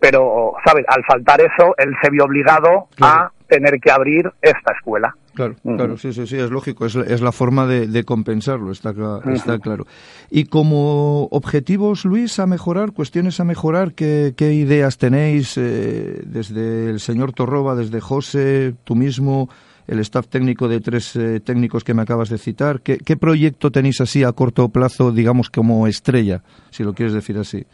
pero, 0.02 0.54
¿sabes? 0.66 0.84
Al 0.88 1.04
faltar 1.04 1.40
eso, 1.40 1.76
él 1.78 1.94
se 2.02 2.10
vio 2.10 2.24
obligado 2.24 2.88
a 3.00 3.30
tener 3.46 3.78
que 3.78 3.92
abrir 3.92 4.28
esta 4.42 4.72
escuela. 4.76 5.14
Claro, 5.32 5.54
claro, 5.62 5.96
sí, 5.96 6.12
sí, 6.12 6.26
sí, 6.26 6.36
es 6.36 6.50
lógico, 6.50 6.86
es, 6.86 6.96
es 6.96 7.22
la 7.22 7.30
forma 7.30 7.66
de, 7.66 8.04
compensarlo, 8.04 8.72
está, 8.72 8.92
está 9.32 9.60
claro. 9.60 9.86
Y 10.28 10.46
como 10.46 11.26
objetivos, 11.26 12.04
Luis, 12.04 12.40
a 12.40 12.46
mejorar, 12.46 12.90
cuestiones 12.90 13.38
a 13.38 13.44
mejorar, 13.44 13.94
¿qué, 13.94 14.34
qué 14.36 14.52
ideas 14.54 14.98
tenéis 14.98 15.56
eh, 15.56 16.20
desde 16.26 16.90
el 16.90 16.98
señor 16.98 17.32
Torroba, 17.32 17.76
desde 17.76 18.00
José, 18.00 18.74
tú 18.82 18.96
mismo, 18.96 19.48
el 19.86 20.00
staff 20.00 20.26
técnico 20.26 20.66
de 20.66 20.80
tres 20.80 21.14
eh, 21.14 21.38
técnicos 21.38 21.84
que 21.84 21.94
me 21.94 22.02
acabas 22.02 22.28
de 22.28 22.38
citar? 22.38 22.80
¿Qué, 22.80 22.98
¿Qué 22.98 23.16
proyecto 23.16 23.70
tenéis 23.70 24.00
así 24.00 24.24
a 24.24 24.32
corto 24.32 24.68
plazo, 24.68 25.12
digamos, 25.12 25.48
como 25.48 25.86
estrella, 25.86 26.42
si 26.70 26.82
lo 26.82 26.92
quieres 26.92 27.14
decir 27.14 27.38
así? 27.38 27.64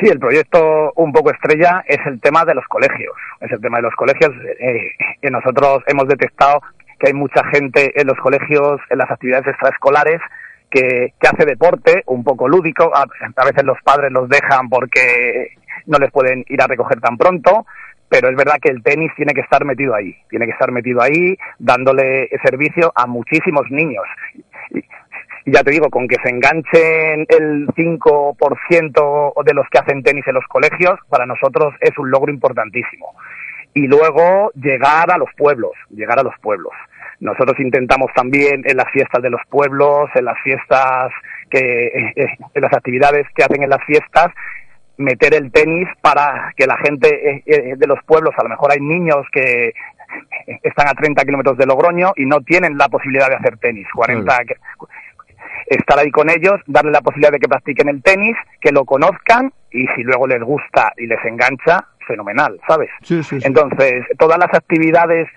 Sí, 0.00 0.08
el 0.08 0.18
proyecto 0.18 0.92
un 0.96 1.12
poco 1.12 1.30
estrella 1.30 1.82
es 1.86 1.98
el 2.06 2.20
tema 2.20 2.44
de 2.44 2.54
los 2.54 2.66
colegios. 2.66 3.14
Es 3.40 3.50
el 3.50 3.60
tema 3.60 3.78
de 3.78 3.84
los 3.84 3.94
colegios. 3.94 4.32
Eh, 4.58 4.90
que 5.22 5.30
nosotros 5.30 5.82
hemos 5.86 6.06
detectado 6.08 6.60
que 6.98 7.08
hay 7.08 7.12
mucha 7.14 7.44
gente 7.52 7.98
en 7.98 8.06
los 8.06 8.18
colegios, 8.18 8.80
en 8.90 8.98
las 8.98 9.10
actividades 9.10 9.46
extraescolares, 9.46 10.20
que, 10.70 11.12
que 11.20 11.28
hace 11.28 11.44
deporte 11.46 12.02
un 12.06 12.24
poco 12.24 12.48
lúdico. 12.48 12.90
A, 12.94 13.06
veces 13.44 13.64
los 13.64 13.78
padres 13.82 14.12
los 14.12 14.28
dejan 14.28 14.68
porque 14.68 15.52
no 15.86 15.98
les 15.98 16.10
pueden 16.10 16.44
ir 16.48 16.60
a 16.60 16.66
recoger 16.66 17.00
tan 17.00 17.16
pronto. 17.16 17.66
Pero 18.08 18.28
es 18.28 18.36
verdad 18.36 18.58
que 18.62 18.70
el 18.70 18.84
tenis 18.84 19.10
tiene 19.16 19.34
que 19.34 19.40
estar 19.40 19.64
metido 19.64 19.92
ahí, 19.92 20.14
tiene 20.30 20.46
que 20.46 20.52
estar 20.52 20.70
metido 20.70 21.02
ahí, 21.02 21.36
dándole 21.58 22.28
servicio 22.44 22.92
a 22.94 23.06
muchísimos 23.08 23.68
niños. 23.68 24.04
Ya 25.48 25.62
te 25.62 25.70
digo, 25.70 25.88
con 25.90 26.08
que 26.08 26.16
se 26.24 26.28
enganchen 26.28 27.24
el 27.28 27.68
5% 27.68 29.44
de 29.44 29.54
los 29.54 29.68
que 29.70 29.78
hacen 29.78 30.02
tenis 30.02 30.26
en 30.26 30.34
los 30.34 30.44
colegios, 30.48 30.98
para 31.08 31.24
nosotros 31.24 31.72
es 31.80 31.96
un 31.98 32.10
logro 32.10 32.32
importantísimo. 32.32 33.14
Y 33.72 33.86
luego 33.86 34.50
llegar 34.56 35.12
a 35.12 35.18
los 35.18 35.28
pueblos, 35.36 35.70
llegar 35.90 36.18
a 36.18 36.24
los 36.24 36.34
pueblos. 36.42 36.72
Nosotros 37.20 37.60
intentamos 37.60 38.10
también 38.12 38.62
en 38.64 38.76
las 38.76 38.90
fiestas 38.90 39.22
de 39.22 39.30
los 39.30 39.40
pueblos, 39.48 40.10
en 40.16 40.24
las 40.24 40.36
fiestas 40.42 41.12
que, 41.48 41.58
eh, 41.58 42.12
eh, 42.16 42.26
en 42.52 42.62
las 42.62 42.72
actividades 42.72 43.26
que 43.32 43.44
hacen 43.44 43.62
en 43.62 43.70
las 43.70 43.84
fiestas, 43.84 44.32
meter 44.96 45.32
el 45.34 45.52
tenis 45.52 45.88
para 46.00 46.52
que 46.56 46.66
la 46.66 46.76
gente 46.78 47.42
eh, 47.46 47.74
de 47.76 47.86
los 47.86 48.02
pueblos, 48.04 48.34
a 48.36 48.42
lo 48.42 48.48
mejor 48.48 48.72
hay 48.72 48.80
niños 48.80 49.24
que 49.30 49.72
están 50.62 50.88
a 50.88 50.94
30 50.94 51.24
kilómetros 51.24 51.56
de 51.56 51.66
Logroño 51.66 52.12
y 52.16 52.26
no 52.26 52.40
tienen 52.40 52.76
la 52.76 52.88
posibilidad 52.88 53.28
de 53.28 53.36
hacer 53.36 53.58
tenis, 53.58 53.86
40, 53.94 54.38
estar 55.66 55.98
ahí 55.98 56.10
con 56.10 56.30
ellos, 56.30 56.60
darle 56.66 56.92
la 56.92 57.00
posibilidad 57.00 57.32
de 57.32 57.38
que 57.38 57.48
practiquen 57.48 57.88
el 57.88 58.02
tenis, 58.02 58.36
que 58.60 58.72
lo 58.72 58.84
conozcan 58.84 59.52
y 59.70 59.86
si 59.94 60.02
luego 60.02 60.26
les 60.26 60.42
gusta 60.42 60.92
y 60.96 61.06
les 61.06 61.22
engancha, 61.24 61.86
fenomenal, 62.06 62.58
¿sabes? 62.66 62.90
Entonces, 63.42 64.04
todas 64.18 64.38
las 64.38 64.52
actividades 64.54 65.28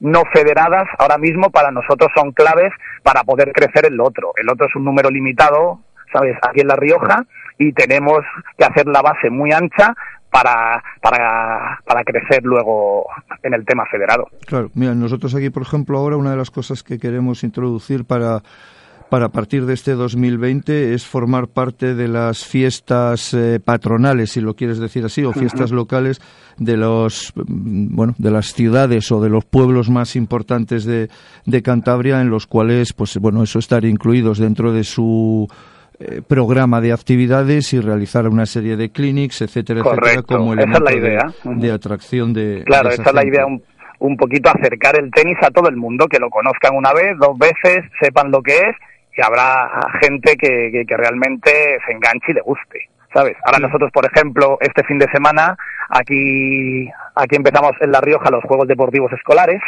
no 0.00 0.22
federadas 0.32 0.88
ahora 0.98 1.18
mismo 1.18 1.50
para 1.50 1.70
nosotros 1.70 2.10
son 2.14 2.32
claves 2.32 2.72
para 3.02 3.22
poder 3.24 3.52
crecer 3.52 3.86
el 3.86 4.00
otro. 4.00 4.32
El 4.36 4.48
otro 4.48 4.66
es 4.66 4.74
un 4.74 4.84
número 4.84 5.10
limitado, 5.10 5.80
¿sabes? 6.12 6.36
Aquí 6.42 6.60
en 6.60 6.68
La 6.68 6.76
Rioja 6.76 7.24
y 7.58 7.72
tenemos 7.72 8.20
que 8.58 8.64
hacer 8.64 8.86
la 8.86 9.02
base 9.02 9.30
muy 9.30 9.52
ancha 9.52 9.94
para, 10.30 10.82
para, 11.00 11.80
para 11.86 12.02
crecer 12.02 12.42
luego 12.42 13.06
en 13.42 13.54
el 13.54 13.64
tema 13.64 13.84
federado. 13.86 14.26
Claro, 14.46 14.70
mira, 14.74 14.92
nosotros 14.94 15.32
aquí, 15.34 15.50
por 15.50 15.62
ejemplo, 15.62 15.96
ahora 15.96 16.16
una 16.16 16.32
de 16.32 16.36
las 16.36 16.50
cosas 16.50 16.82
que 16.82 16.98
queremos 16.98 17.44
introducir 17.44 18.04
para 18.04 18.42
para 19.10 19.26
a 19.26 19.28
partir 19.28 19.66
de 19.66 19.74
este 19.74 19.92
2020 19.92 20.94
es 20.94 21.06
formar 21.06 21.48
parte 21.48 21.94
de 21.94 22.08
las 22.08 22.44
fiestas 22.44 23.34
eh, 23.34 23.60
patronales, 23.64 24.32
si 24.32 24.40
lo 24.40 24.54
quieres 24.54 24.78
decir 24.78 25.04
así, 25.04 25.24
o 25.24 25.32
fiestas 25.32 25.70
locales 25.70 26.20
de 26.58 26.76
los 26.76 27.32
mm, 27.36 27.94
bueno 27.94 28.14
de 28.18 28.30
las 28.30 28.52
ciudades 28.52 29.10
o 29.12 29.20
de 29.20 29.28
los 29.28 29.44
pueblos 29.44 29.90
más 29.90 30.16
importantes 30.16 30.84
de, 30.84 31.08
de 31.46 31.62
Cantabria, 31.62 32.20
en 32.20 32.30
los 32.30 32.46
cuales 32.46 32.92
pues 32.92 33.16
bueno 33.18 33.42
eso 33.42 33.58
estar 33.58 33.84
incluidos 33.84 34.38
dentro 34.38 34.72
de 34.72 34.84
su 34.84 35.48
eh, 36.00 36.22
programa 36.26 36.80
de 36.80 36.92
actividades 36.92 37.72
y 37.72 37.80
realizar 37.80 38.26
una 38.28 38.46
serie 38.46 38.76
de 38.76 38.90
clinics, 38.90 39.42
etcétera, 39.42 39.80
etcétera, 39.80 40.22
como 40.22 40.52
elemento 40.52 40.80
la 40.80 40.94
idea. 40.94 41.32
De, 41.44 41.70
atracción 41.70 42.32
de 42.32 42.62
claro, 42.64 42.90
esa, 42.90 43.02
es 43.02 43.14
la 43.14 43.24
idea 43.24 43.46
un, 43.46 43.62
un 44.00 44.16
poquito 44.16 44.50
acercar 44.50 44.98
el 44.98 45.10
tenis 45.10 45.38
a 45.42 45.50
todo 45.50 45.68
el 45.68 45.76
mundo, 45.76 46.06
que 46.08 46.18
lo 46.18 46.30
conozcan 46.30 46.74
una 46.74 46.92
vez, 46.92 47.16
dos 47.18 47.38
veces, 47.38 47.84
sepan 48.00 48.32
lo 48.32 48.42
que 48.42 48.54
es 48.54 48.76
y 49.16 49.22
habrá 49.22 49.70
gente 50.00 50.36
que, 50.36 50.84
que, 50.86 50.96
realmente 50.96 51.78
se 51.86 51.92
enganche 51.92 52.32
y 52.32 52.34
le 52.34 52.40
guste. 52.40 52.88
¿sabes? 53.12 53.36
Ahora 53.44 53.60
nosotros, 53.60 53.90
por 53.92 54.04
ejemplo, 54.04 54.58
este 54.60 54.82
fin 54.82 54.98
de 54.98 55.08
semana, 55.12 55.56
aquí, 55.88 56.90
aquí 57.14 57.36
empezamos 57.36 57.72
en 57.80 57.92
La 57.92 58.00
Rioja 58.00 58.28
los 58.28 58.42
Juegos 58.42 58.66
Deportivos 58.66 59.12
Escolares, 59.12 59.62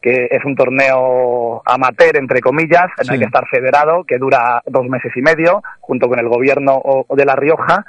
que 0.00 0.28
es 0.30 0.44
un 0.44 0.54
torneo 0.54 1.62
amateur, 1.66 2.16
entre 2.16 2.40
comillas, 2.40 2.86
en 2.98 3.12
el 3.12 3.18
que 3.18 3.24
estar 3.24 3.46
federado, 3.48 4.04
que 4.04 4.18
dura 4.18 4.62
dos 4.66 4.88
meses 4.88 5.10
y 5.16 5.20
medio, 5.20 5.62
junto 5.80 6.08
con 6.08 6.20
el 6.20 6.28
gobierno 6.28 6.80
de 7.10 7.24
La 7.24 7.34
Rioja, 7.34 7.84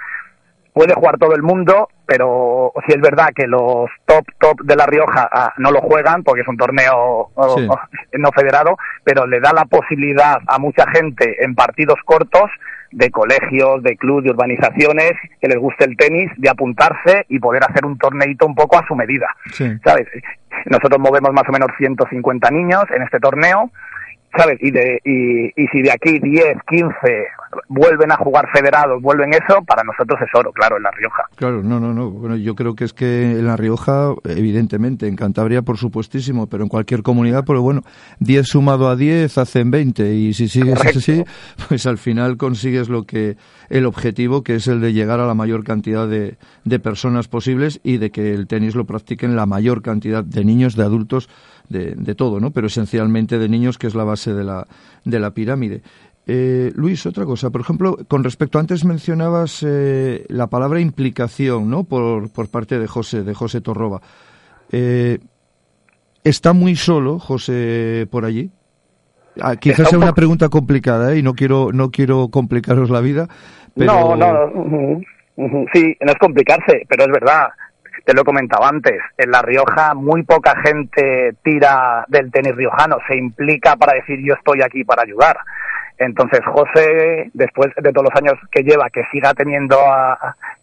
puede 0.78 0.94
jugar 0.94 1.18
todo 1.18 1.34
el 1.34 1.42
mundo, 1.42 1.90
pero 2.06 2.72
si 2.86 2.94
es 2.94 3.02
verdad 3.02 3.30
que 3.36 3.48
los 3.48 3.90
top 4.06 4.26
top 4.40 4.62
de 4.62 4.76
La 4.76 4.86
Rioja 4.86 5.28
ah, 5.32 5.52
no 5.58 5.72
lo 5.72 5.82
juegan 5.82 6.22
porque 6.22 6.42
es 6.42 6.48
un 6.48 6.56
torneo 6.56 7.32
no 8.14 8.32
federado, 8.32 8.78
pero 9.04 9.26
le 9.26 9.40
da 9.40 9.54
la 9.54 9.66
posibilidad 9.66 10.38
a 10.46 10.60
mucha 10.60 10.86
gente 10.92 11.44
en 11.44 11.56
partidos 11.56 11.98
cortos 12.06 12.52
de 12.92 13.10
colegios, 13.10 13.82
de 13.82 13.98
clubes, 13.98 14.26
de 14.26 14.30
urbanizaciones 14.30 15.14
que 15.42 15.48
les 15.48 15.58
guste 15.58 15.86
el 15.86 15.98
tenis, 15.98 16.30
de 16.38 16.50
apuntarse 16.50 17.26
y 17.28 17.40
poder 17.40 17.64
hacer 17.64 17.84
un 17.84 17.98
torneito 17.98 18.46
un 18.46 18.54
poco 18.54 18.78
a 18.78 18.86
su 18.88 18.96
medida. 18.96 19.36
¿Sabes? 19.84 20.08
Nosotros 20.68 21.00
movemos 21.00 21.34
más 21.34 21.50
o 21.50 21.52
menos 21.52 21.70
150 21.78 22.52
niños 22.52 22.84
en 22.96 23.02
este 23.02 23.20
torneo 23.20 23.72
¿sabes? 24.38 24.58
Y, 24.62 24.72
de, 24.72 25.02
y, 25.04 25.48
y 25.62 25.68
si 25.68 25.82
de 25.82 25.92
aquí 25.92 26.20
10, 26.20 26.58
15 26.68 27.28
vuelven 27.70 28.12
a 28.12 28.18
jugar 28.18 28.48
federados, 28.54 29.02
vuelven 29.02 29.34
eso, 29.34 29.62
para 29.66 29.84
nosotros 29.84 30.20
es 30.22 30.30
oro, 30.34 30.52
claro, 30.52 30.78
en 30.78 30.84
La 30.84 30.92
Rioja. 30.92 31.24
Claro, 31.36 31.64
no, 31.64 31.80
no, 31.80 31.94
no. 31.94 32.12
Bueno, 32.12 32.36
yo 32.36 32.56
creo 32.56 32.76
que 32.76 32.84
es 32.84 32.94
que 32.94 33.32
en 33.32 33.46
La 33.46 33.56
Rioja, 33.56 34.14
evidentemente, 34.26 35.08
en 35.08 35.16
Cantabria, 35.16 35.62
por 35.62 35.78
supuestísimo, 35.78 36.48
pero 36.48 36.64
en 36.64 36.70
cualquier 36.70 37.04
comunidad, 37.04 37.44
pero 37.46 37.62
bueno, 37.62 37.82
10 38.20 38.48
sumado 38.48 38.90
a 38.90 38.96
10 38.96 39.38
hacen 39.38 39.72
20 39.72 40.14
y 40.14 40.34
si 40.34 40.48
sigues 40.48 40.84
así, 40.86 41.24
pues 41.70 41.86
al 41.86 41.98
final 41.98 42.38
consigues 42.38 42.90
lo 42.90 43.04
que, 43.04 43.38
el 43.70 43.86
objetivo 43.86 44.44
que 44.44 44.56
es 44.56 44.68
el 44.68 44.82
de 44.82 44.94
llegar 44.94 45.20
a 45.20 45.28
la 45.28 45.34
mayor 45.34 45.64
cantidad 45.64 46.08
de, 46.08 46.38
de 46.64 46.80
personas 46.80 47.28
posibles 47.28 47.80
y 47.84 47.98
de 47.98 48.12
que 48.12 48.34
el 48.34 48.48
tenis 48.48 48.76
lo 48.76 48.86
practiquen 48.86 49.36
la 49.36 49.46
mayor 49.46 49.82
cantidad 49.82 50.24
de 50.24 50.46
niños, 50.46 50.76
de 50.76 50.84
adultos, 50.84 51.30
de, 51.70 52.16
todo, 52.16 52.40
¿no? 52.40 52.52
Pero 52.52 52.68
esencialmente 52.68 53.38
de 53.38 53.50
niños, 53.50 53.78
que 53.78 53.88
es 53.88 53.96
la 53.96 54.04
base 54.04 54.34
de 54.34 54.44
la, 54.44 54.68
de 55.04 55.20
la 55.20 55.32
pirámide. 55.32 55.82
Eh, 56.26 56.72
Luis, 56.76 57.06
otra 57.06 57.26
cosa, 57.26 57.50
por 57.50 57.62
ejemplo, 57.62 57.98
con 58.08 58.24
respecto, 58.24 58.60
antes 58.60 58.84
mencionabas 58.84 59.64
eh, 59.66 60.26
la 60.28 60.48
palabra 60.48 60.80
implicación, 60.80 61.70
¿no? 61.70 61.84
Por, 61.84 62.30
por 62.32 62.50
parte 62.50 62.80
de 62.80 62.88
José, 62.88 63.24
de 63.24 63.34
José 63.34 63.62
Torroba. 63.62 64.02
Eh, 64.72 65.20
¿Está 66.24 66.52
muy 66.52 66.76
solo 66.76 67.20
José 67.20 68.08
por 68.12 68.26
allí? 68.26 68.52
Ah, 69.40 69.56
quizás 69.56 69.90
sea 69.90 70.00
una 70.00 70.14
pregunta 70.14 70.50
complicada 70.50 71.14
¿eh? 71.14 71.20
y 71.20 71.24
no 71.24 71.34
quiero, 71.34 71.72
no 71.72 71.92
quiero 71.92 72.28
complicaros 72.30 72.90
la 72.90 73.02
vida. 73.02 73.28
Pero... 73.76 74.16
No, 74.16 74.52
no, 74.56 75.02
sí, 75.72 75.96
no 76.02 76.12
es 76.12 76.18
complicarse, 76.20 76.86
pero 76.90 77.06
es 77.06 77.12
verdad 77.12 77.48
te 78.08 78.14
lo 78.14 78.22
he 78.22 78.24
comentado 78.24 78.64
antes, 78.64 79.02
en 79.18 79.32
La 79.32 79.42
Rioja 79.42 79.94
muy 79.94 80.24
poca 80.24 80.56
gente 80.64 81.36
tira 81.44 82.06
del 82.08 82.32
tenis 82.32 82.56
riojano, 82.56 83.00
se 83.06 83.18
implica 83.18 83.76
para 83.76 83.96
decir 83.96 84.20
yo 84.26 84.34
estoy 84.34 84.62
aquí 84.62 84.86
para 84.86 85.04
ayudar. 85.04 85.38
Entonces 85.98 86.40
José, 86.46 87.30
después 87.34 87.74
de 87.76 87.92
todos 87.92 88.08
los 88.10 88.16
años 88.16 88.40
que 88.50 88.64
lleva, 88.64 88.90
que 88.92 89.04
siga 89.12 89.34
teniendo 89.34 89.78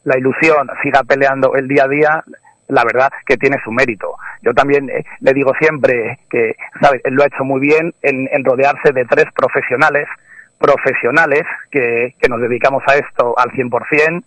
la 0.05 0.19
ilusión, 0.19 0.71
siga 0.83 1.03
peleando 1.03 1.55
el 1.55 1.69
día 1.69 1.85
a 1.85 1.89
día, 1.89 2.25
la 2.69 2.83
verdad 2.83 3.13
que 3.27 3.37
tiene 3.37 3.59
su 3.63 3.71
mérito. 3.71 4.17
Yo 4.41 4.55
también 4.55 4.89
eh, 4.89 5.05
le 5.21 5.35
digo 5.35 5.53
siempre 5.61 6.21
que, 6.31 6.57
¿sabes? 6.81 7.03
Él 7.05 7.13
lo 7.13 7.25
ha 7.25 7.27
hecho 7.27 7.45
muy 7.45 7.61
bien 7.61 7.93
en, 8.01 8.27
en 8.33 8.43
rodearse 8.43 8.91
de 8.95 9.05
tres 9.05 9.27
profesionales, 9.37 10.09
profesionales 10.59 11.43
que, 11.71 12.15
que 12.19 12.29
nos 12.31 12.41
dedicamos 12.41 12.83
a 12.87 12.95
esto 12.95 13.35
al 13.37 13.51
100%, 13.51 14.25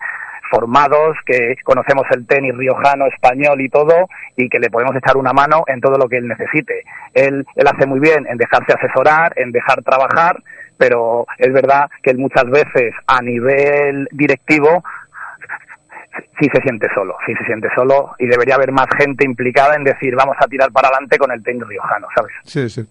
formados, 0.49 1.17
que 1.25 1.55
conocemos 1.63 2.05
el 2.11 2.25
tenis 2.25 2.55
riojano, 2.55 3.05
español 3.07 3.61
y 3.61 3.69
todo, 3.69 4.07
y 4.35 4.49
que 4.49 4.59
le 4.59 4.69
podemos 4.69 4.95
echar 4.95 5.17
una 5.17 5.33
mano 5.33 5.63
en 5.67 5.81
todo 5.81 5.97
lo 5.97 6.07
que 6.07 6.17
él 6.17 6.27
necesite. 6.27 6.83
Él, 7.13 7.45
él 7.55 7.67
hace 7.67 7.85
muy 7.85 7.99
bien 7.99 8.25
en 8.27 8.37
dejarse 8.37 8.73
asesorar, 8.73 9.33
en 9.35 9.51
dejar 9.51 9.81
trabajar, 9.83 10.41
pero 10.77 11.25
es 11.37 11.51
verdad 11.51 11.89
que 12.01 12.11
él 12.11 12.17
muchas 12.17 12.45
veces 12.45 12.93
a 13.07 13.21
nivel 13.21 14.07
directivo 14.11 14.83
sí 16.39 16.47
se 16.51 16.61
siente 16.61 16.87
solo, 16.93 17.15
sí 17.25 17.33
se 17.37 17.45
siente 17.45 17.67
solo 17.75 18.15
y 18.19 18.27
debería 18.27 18.55
haber 18.55 18.71
más 18.71 18.87
gente 18.97 19.25
implicada 19.25 19.75
en 19.75 19.83
decir 19.83 20.15
vamos 20.15 20.35
a 20.39 20.47
tirar 20.47 20.71
para 20.71 20.87
adelante 20.89 21.17
con 21.17 21.31
el 21.31 21.43
tenis 21.43 21.67
riojano, 21.67 22.07
¿sabes? 22.15 22.33
Sí, 22.43 22.69
sí. 22.69 22.87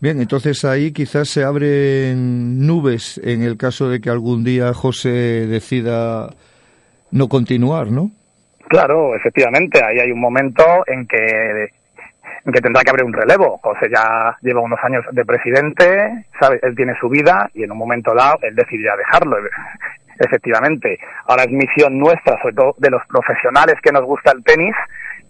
Bien, 0.00 0.20
entonces 0.20 0.64
ahí 0.64 0.92
quizás 0.92 1.28
se 1.28 1.44
abren 1.44 2.66
nubes 2.66 3.20
en 3.22 3.42
el 3.42 3.56
caso 3.56 3.90
de 3.90 4.00
que 4.00 4.08
algún 4.08 4.44
día 4.44 4.72
José 4.72 5.46
decida 5.46 6.30
no 7.10 7.28
continuar, 7.28 7.90
¿no? 7.90 8.10
Claro, 8.68 9.16
efectivamente, 9.16 9.82
ahí 9.82 9.98
hay 9.98 10.12
un 10.12 10.20
momento 10.20 10.62
en 10.86 11.06
que 11.06 11.70
en 12.44 12.52
que 12.52 12.60
tendrá 12.60 12.82
que 12.82 12.90
haber 12.90 13.04
un 13.04 13.12
relevo. 13.12 13.58
José 13.62 13.88
ya 13.92 14.36
lleva 14.42 14.60
unos 14.60 14.78
años 14.82 15.04
de 15.12 15.24
presidente, 15.24 16.24
sabe, 16.38 16.58
él 16.62 16.74
tiene 16.74 16.94
su 16.98 17.08
vida 17.08 17.50
y 17.54 17.64
en 17.64 17.72
un 17.72 17.78
momento 17.78 18.14
dado 18.14 18.38
él 18.42 18.54
decidirá 18.54 18.96
dejarlo. 18.96 19.36
Efectivamente, 20.18 20.98
ahora 21.26 21.44
es 21.44 21.50
misión 21.50 21.98
nuestra, 21.98 22.40
sobre 22.40 22.54
todo 22.54 22.74
de 22.78 22.90
los 22.90 23.02
profesionales 23.06 23.76
que 23.82 23.92
nos 23.92 24.04
gusta 24.04 24.32
el 24.32 24.44
tenis, 24.44 24.74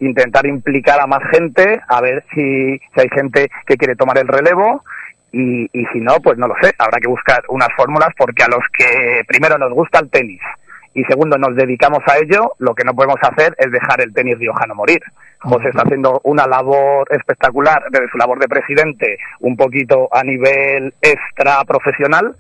intentar 0.01 0.47
implicar 0.47 1.01
a 1.01 1.07
más 1.07 1.22
gente, 1.33 1.81
a 1.87 2.01
ver 2.01 2.24
si, 2.35 2.78
si 2.95 3.01
hay 3.01 3.09
gente 3.09 3.51
que 3.66 3.76
quiere 3.76 3.97
tomar 3.97 4.18
el 4.18 4.28
relevo 4.28 4.85
y, 5.33 5.64
y 5.72 5.87
si 5.93 6.01
no, 6.01 6.16
pues 6.22 6.39
no 6.39 6.49
lo 6.49 6.55
sé, 6.61 6.74
habrá 6.78 6.99
que 6.99 7.09
buscar 7.09 7.43
unas 7.49 7.68
fórmulas 7.76 8.11
porque 8.16 8.43
a 8.43 8.49
los 8.49 8.64
que 8.76 9.22
primero 9.26 9.59
nos 9.59 9.72
gusta 9.72 10.01
el 10.01 10.11
tenis, 10.11 10.41
y 10.93 11.05
segundo, 11.05 11.38
nos 11.38 11.55
dedicamos 11.55 12.01
a 12.07 12.18
ello, 12.18 12.53
lo 12.59 12.74
que 12.74 12.84
no 12.84 12.95
podemos 12.95 13.18
hacer 13.22 13.55
es 13.59 13.70
dejar 13.70 14.01
el 14.01 14.12
tenis 14.12 14.38
riojano 14.38 14.74
morir. 14.74 15.01
José 15.38 15.68
está 15.68 15.82
haciendo 15.82 16.20
una 16.24 16.47
labor 16.47 17.07
espectacular 17.11 17.84
desde 17.91 18.09
su 18.11 18.18
labor 18.18 18.41
de 18.41 18.49
presidente, 18.49 19.18
un 19.38 19.57
poquito 19.57 20.09
a 20.12 20.24
nivel 20.24 20.93
extra 21.01 21.64
profesional, 21.64 22.34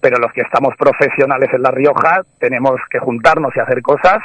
pero 0.00 0.18
los 0.18 0.32
que 0.32 0.42
estamos 0.42 0.76
profesionales 0.76 1.50
en 1.52 1.62
La 1.62 1.72
Rioja 1.72 2.22
tenemos 2.38 2.80
que 2.88 3.00
juntarnos 3.00 3.54
y 3.56 3.60
hacer 3.60 3.82
cosas 3.82 4.18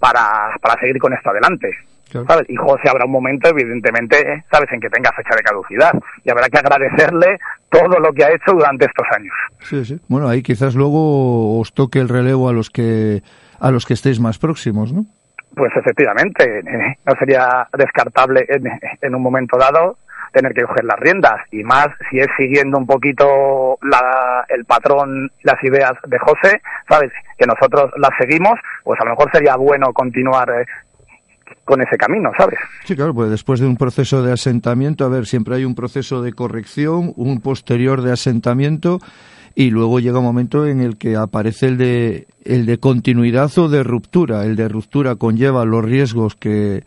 para, 0.00 0.56
para 0.60 0.80
seguir 0.80 0.98
con 0.98 1.12
esto 1.12 1.30
adelante. 1.30 1.70
¿Sabes? 2.12 2.48
Y 2.48 2.56
José 2.56 2.88
habrá 2.88 3.04
un 3.04 3.12
momento, 3.12 3.48
evidentemente, 3.48 4.44
sabes, 4.50 4.70
en 4.72 4.80
que 4.80 4.90
tenga 4.90 5.12
fecha 5.12 5.34
de 5.34 5.42
caducidad 5.42 5.92
y 6.24 6.30
habrá 6.30 6.48
que 6.48 6.58
agradecerle 6.58 7.38
todo 7.70 7.98
lo 7.98 8.12
que 8.12 8.24
ha 8.24 8.30
hecho 8.30 8.52
durante 8.52 8.86
estos 8.86 9.06
años. 9.16 9.34
Sí, 9.60 9.84
sí. 9.84 10.00
Bueno, 10.08 10.28
ahí 10.28 10.42
quizás 10.42 10.74
luego 10.74 11.58
os 11.58 11.72
toque 11.72 11.98
el 11.98 12.08
relevo 12.08 12.48
a 12.48 12.52
los 12.52 12.70
que 12.70 13.22
a 13.60 13.70
los 13.70 13.84
que 13.84 13.94
estéis 13.94 14.18
más 14.20 14.38
próximos, 14.38 14.92
¿no? 14.92 15.04
Pues 15.54 15.72
efectivamente, 15.76 16.60
eh, 16.60 16.96
no 17.04 17.14
sería 17.18 17.68
descartable 17.76 18.46
en, 18.48 19.14
un 19.14 19.22
momento 19.22 19.58
dado 19.58 19.98
tener 20.32 20.54
que 20.54 20.62
coger 20.62 20.84
las 20.84 20.98
riendas 20.98 21.40
y 21.50 21.64
más 21.64 21.88
si 22.08 22.20
es 22.20 22.28
siguiendo 22.38 22.78
un 22.78 22.86
poquito 22.86 23.76
la, 23.82 24.44
el 24.48 24.64
patrón, 24.64 25.30
las 25.42 25.62
ideas 25.64 25.92
de 26.06 26.18
José, 26.18 26.62
sabes, 26.88 27.10
que 27.36 27.46
nosotros 27.46 27.90
las 27.96 28.10
seguimos, 28.18 28.54
pues 28.84 29.00
a 29.00 29.04
lo 29.04 29.10
mejor 29.10 29.30
sería 29.32 29.56
bueno 29.56 29.92
continuar 29.92 30.48
eh, 30.50 30.66
con 31.70 31.80
ese 31.80 31.96
camino, 31.96 32.30
¿sabes? 32.36 32.58
Sí, 32.84 32.96
claro, 32.96 33.14
pues 33.14 33.30
después 33.30 33.60
de 33.60 33.66
un 33.66 33.76
proceso 33.76 34.24
de 34.24 34.32
asentamiento, 34.32 35.04
a 35.04 35.08
ver, 35.08 35.26
siempre 35.26 35.54
hay 35.54 35.64
un 35.64 35.76
proceso 35.76 36.20
de 36.20 36.32
corrección, 36.32 37.12
un 37.16 37.40
posterior 37.40 38.02
de 38.02 38.10
asentamiento 38.10 38.98
y 39.54 39.70
luego 39.70 40.00
llega 40.00 40.18
un 40.18 40.24
momento 40.24 40.66
en 40.66 40.80
el 40.80 40.96
que 40.96 41.14
aparece 41.14 41.68
el 41.68 41.78
de 41.78 42.26
el 42.44 42.66
de 42.66 42.78
continuidad 42.78 43.56
o 43.56 43.68
de 43.68 43.84
ruptura. 43.84 44.44
El 44.44 44.56
de 44.56 44.68
ruptura 44.68 45.14
conlleva 45.14 45.64
los 45.64 45.84
riesgos 45.84 46.34
que, 46.34 46.82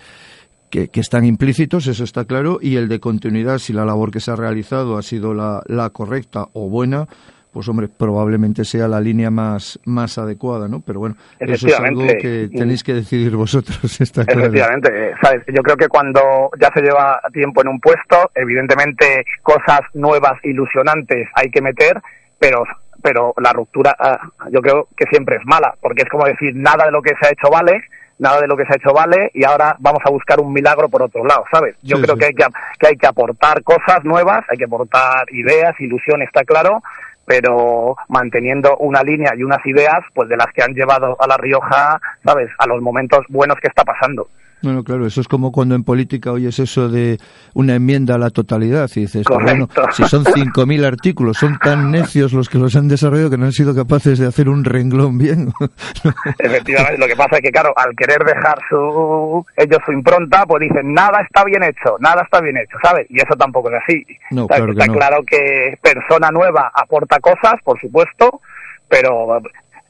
que, 0.69 0.89
están 0.95 1.23
implícitos, 1.23 1.87
eso 1.87 2.03
está 2.03 2.25
claro, 2.25 2.59
y 2.61 2.75
el 2.75 2.89
de 2.89 2.99
continuidad, 2.99 3.59
si 3.59 3.71
la 3.71 3.85
labor 3.85 4.11
que 4.11 4.19
se 4.19 4.31
ha 4.31 4.35
realizado 4.35 4.97
ha 4.97 5.01
sido 5.01 5.33
la, 5.33 5.61
la 5.67 5.91
correcta 5.91 6.47
o 6.51 6.67
buena, 6.67 7.07
pues 7.53 7.69
hombre, 7.69 7.87
probablemente 7.87 8.65
sea 8.65 8.87
la 8.87 8.99
línea 8.99 9.29
más, 9.29 9.79
más 9.85 10.17
adecuada, 10.17 10.67
¿no? 10.67 10.81
Pero 10.81 10.99
bueno, 10.99 11.15
eso 11.39 11.67
es 11.67 11.79
algo 11.79 12.01
que 12.19 12.49
tenéis 12.53 12.83
que 12.83 12.93
decidir 12.93 13.35
vosotros, 13.35 13.79
está 14.01 14.25
claro. 14.25 14.41
Efectivamente, 14.41 15.13
¿sabes? 15.21 15.43
Yo 15.47 15.61
creo 15.61 15.77
que 15.77 15.87
cuando 15.87 16.49
ya 16.59 16.71
se 16.73 16.81
lleva 16.81 17.21
tiempo 17.31 17.61
en 17.61 17.67
un 17.67 17.79
puesto, 17.79 18.31
evidentemente 18.33 19.23
cosas 19.43 19.81
nuevas, 19.93 20.43
ilusionantes 20.43 21.29
hay 21.35 21.49
que 21.51 21.61
meter, 21.61 22.01
pero 22.39 22.63
pero 23.03 23.33
la 23.37 23.51
ruptura 23.51 23.95
ah, 23.99 24.17
yo 24.49 24.61
creo 24.61 24.87
que 24.95 25.05
siempre 25.07 25.35
es 25.35 25.45
mala, 25.45 25.75
porque 25.81 26.03
es 26.03 26.09
como 26.09 26.25
decir, 26.25 26.55
nada 26.55 26.85
de 26.85 26.91
lo 26.91 27.01
que 27.01 27.13
se 27.19 27.27
ha 27.27 27.31
hecho 27.31 27.49
vale, 27.51 27.83
nada 28.17 28.39
de 28.39 28.47
lo 28.47 28.55
que 28.55 28.65
se 28.65 28.73
ha 28.73 28.75
hecho 28.77 28.93
vale 28.93 29.29
y 29.33 29.43
ahora 29.43 29.75
vamos 29.79 30.01
a 30.05 30.09
buscar 30.09 30.39
un 30.39 30.53
milagro 30.53 30.87
por 30.89 31.03
otro 31.03 31.25
lado, 31.25 31.43
¿sabes? 31.51 31.75
Yo 31.83 32.01
creo 32.01 32.15
Que, 32.15 32.25
hay 32.27 32.33
que, 32.33 32.45
que 32.79 32.87
hay 32.87 32.95
que 32.95 33.07
aportar 33.07 33.61
cosas 33.63 34.03
nuevas, 34.03 34.45
hay 34.49 34.57
que 34.57 34.65
aportar 34.65 35.25
ideas, 35.33 35.79
ilusión, 35.79 36.21
está 36.21 36.43
claro, 36.43 36.81
pero 37.25 37.95
manteniendo 38.09 38.77
una 38.77 39.01
línea 39.01 39.33
y 39.35 39.43
unas 39.43 39.65
ideas 39.65 40.01
pues 40.13 40.29
de 40.29 40.37
las 40.37 40.47
que 40.53 40.63
han 40.63 40.73
llevado 40.73 41.15
a 41.19 41.27
La 41.27 41.37
Rioja, 41.37 41.99
¿sabes?, 42.23 42.49
a 42.57 42.67
los 42.67 42.81
momentos 42.81 43.25
buenos 43.29 43.57
que 43.61 43.67
está 43.67 43.83
pasando. 43.83 44.27
Bueno, 44.63 44.81
claro, 44.85 45.05
eso 45.05 45.19
es 45.19 45.27
como 45.27 45.51
cuando 45.51 45.75
en 45.75 45.83
política 45.83 46.31
oyes 46.31 46.57
eso 46.57 46.87
de 46.87 47.17
una 47.53 47.75
enmienda 47.75 48.15
a 48.15 48.17
la 48.17 48.29
totalidad 48.29 48.89
y 48.95 49.01
dices, 49.01 49.25
bueno, 49.27 49.67
si 49.91 50.05
son 50.05 50.23
5.000 50.23 50.85
artículos, 50.85 51.37
son 51.37 51.59
tan 51.59 51.91
necios 51.91 52.31
los 52.31 52.47
que 52.47 52.57
los 52.57 52.73
han 52.77 52.87
desarrollado 52.87 53.29
que 53.29 53.37
no 53.37 53.43
han 53.43 53.51
sido 53.51 53.75
capaces 53.75 54.19
de 54.19 54.25
hacer 54.25 54.47
un 54.47 54.63
renglón 54.63 55.17
bien. 55.17 55.51
Efectivamente, 56.39 56.97
lo 56.97 57.07
que 57.07 57.15
pasa 57.17 57.35
es 57.35 57.41
que, 57.41 57.51
claro, 57.51 57.73
al 57.75 57.93
querer 57.93 58.23
dejar 58.23 58.57
su 58.69 59.45
ellos 59.57 59.79
su 59.85 59.91
impronta, 59.91 60.45
pues 60.45 60.61
dicen, 60.61 60.93
nada 60.93 61.21
está 61.21 61.43
bien 61.43 61.63
hecho, 61.63 61.97
nada 61.99 62.21
está 62.23 62.39
bien 62.39 62.55
hecho, 62.55 62.77
¿sabes? 62.81 63.05
Y 63.09 63.17
eso 63.17 63.35
tampoco 63.37 63.69
es 63.69 63.81
así. 63.83 64.05
No, 64.31 64.47
claro 64.47 64.71
está 64.71 64.85
no. 64.85 64.93
claro 64.93 65.23
que 65.27 65.77
persona 65.81 66.29
nueva 66.31 66.71
aporta 66.73 67.19
cosas, 67.19 67.55
por 67.65 67.77
supuesto, 67.81 68.39
pero 68.87 69.41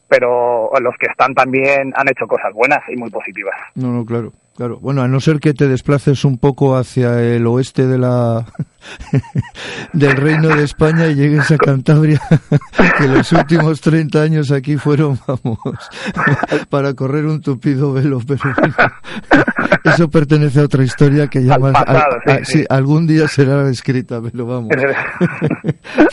pero 0.07 0.71
los 0.80 0.95
que 0.99 1.07
están 1.07 1.34
también 1.34 1.93
han 1.95 2.07
hecho 2.07 2.28
cosas 2.28 2.53
buenas 2.53 2.80
y 2.88 2.95
muy 2.95 3.09
positivas. 3.09 3.55
No, 3.76 3.89
no, 3.89 4.05
claro. 4.05 4.32
Claro, 4.55 4.79
bueno, 4.79 5.01
a 5.01 5.07
no 5.07 5.19
ser 5.19 5.39
que 5.39 5.55
te 5.55 5.67
desplaces 5.67 6.25
un 6.25 6.37
poco 6.37 6.75
hacia 6.75 7.21
el 7.21 7.47
oeste 7.47 7.87
de 7.87 7.97
la 7.97 8.45
del 9.93 10.15
Reino 10.15 10.49
de 10.49 10.63
España 10.63 11.07
y 11.07 11.15
llegues 11.15 11.51
a 11.51 11.57
Cantabria, 11.57 12.21
que 12.97 13.07
los 13.07 13.31
últimos 13.31 13.81
30 13.81 14.21
años 14.21 14.51
aquí 14.51 14.77
fueron, 14.77 15.19
vamos, 15.27 15.59
para 16.69 16.93
correr 16.93 17.25
un 17.25 17.41
tupido 17.41 17.93
velo, 17.93 18.19
pero 18.25 18.41
eso 19.84 20.09
pertenece 20.09 20.59
a 20.59 20.63
otra 20.63 20.84
historia 20.84 21.27
que 21.27 21.43
ya 21.43 21.57
más, 21.57 21.75
sí, 22.43 22.65
algún 22.69 23.07
día 23.07 23.27
será 23.27 23.69
escrita, 23.69 24.21
pero 24.21 24.45
vamos, 24.45 24.69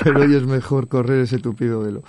pero 0.02 0.20
hoy 0.20 0.34
es 0.34 0.44
mejor 0.44 0.88
correr 0.88 1.20
ese 1.20 1.38
tupido 1.38 1.80
velo. 1.80 2.02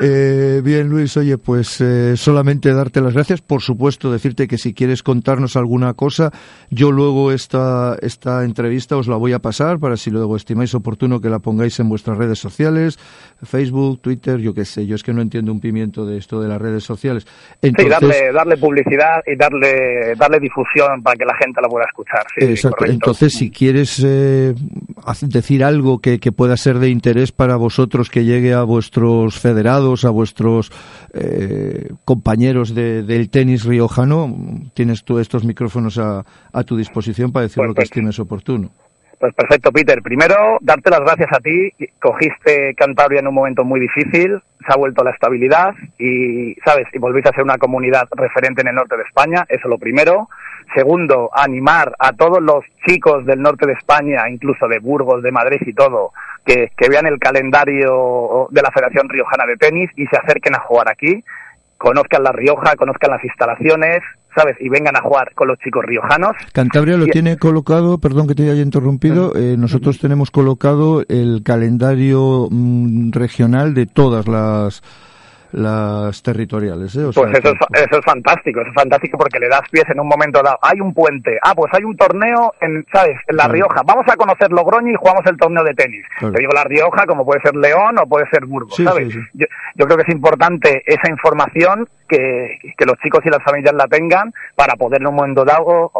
Eh, 0.00 0.60
bien, 0.64 0.88
Luis, 0.88 1.16
oye, 1.16 1.38
pues 1.38 1.80
eh, 1.80 2.16
solamente 2.16 2.72
darte 2.72 3.00
las 3.00 3.14
gracias, 3.14 3.40
por 3.40 3.62
supuesto, 3.62 4.12
decirte 4.12 4.46
que 4.46 4.58
si 4.58 4.74
quieres 4.74 5.02
contarnos 5.02 5.56
alguna 5.56 5.94
cosa. 5.94 6.30
Yo 6.70 6.92
luego 6.92 7.32
esta, 7.32 7.96
esta 8.00 8.44
entrevista 8.44 8.96
os 8.96 9.08
la 9.08 9.16
voy 9.16 9.32
a 9.32 9.38
pasar 9.38 9.78
para 9.78 9.96
si 9.98 10.10
luego 10.10 10.36
estimáis 10.36 10.74
oportuno 10.74 11.20
que 11.20 11.28
la 11.28 11.38
pongáis 11.40 11.78
en 11.80 11.88
vuestras 11.88 12.16
redes 12.16 12.38
sociales, 12.38 12.98
Facebook, 13.42 14.00
Twitter, 14.00 14.38
yo 14.38 14.54
qué 14.54 14.64
sé. 14.64 14.86
Yo 14.86 14.94
es 14.94 15.02
que 15.02 15.12
no 15.12 15.20
entiendo 15.20 15.52
un 15.52 15.60
pimiento 15.60 16.06
de 16.06 16.16
esto 16.16 16.40
de 16.40 16.48
las 16.48 16.60
redes 16.60 16.84
sociales. 16.84 17.26
Entonces, 17.60 17.94
sí, 17.98 18.06
darle, 18.06 18.32
darle 18.32 18.56
publicidad 18.56 19.22
y 19.26 19.36
darle, 19.36 20.14
darle 20.16 20.38
difusión 20.40 21.02
para 21.02 21.16
que 21.16 21.24
la 21.24 21.34
gente 21.36 21.60
la 21.60 21.68
pueda 21.68 21.84
escuchar. 21.86 22.24
exacto. 22.36 22.84
Entonces, 22.86 23.34
si 23.34 23.50
quieres 23.50 24.02
eh, 24.04 24.54
decir 25.22 25.64
algo 25.64 25.98
que, 26.00 26.18
que 26.18 26.32
pueda 26.32 26.56
ser 26.56 26.78
de 26.78 26.88
interés 26.88 27.32
para 27.32 27.56
vosotros, 27.56 28.10
que 28.10 28.24
llegue 28.24 28.54
a 28.54 28.62
vuestros 28.62 29.38
federados, 29.38 30.04
a 30.04 30.10
vuestros 30.10 30.70
eh, 31.14 31.90
compañeros 32.04 32.74
de, 32.74 33.02
del 33.02 33.30
tenis 33.30 33.64
riojano, 33.64 34.34
tienes 34.74 35.04
tú 35.04 35.18
estos 35.18 35.44
micrófonos 35.44 35.98
a, 35.98 36.24
a 36.52 36.64
tu 36.64 36.76
disposición 36.76 37.32
para 37.32 37.44
decir 37.44 37.64
lo 37.64 37.74
que 37.74 37.82
estimes 37.82 38.18
oportuno. 38.18 38.70
Pues 39.18 39.34
perfecto, 39.34 39.72
Peter. 39.72 40.00
Primero, 40.00 40.58
darte 40.60 40.90
las 40.90 41.00
gracias 41.00 41.28
a 41.32 41.40
ti. 41.40 41.72
Cogiste 42.00 42.74
Cantabria 42.76 43.18
en 43.18 43.26
un 43.26 43.34
momento 43.34 43.64
muy 43.64 43.80
difícil, 43.80 44.40
se 44.64 44.72
ha 44.72 44.76
vuelto 44.76 45.02
la 45.02 45.10
estabilidad 45.10 45.74
y, 45.98 46.54
¿sabes? 46.64 46.86
Y 46.92 46.98
volviste 46.98 47.28
a 47.28 47.32
ser 47.32 47.42
una 47.42 47.58
comunidad 47.58 48.06
referente 48.12 48.60
en 48.60 48.68
el 48.68 48.76
norte 48.76 48.96
de 48.96 49.02
España, 49.02 49.44
eso 49.48 49.68
lo 49.68 49.78
primero. 49.78 50.28
Segundo, 50.72 51.30
animar 51.34 51.96
a 51.98 52.12
todos 52.12 52.40
los 52.40 52.64
chicos 52.86 53.26
del 53.26 53.42
norte 53.42 53.66
de 53.66 53.72
España, 53.72 54.28
incluso 54.28 54.68
de 54.68 54.78
Burgos, 54.78 55.22
de 55.22 55.32
Madrid 55.32 55.62
y 55.66 55.72
todo, 55.72 56.12
que, 56.44 56.70
que 56.76 56.88
vean 56.88 57.06
el 57.06 57.18
calendario 57.18 58.46
de 58.50 58.62
la 58.62 58.70
Federación 58.70 59.08
Riojana 59.08 59.46
de 59.46 59.56
Tenis 59.56 59.90
y 59.96 60.06
se 60.06 60.16
acerquen 60.16 60.54
a 60.54 60.60
jugar 60.60 60.88
aquí, 60.88 61.24
conozcan 61.78 62.22
La 62.22 62.32
Rioja, 62.32 62.76
conozcan 62.76 63.12
las 63.12 63.24
instalaciones, 63.24 64.00
¿sabes? 64.34 64.56
Y 64.60 64.68
vengan 64.68 64.96
a 64.96 65.00
jugar 65.00 65.32
con 65.34 65.48
los 65.48 65.58
chicos 65.58 65.84
riojanos. 65.84 66.32
Cantabria 66.52 66.96
lo 66.96 67.06
tiene 67.06 67.38
colocado, 67.38 67.98
perdón 67.98 68.26
que 68.26 68.34
te 68.34 68.50
haya 68.50 68.62
interrumpido, 68.62 69.34
eh, 69.36 69.56
nosotros 69.56 69.98
tenemos 69.98 70.30
colocado 70.30 71.04
el 71.08 71.42
calendario 71.44 72.48
mm, 72.50 73.12
regional 73.12 73.74
de 73.74 73.86
todas 73.86 74.28
las 74.28 74.82
las 75.52 76.22
territoriales. 76.22 76.94
¿eh? 76.96 77.10
pues 77.14 77.38
eso, 77.38 77.50
es, 77.50 77.82
eso 77.82 77.98
es 77.98 78.04
fantástico, 78.04 78.60
eso 78.60 78.68
es 78.68 78.74
fantástico 78.74 79.18
porque 79.18 79.38
le 79.38 79.48
das 79.48 79.62
pies 79.70 79.84
en 79.88 80.00
un 80.00 80.08
momento 80.08 80.42
dado. 80.42 80.58
Hay 80.62 80.80
un 80.80 80.92
puente, 80.92 81.38
ah, 81.42 81.54
pues 81.54 81.72
hay 81.74 81.84
un 81.84 81.96
torneo 81.96 82.54
en, 82.60 82.84
¿sabes? 82.92 83.16
En 83.26 83.36
La 83.36 83.48
Rioja. 83.48 83.82
Vamos 83.84 84.04
a 84.08 84.16
conocer 84.16 84.50
Logroño 84.50 84.92
y 84.92 84.96
jugamos 84.96 85.24
el 85.26 85.36
torneo 85.36 85.64
de 85.64 85.74
tenis. 85.74 86.04
Te 86.20 86.38
digo 86.38 86.52
La 86.52 86.64
Rioja 86.64 87.06
como 87.06 87.24
puede 87.24 87.40
ser 87.40 87.56
León 87.56 87.98
o 87.98 88.06
puede 88.06 88.28
ser 88.30 88.44
Burgos, 88.46 88.76
¿sabes? 88.76 89.14
Yo, 89.34 89.46
yo, 89.74 89.86
creo 89.86 89.96
que 89.96 90.04
es 90.04 90.14
importante 90.14 90.82
esa 90.86 91.10
información 91.10 91.88
que, 92.08 92.58
que 92.76 92.84
los 92.84 92.96
chicos 92.98 93.24
y 93.24 93.30
las 93.30 93.42
familias 93.42 93.74
la 93.74 93.86
tengan 93.86 94.32
para 94.54 94.74
poder 94.74 95.00
en 95.00 95.08
un 95.08 95.14
momento 95.14 95.44
dado 95.44 95.90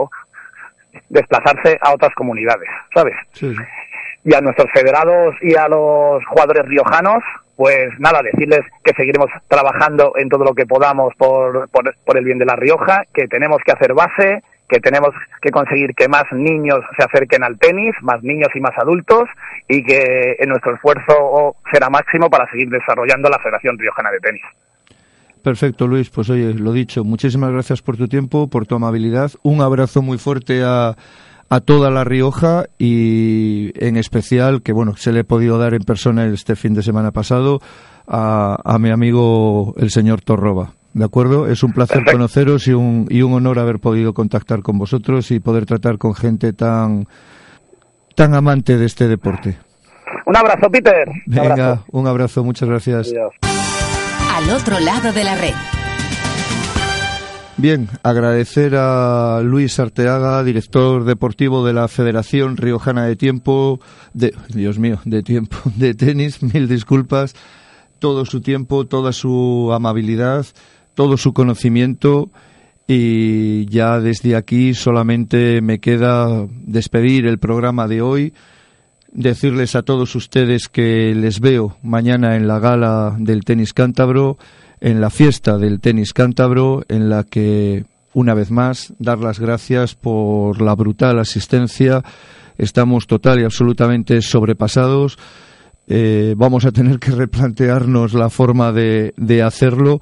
desplazarse 1.09 1.79
a 1.81 1.93
otras 1.93 2.15
comunidades, 2.15 2.69
¿sabes? 2.95 3.15
Y 4.25 4.35
a 4.35 4.41
nuestros 4.41 4.71
federados 4.73 5.35
y 5.43 5.55
a 5.57 5.69
los 5.69 6.25
jugadores 6.27 6.65
riojanos, 6.67 7.23
pues 7.59 7.91
nada, 7.99 8.23
decirles 8.23 8.61
que 8.85 8.93
seguiremos 8.97 9.29
trabajando 9.49 10.13
en 10.17 10.29
todo 10.29 10.45
lo 10.45 10.55
que 10.55 10.65
podamos 10.65 11.13
por, 11.17 11.69
por, 11.71 12.17
el 12.17 12.25
bien 12.25 12.39
de 12.39 12.47
La 12.47 12.55
Rioja, 12.55 13.03
que 13.13 13.27
tenemos 13.27 13.59
que 13.67 13.73
hacer 13.73 13.95
base, 13.95 14.45
que 14.69 14.79
tenemos 14.79 15.11
que 15.43 15.51
conseguir 15.51 15.93
que 15.97 16.07
más 16.07 16.23
niños 16.31 16.79
se 16.97 17.03
acerquen 17.03 17.43
al 17.43 17.59
tenis, 17.59 17.97
más 18.01 18.23
niños 18.23 18.51
y 18.55 18.61
más 18.61 18.79
adultos, 18.79 19.29
y 19.67 19.83
que 19.83 20.37
nuestro 20.47 20.77
esfuerzo 20.77 21.57
será 21.73 21.91
máximo 21.91 22.31
para 22.31 22.49
seguir 22.49 22.69
desarrollando 22.69 23.29
la 23.29 23.41
Federación 23.41 23.77
Riojana 23.77 24.13
de 24.13 24.21
Tenis. 24.21 24.45
Perfecto, 25.43 25.89
Luis. 25.89 26.11
Pues 26.11 26.31
oye, 26.31 26.55
lo 26.55 26.71
dicho, 26.73 27.03
muchísimas 27.03 27.51
gracias 27.51 27.83
por 27.83 27.97
tu 27.97 28.07
tiempo, 28.07 28.49
por 28.49 28.69
tu 28.69 28.77
amabilidad. 28.77 29.33
Un 29.43 29.63
abrazo 29.63 30.01
muy 30.01 30.19
fuerte 30.19 30.63
a, 30.65 30.95
a 31.51 31.61
toda 31.61 31.91
La 31.91 32.05
Rioja 32.05 32.67
y 32.79 33.73
en 33.85 33.97
especial, 33.97 34.63
que 34.63 34.73
bueno, 34.73 34.97
se 34.97 35.13
le 35.13 35.21
he 35.21 35.25
podido 35.25 35.59
dar 35.59 35.75
en 35.75 35.83
persona 35.83 36.27
este 36.27 36.57
fin 36.57 36.75
de 36.75 36.83
semana 36.83 37.11
pasado, 37.11 37.61
a, 38.07 38.59
a 38.65 38.79
mi 38.79 38.91
amigo 38.91 39.75
el 39.79 39.91
señor 39.91 40.21
Torroba. 40.21 40.73
¿De 40.95 41.05
acuerdo? 41.05 41.47
Es 41.47 41.63
un 41.63 41.73
placer 41.73 42.03
conoceros 42.11 42.67
y 42.67 42.73
un, 42.73 43.07
y 43.11 43.23
un 43.23 43.33
honor 43.35 43.59
haber 43.59 43.79
podido 43.79 44.15
contactar 44.15 44.63
con 44.63 44.79
vosotros 44.79 45.31
y 45.31 45.39
poder 45.39 45.67
tratar 45.67 45.99
con 45.99 46.15
gente 46.15 46.53
tan, 46.53 47.07
tan 48.17 48.35
amante 48.35 48.79
de 48.79 48.87
este 48.87 49.07
deporte. 49.07 49.59
Un 50.27 50.37
abrazo, 50.37 50.71
Peter. 50.71 51.09
Venga, 51.27 51.85
un 51.93 52.07
abrazo, 52.07 52.43
muchas 52.43 52.69
gracias. 52.69 53.13
Al 54.35 54.51
otro 54.51 54.81
lado 54.81 55.13
de 55.13 55.25
la 55.25 55.37
red. 55.37 55.55
Bien, 57.59 57.89
agradecer 58.05 58.77
a 58.77 59.41
Luis 59.43 59.81
Arteaga, 59.81 60.45
director 60.45 61.03
deportivo 61.03 61.67
de 61.67 61.73
la 61.73 61.89
Federación 61.89 62.57
Riojana 62.57 63.05
de 63.05 63.17
Tiempo, 63.17 63.81
de, 64.15 64.33
Dios 64.55 64.79
mío, 64.79 65.01
de 65.05 65.25
tiempo, 65.25 65.57
de 65.75 65.93
tenis, 65.95 66.41
mil 66.41 66.69
disculpas, 66.69 67.35
todo 67.99 68.25
su 68.27 68.43
tiempo, 68.43 68.87
toda 68.87 69.13
su 69.13 69.73
amabilidad, 69.75 70.47
todo 70.95 71.17
su 71.17 71.33
conocimiento. 71.33 72.31
Y 72.87 73.67
ya 73.67 73.99
desde 73.99 74.37
aquí 74.37 74.73
solamente 74.75 75.61
me 75.61 75.81
queda 75.81 76.47
despedir 76.65 77.27
el 77.27 77.39
programa 77.39 77.89
de 77.89 78.03
hoy, 78.03 78.35
decirles 79.11 79.75
a 79.75 79.83
todos 79.83 80.15
ustedes 80.15 80.69
que 80.69 81.13
les 81.13 81.41
veo 81.41 81.77
mañana 81.83 82.37
en 82.37 82.47
la 82.47 82.61
gala 82.61 83.17
del 83.19 83.43
tenis 83.43 83.73
cántabro 83.73 84.39
en 84.81 85.01
la 85.01 85.11
fiesta 85.11 85.59
del 85.59 85.81
tenis 85.81 86.13
cántabro, 86.13 86.85
en 86.89 87.09
la 87.09 87.25
que, 87.25 87.85
una 88.13 88.35
vez 88.35 88.51
más, 88.51 88.93
dar 88.99 89.19
las 89.19 89.39
gracias 89.39 89.95
por 89.95 90.61
la 90.61 90.75
brutal 90.75 91.19
asistencia. 91.19 92.03
Estamos 92.57 93.07
total 93.07 93.41
y 93.41 93.45
absolutamente 93.45 94.21
sobrepasados. 94.23 95.19
Eh, 95.87 96.35
vamos 96.37 96.65
a 96.65 96.73
tener 96.73 96.99
que 96.99 97.13
replantearnos 97.13 98.15
la 98.15 98.31
forma 98.31 98.73
de, 98.73 99.15
de 99.17 99.43
hacerlo 99.43 100.01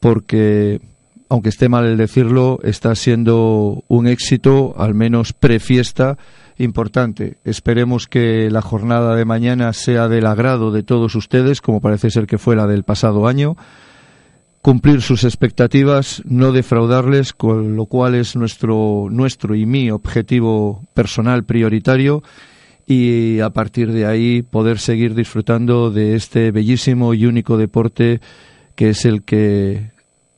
porque, 0.00 0.80
aunque 1.28 1.48
esté 1.48 1.68
mal 1.68 1.86
el 1.86 1.96
decirlo, 1.96 2.58
está 2.62 2.94
siendo 2.94 3.84
un 3.88 4.06
éxito, 4.06 4.74
al 4.76 4.94
menos 4.94 5.32
prefiesta, 5.32 6.18
importante. 6.58 7.38
Esperemos 7.44 8.08
que 8.08 8.50
la 8.50 8.62
jornada 8.62 9.16
de 9.16 9.24
mañana 9.24 9.72
sea 9.72 10.08
del 10.08 10.26
agrado 10.26 10.70
de 10.70 10.82
todos 10.82 11.14
ustedes, 11.14 11.60
como 11.60 11.80
parece 11.80 12.10
ser 12.10 12.26
que 12.26 12.38
fue 12.38 12.56
la 12.56 12.66
del 12.66 12.84
pasado 12.84 13.26
año 13.26 13.56
cumplir 14.62 15.02
sus 15.02 15.24
expectativas, 15.24 16.22
no 16.24 16.52
defraudarles, 16.52 17.32
con 17.32 17.74
lo 17.74 17.86
cual 17.86 18.14
es 18.14 18.36
nuestro, 18.36 19.08
nuestro 19.10 19.56
y 19.56 19.66
mi 19.66 19.90
objetivo 19.90 20.84
personal 20.94 21.44
prioritario 21.44 22.22
y 22.86 23.40
a 23.40 23.50
partir 23.50 23.92
de 23.92 24.06
ahí 24.06 24.42
poder 24.42 24.78
seguir 24.78 25.14
disfrutando 25.14 25.90
de 25.90 26.14
este 26.14 26.52
bellísimo 26.52 27.12
y 27.12 27.26
único 27.26 27.56
deporte 27.56 28.20
que 28.76 28.90
es 28.90 29.04
el 29.04 29.22
que 29.24 29.90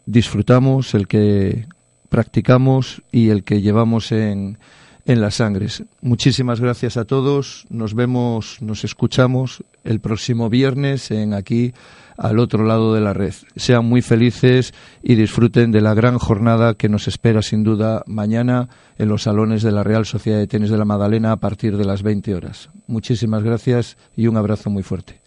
disfrutamos, 0.07 0.95
el 0.95 1.07
que 1.07 1.67
practicamos 2.09 3.03
y 3.13 3.29
el 3.29 3.45
que 3.45 3.61
llevamos 3.61 4.11
en, 4.11 4.59
en 5.05 5.21
las 5.21 5.37
sangres. 5.37 5.85
Muchísimas 6.01 6.61
gracias 6.61 6.97
a 6.97 7.05
todos. 7.05 7.67
Nos 7.69 7.95
vemos, 7.95 8.63
nos 8.63 8.85
escuchamos 8.85 9.63
el 9.85 10.01
próximo 10.01 10.49
viernes 10.49 11.11
en 11.11 11.35
aquí 11.35 11.75
al 12.17 12.39
otro 12.39 12.65
lado 12.65 12.95
de 12.95 13.01
la 13.01 13.13
red. 13.13 13.35
Sean 13.57 13.85
muy 13.87 14.03
felices 14.03 14.75
y 15.03 15.15
disfruten 15.15 15.73
de 15.73 15.81
la 15.81 15.95
gran 15.95 16.19
jornada 16.19 16.75
que 16.75 16.89
nos 16.89 17.09
espera 17.09 17.43
sin 17.43 17.65
duda 17.65 18.03
mañana 18.07 18.69
en 18.99 19.09
los 19.09 19.23
salones 19.23 19.63
de 19.63 19.73
la 19.73 19.83
Real 19.83 20.07
Sociedad 20.07 20.39
de 20.39 20.47
Tenis 20.47 20.71
de 20.71 20.79
la 20.79 20.85
Magdalena 20.85 21.33
a 21.33 21.37
partir 21.37 21.77
de 21.77 21.85
las 21.85 22.03
20 22.03 22.35
horas. 22.35 22.71
Muchísimas 22.87 23.43
gracias 23.43 23.97
y 24.17 24.27
un 24.27 24.37
abrazo 24.37 24.71
muy 24.71 24.83
fuerte. 24.83 25.24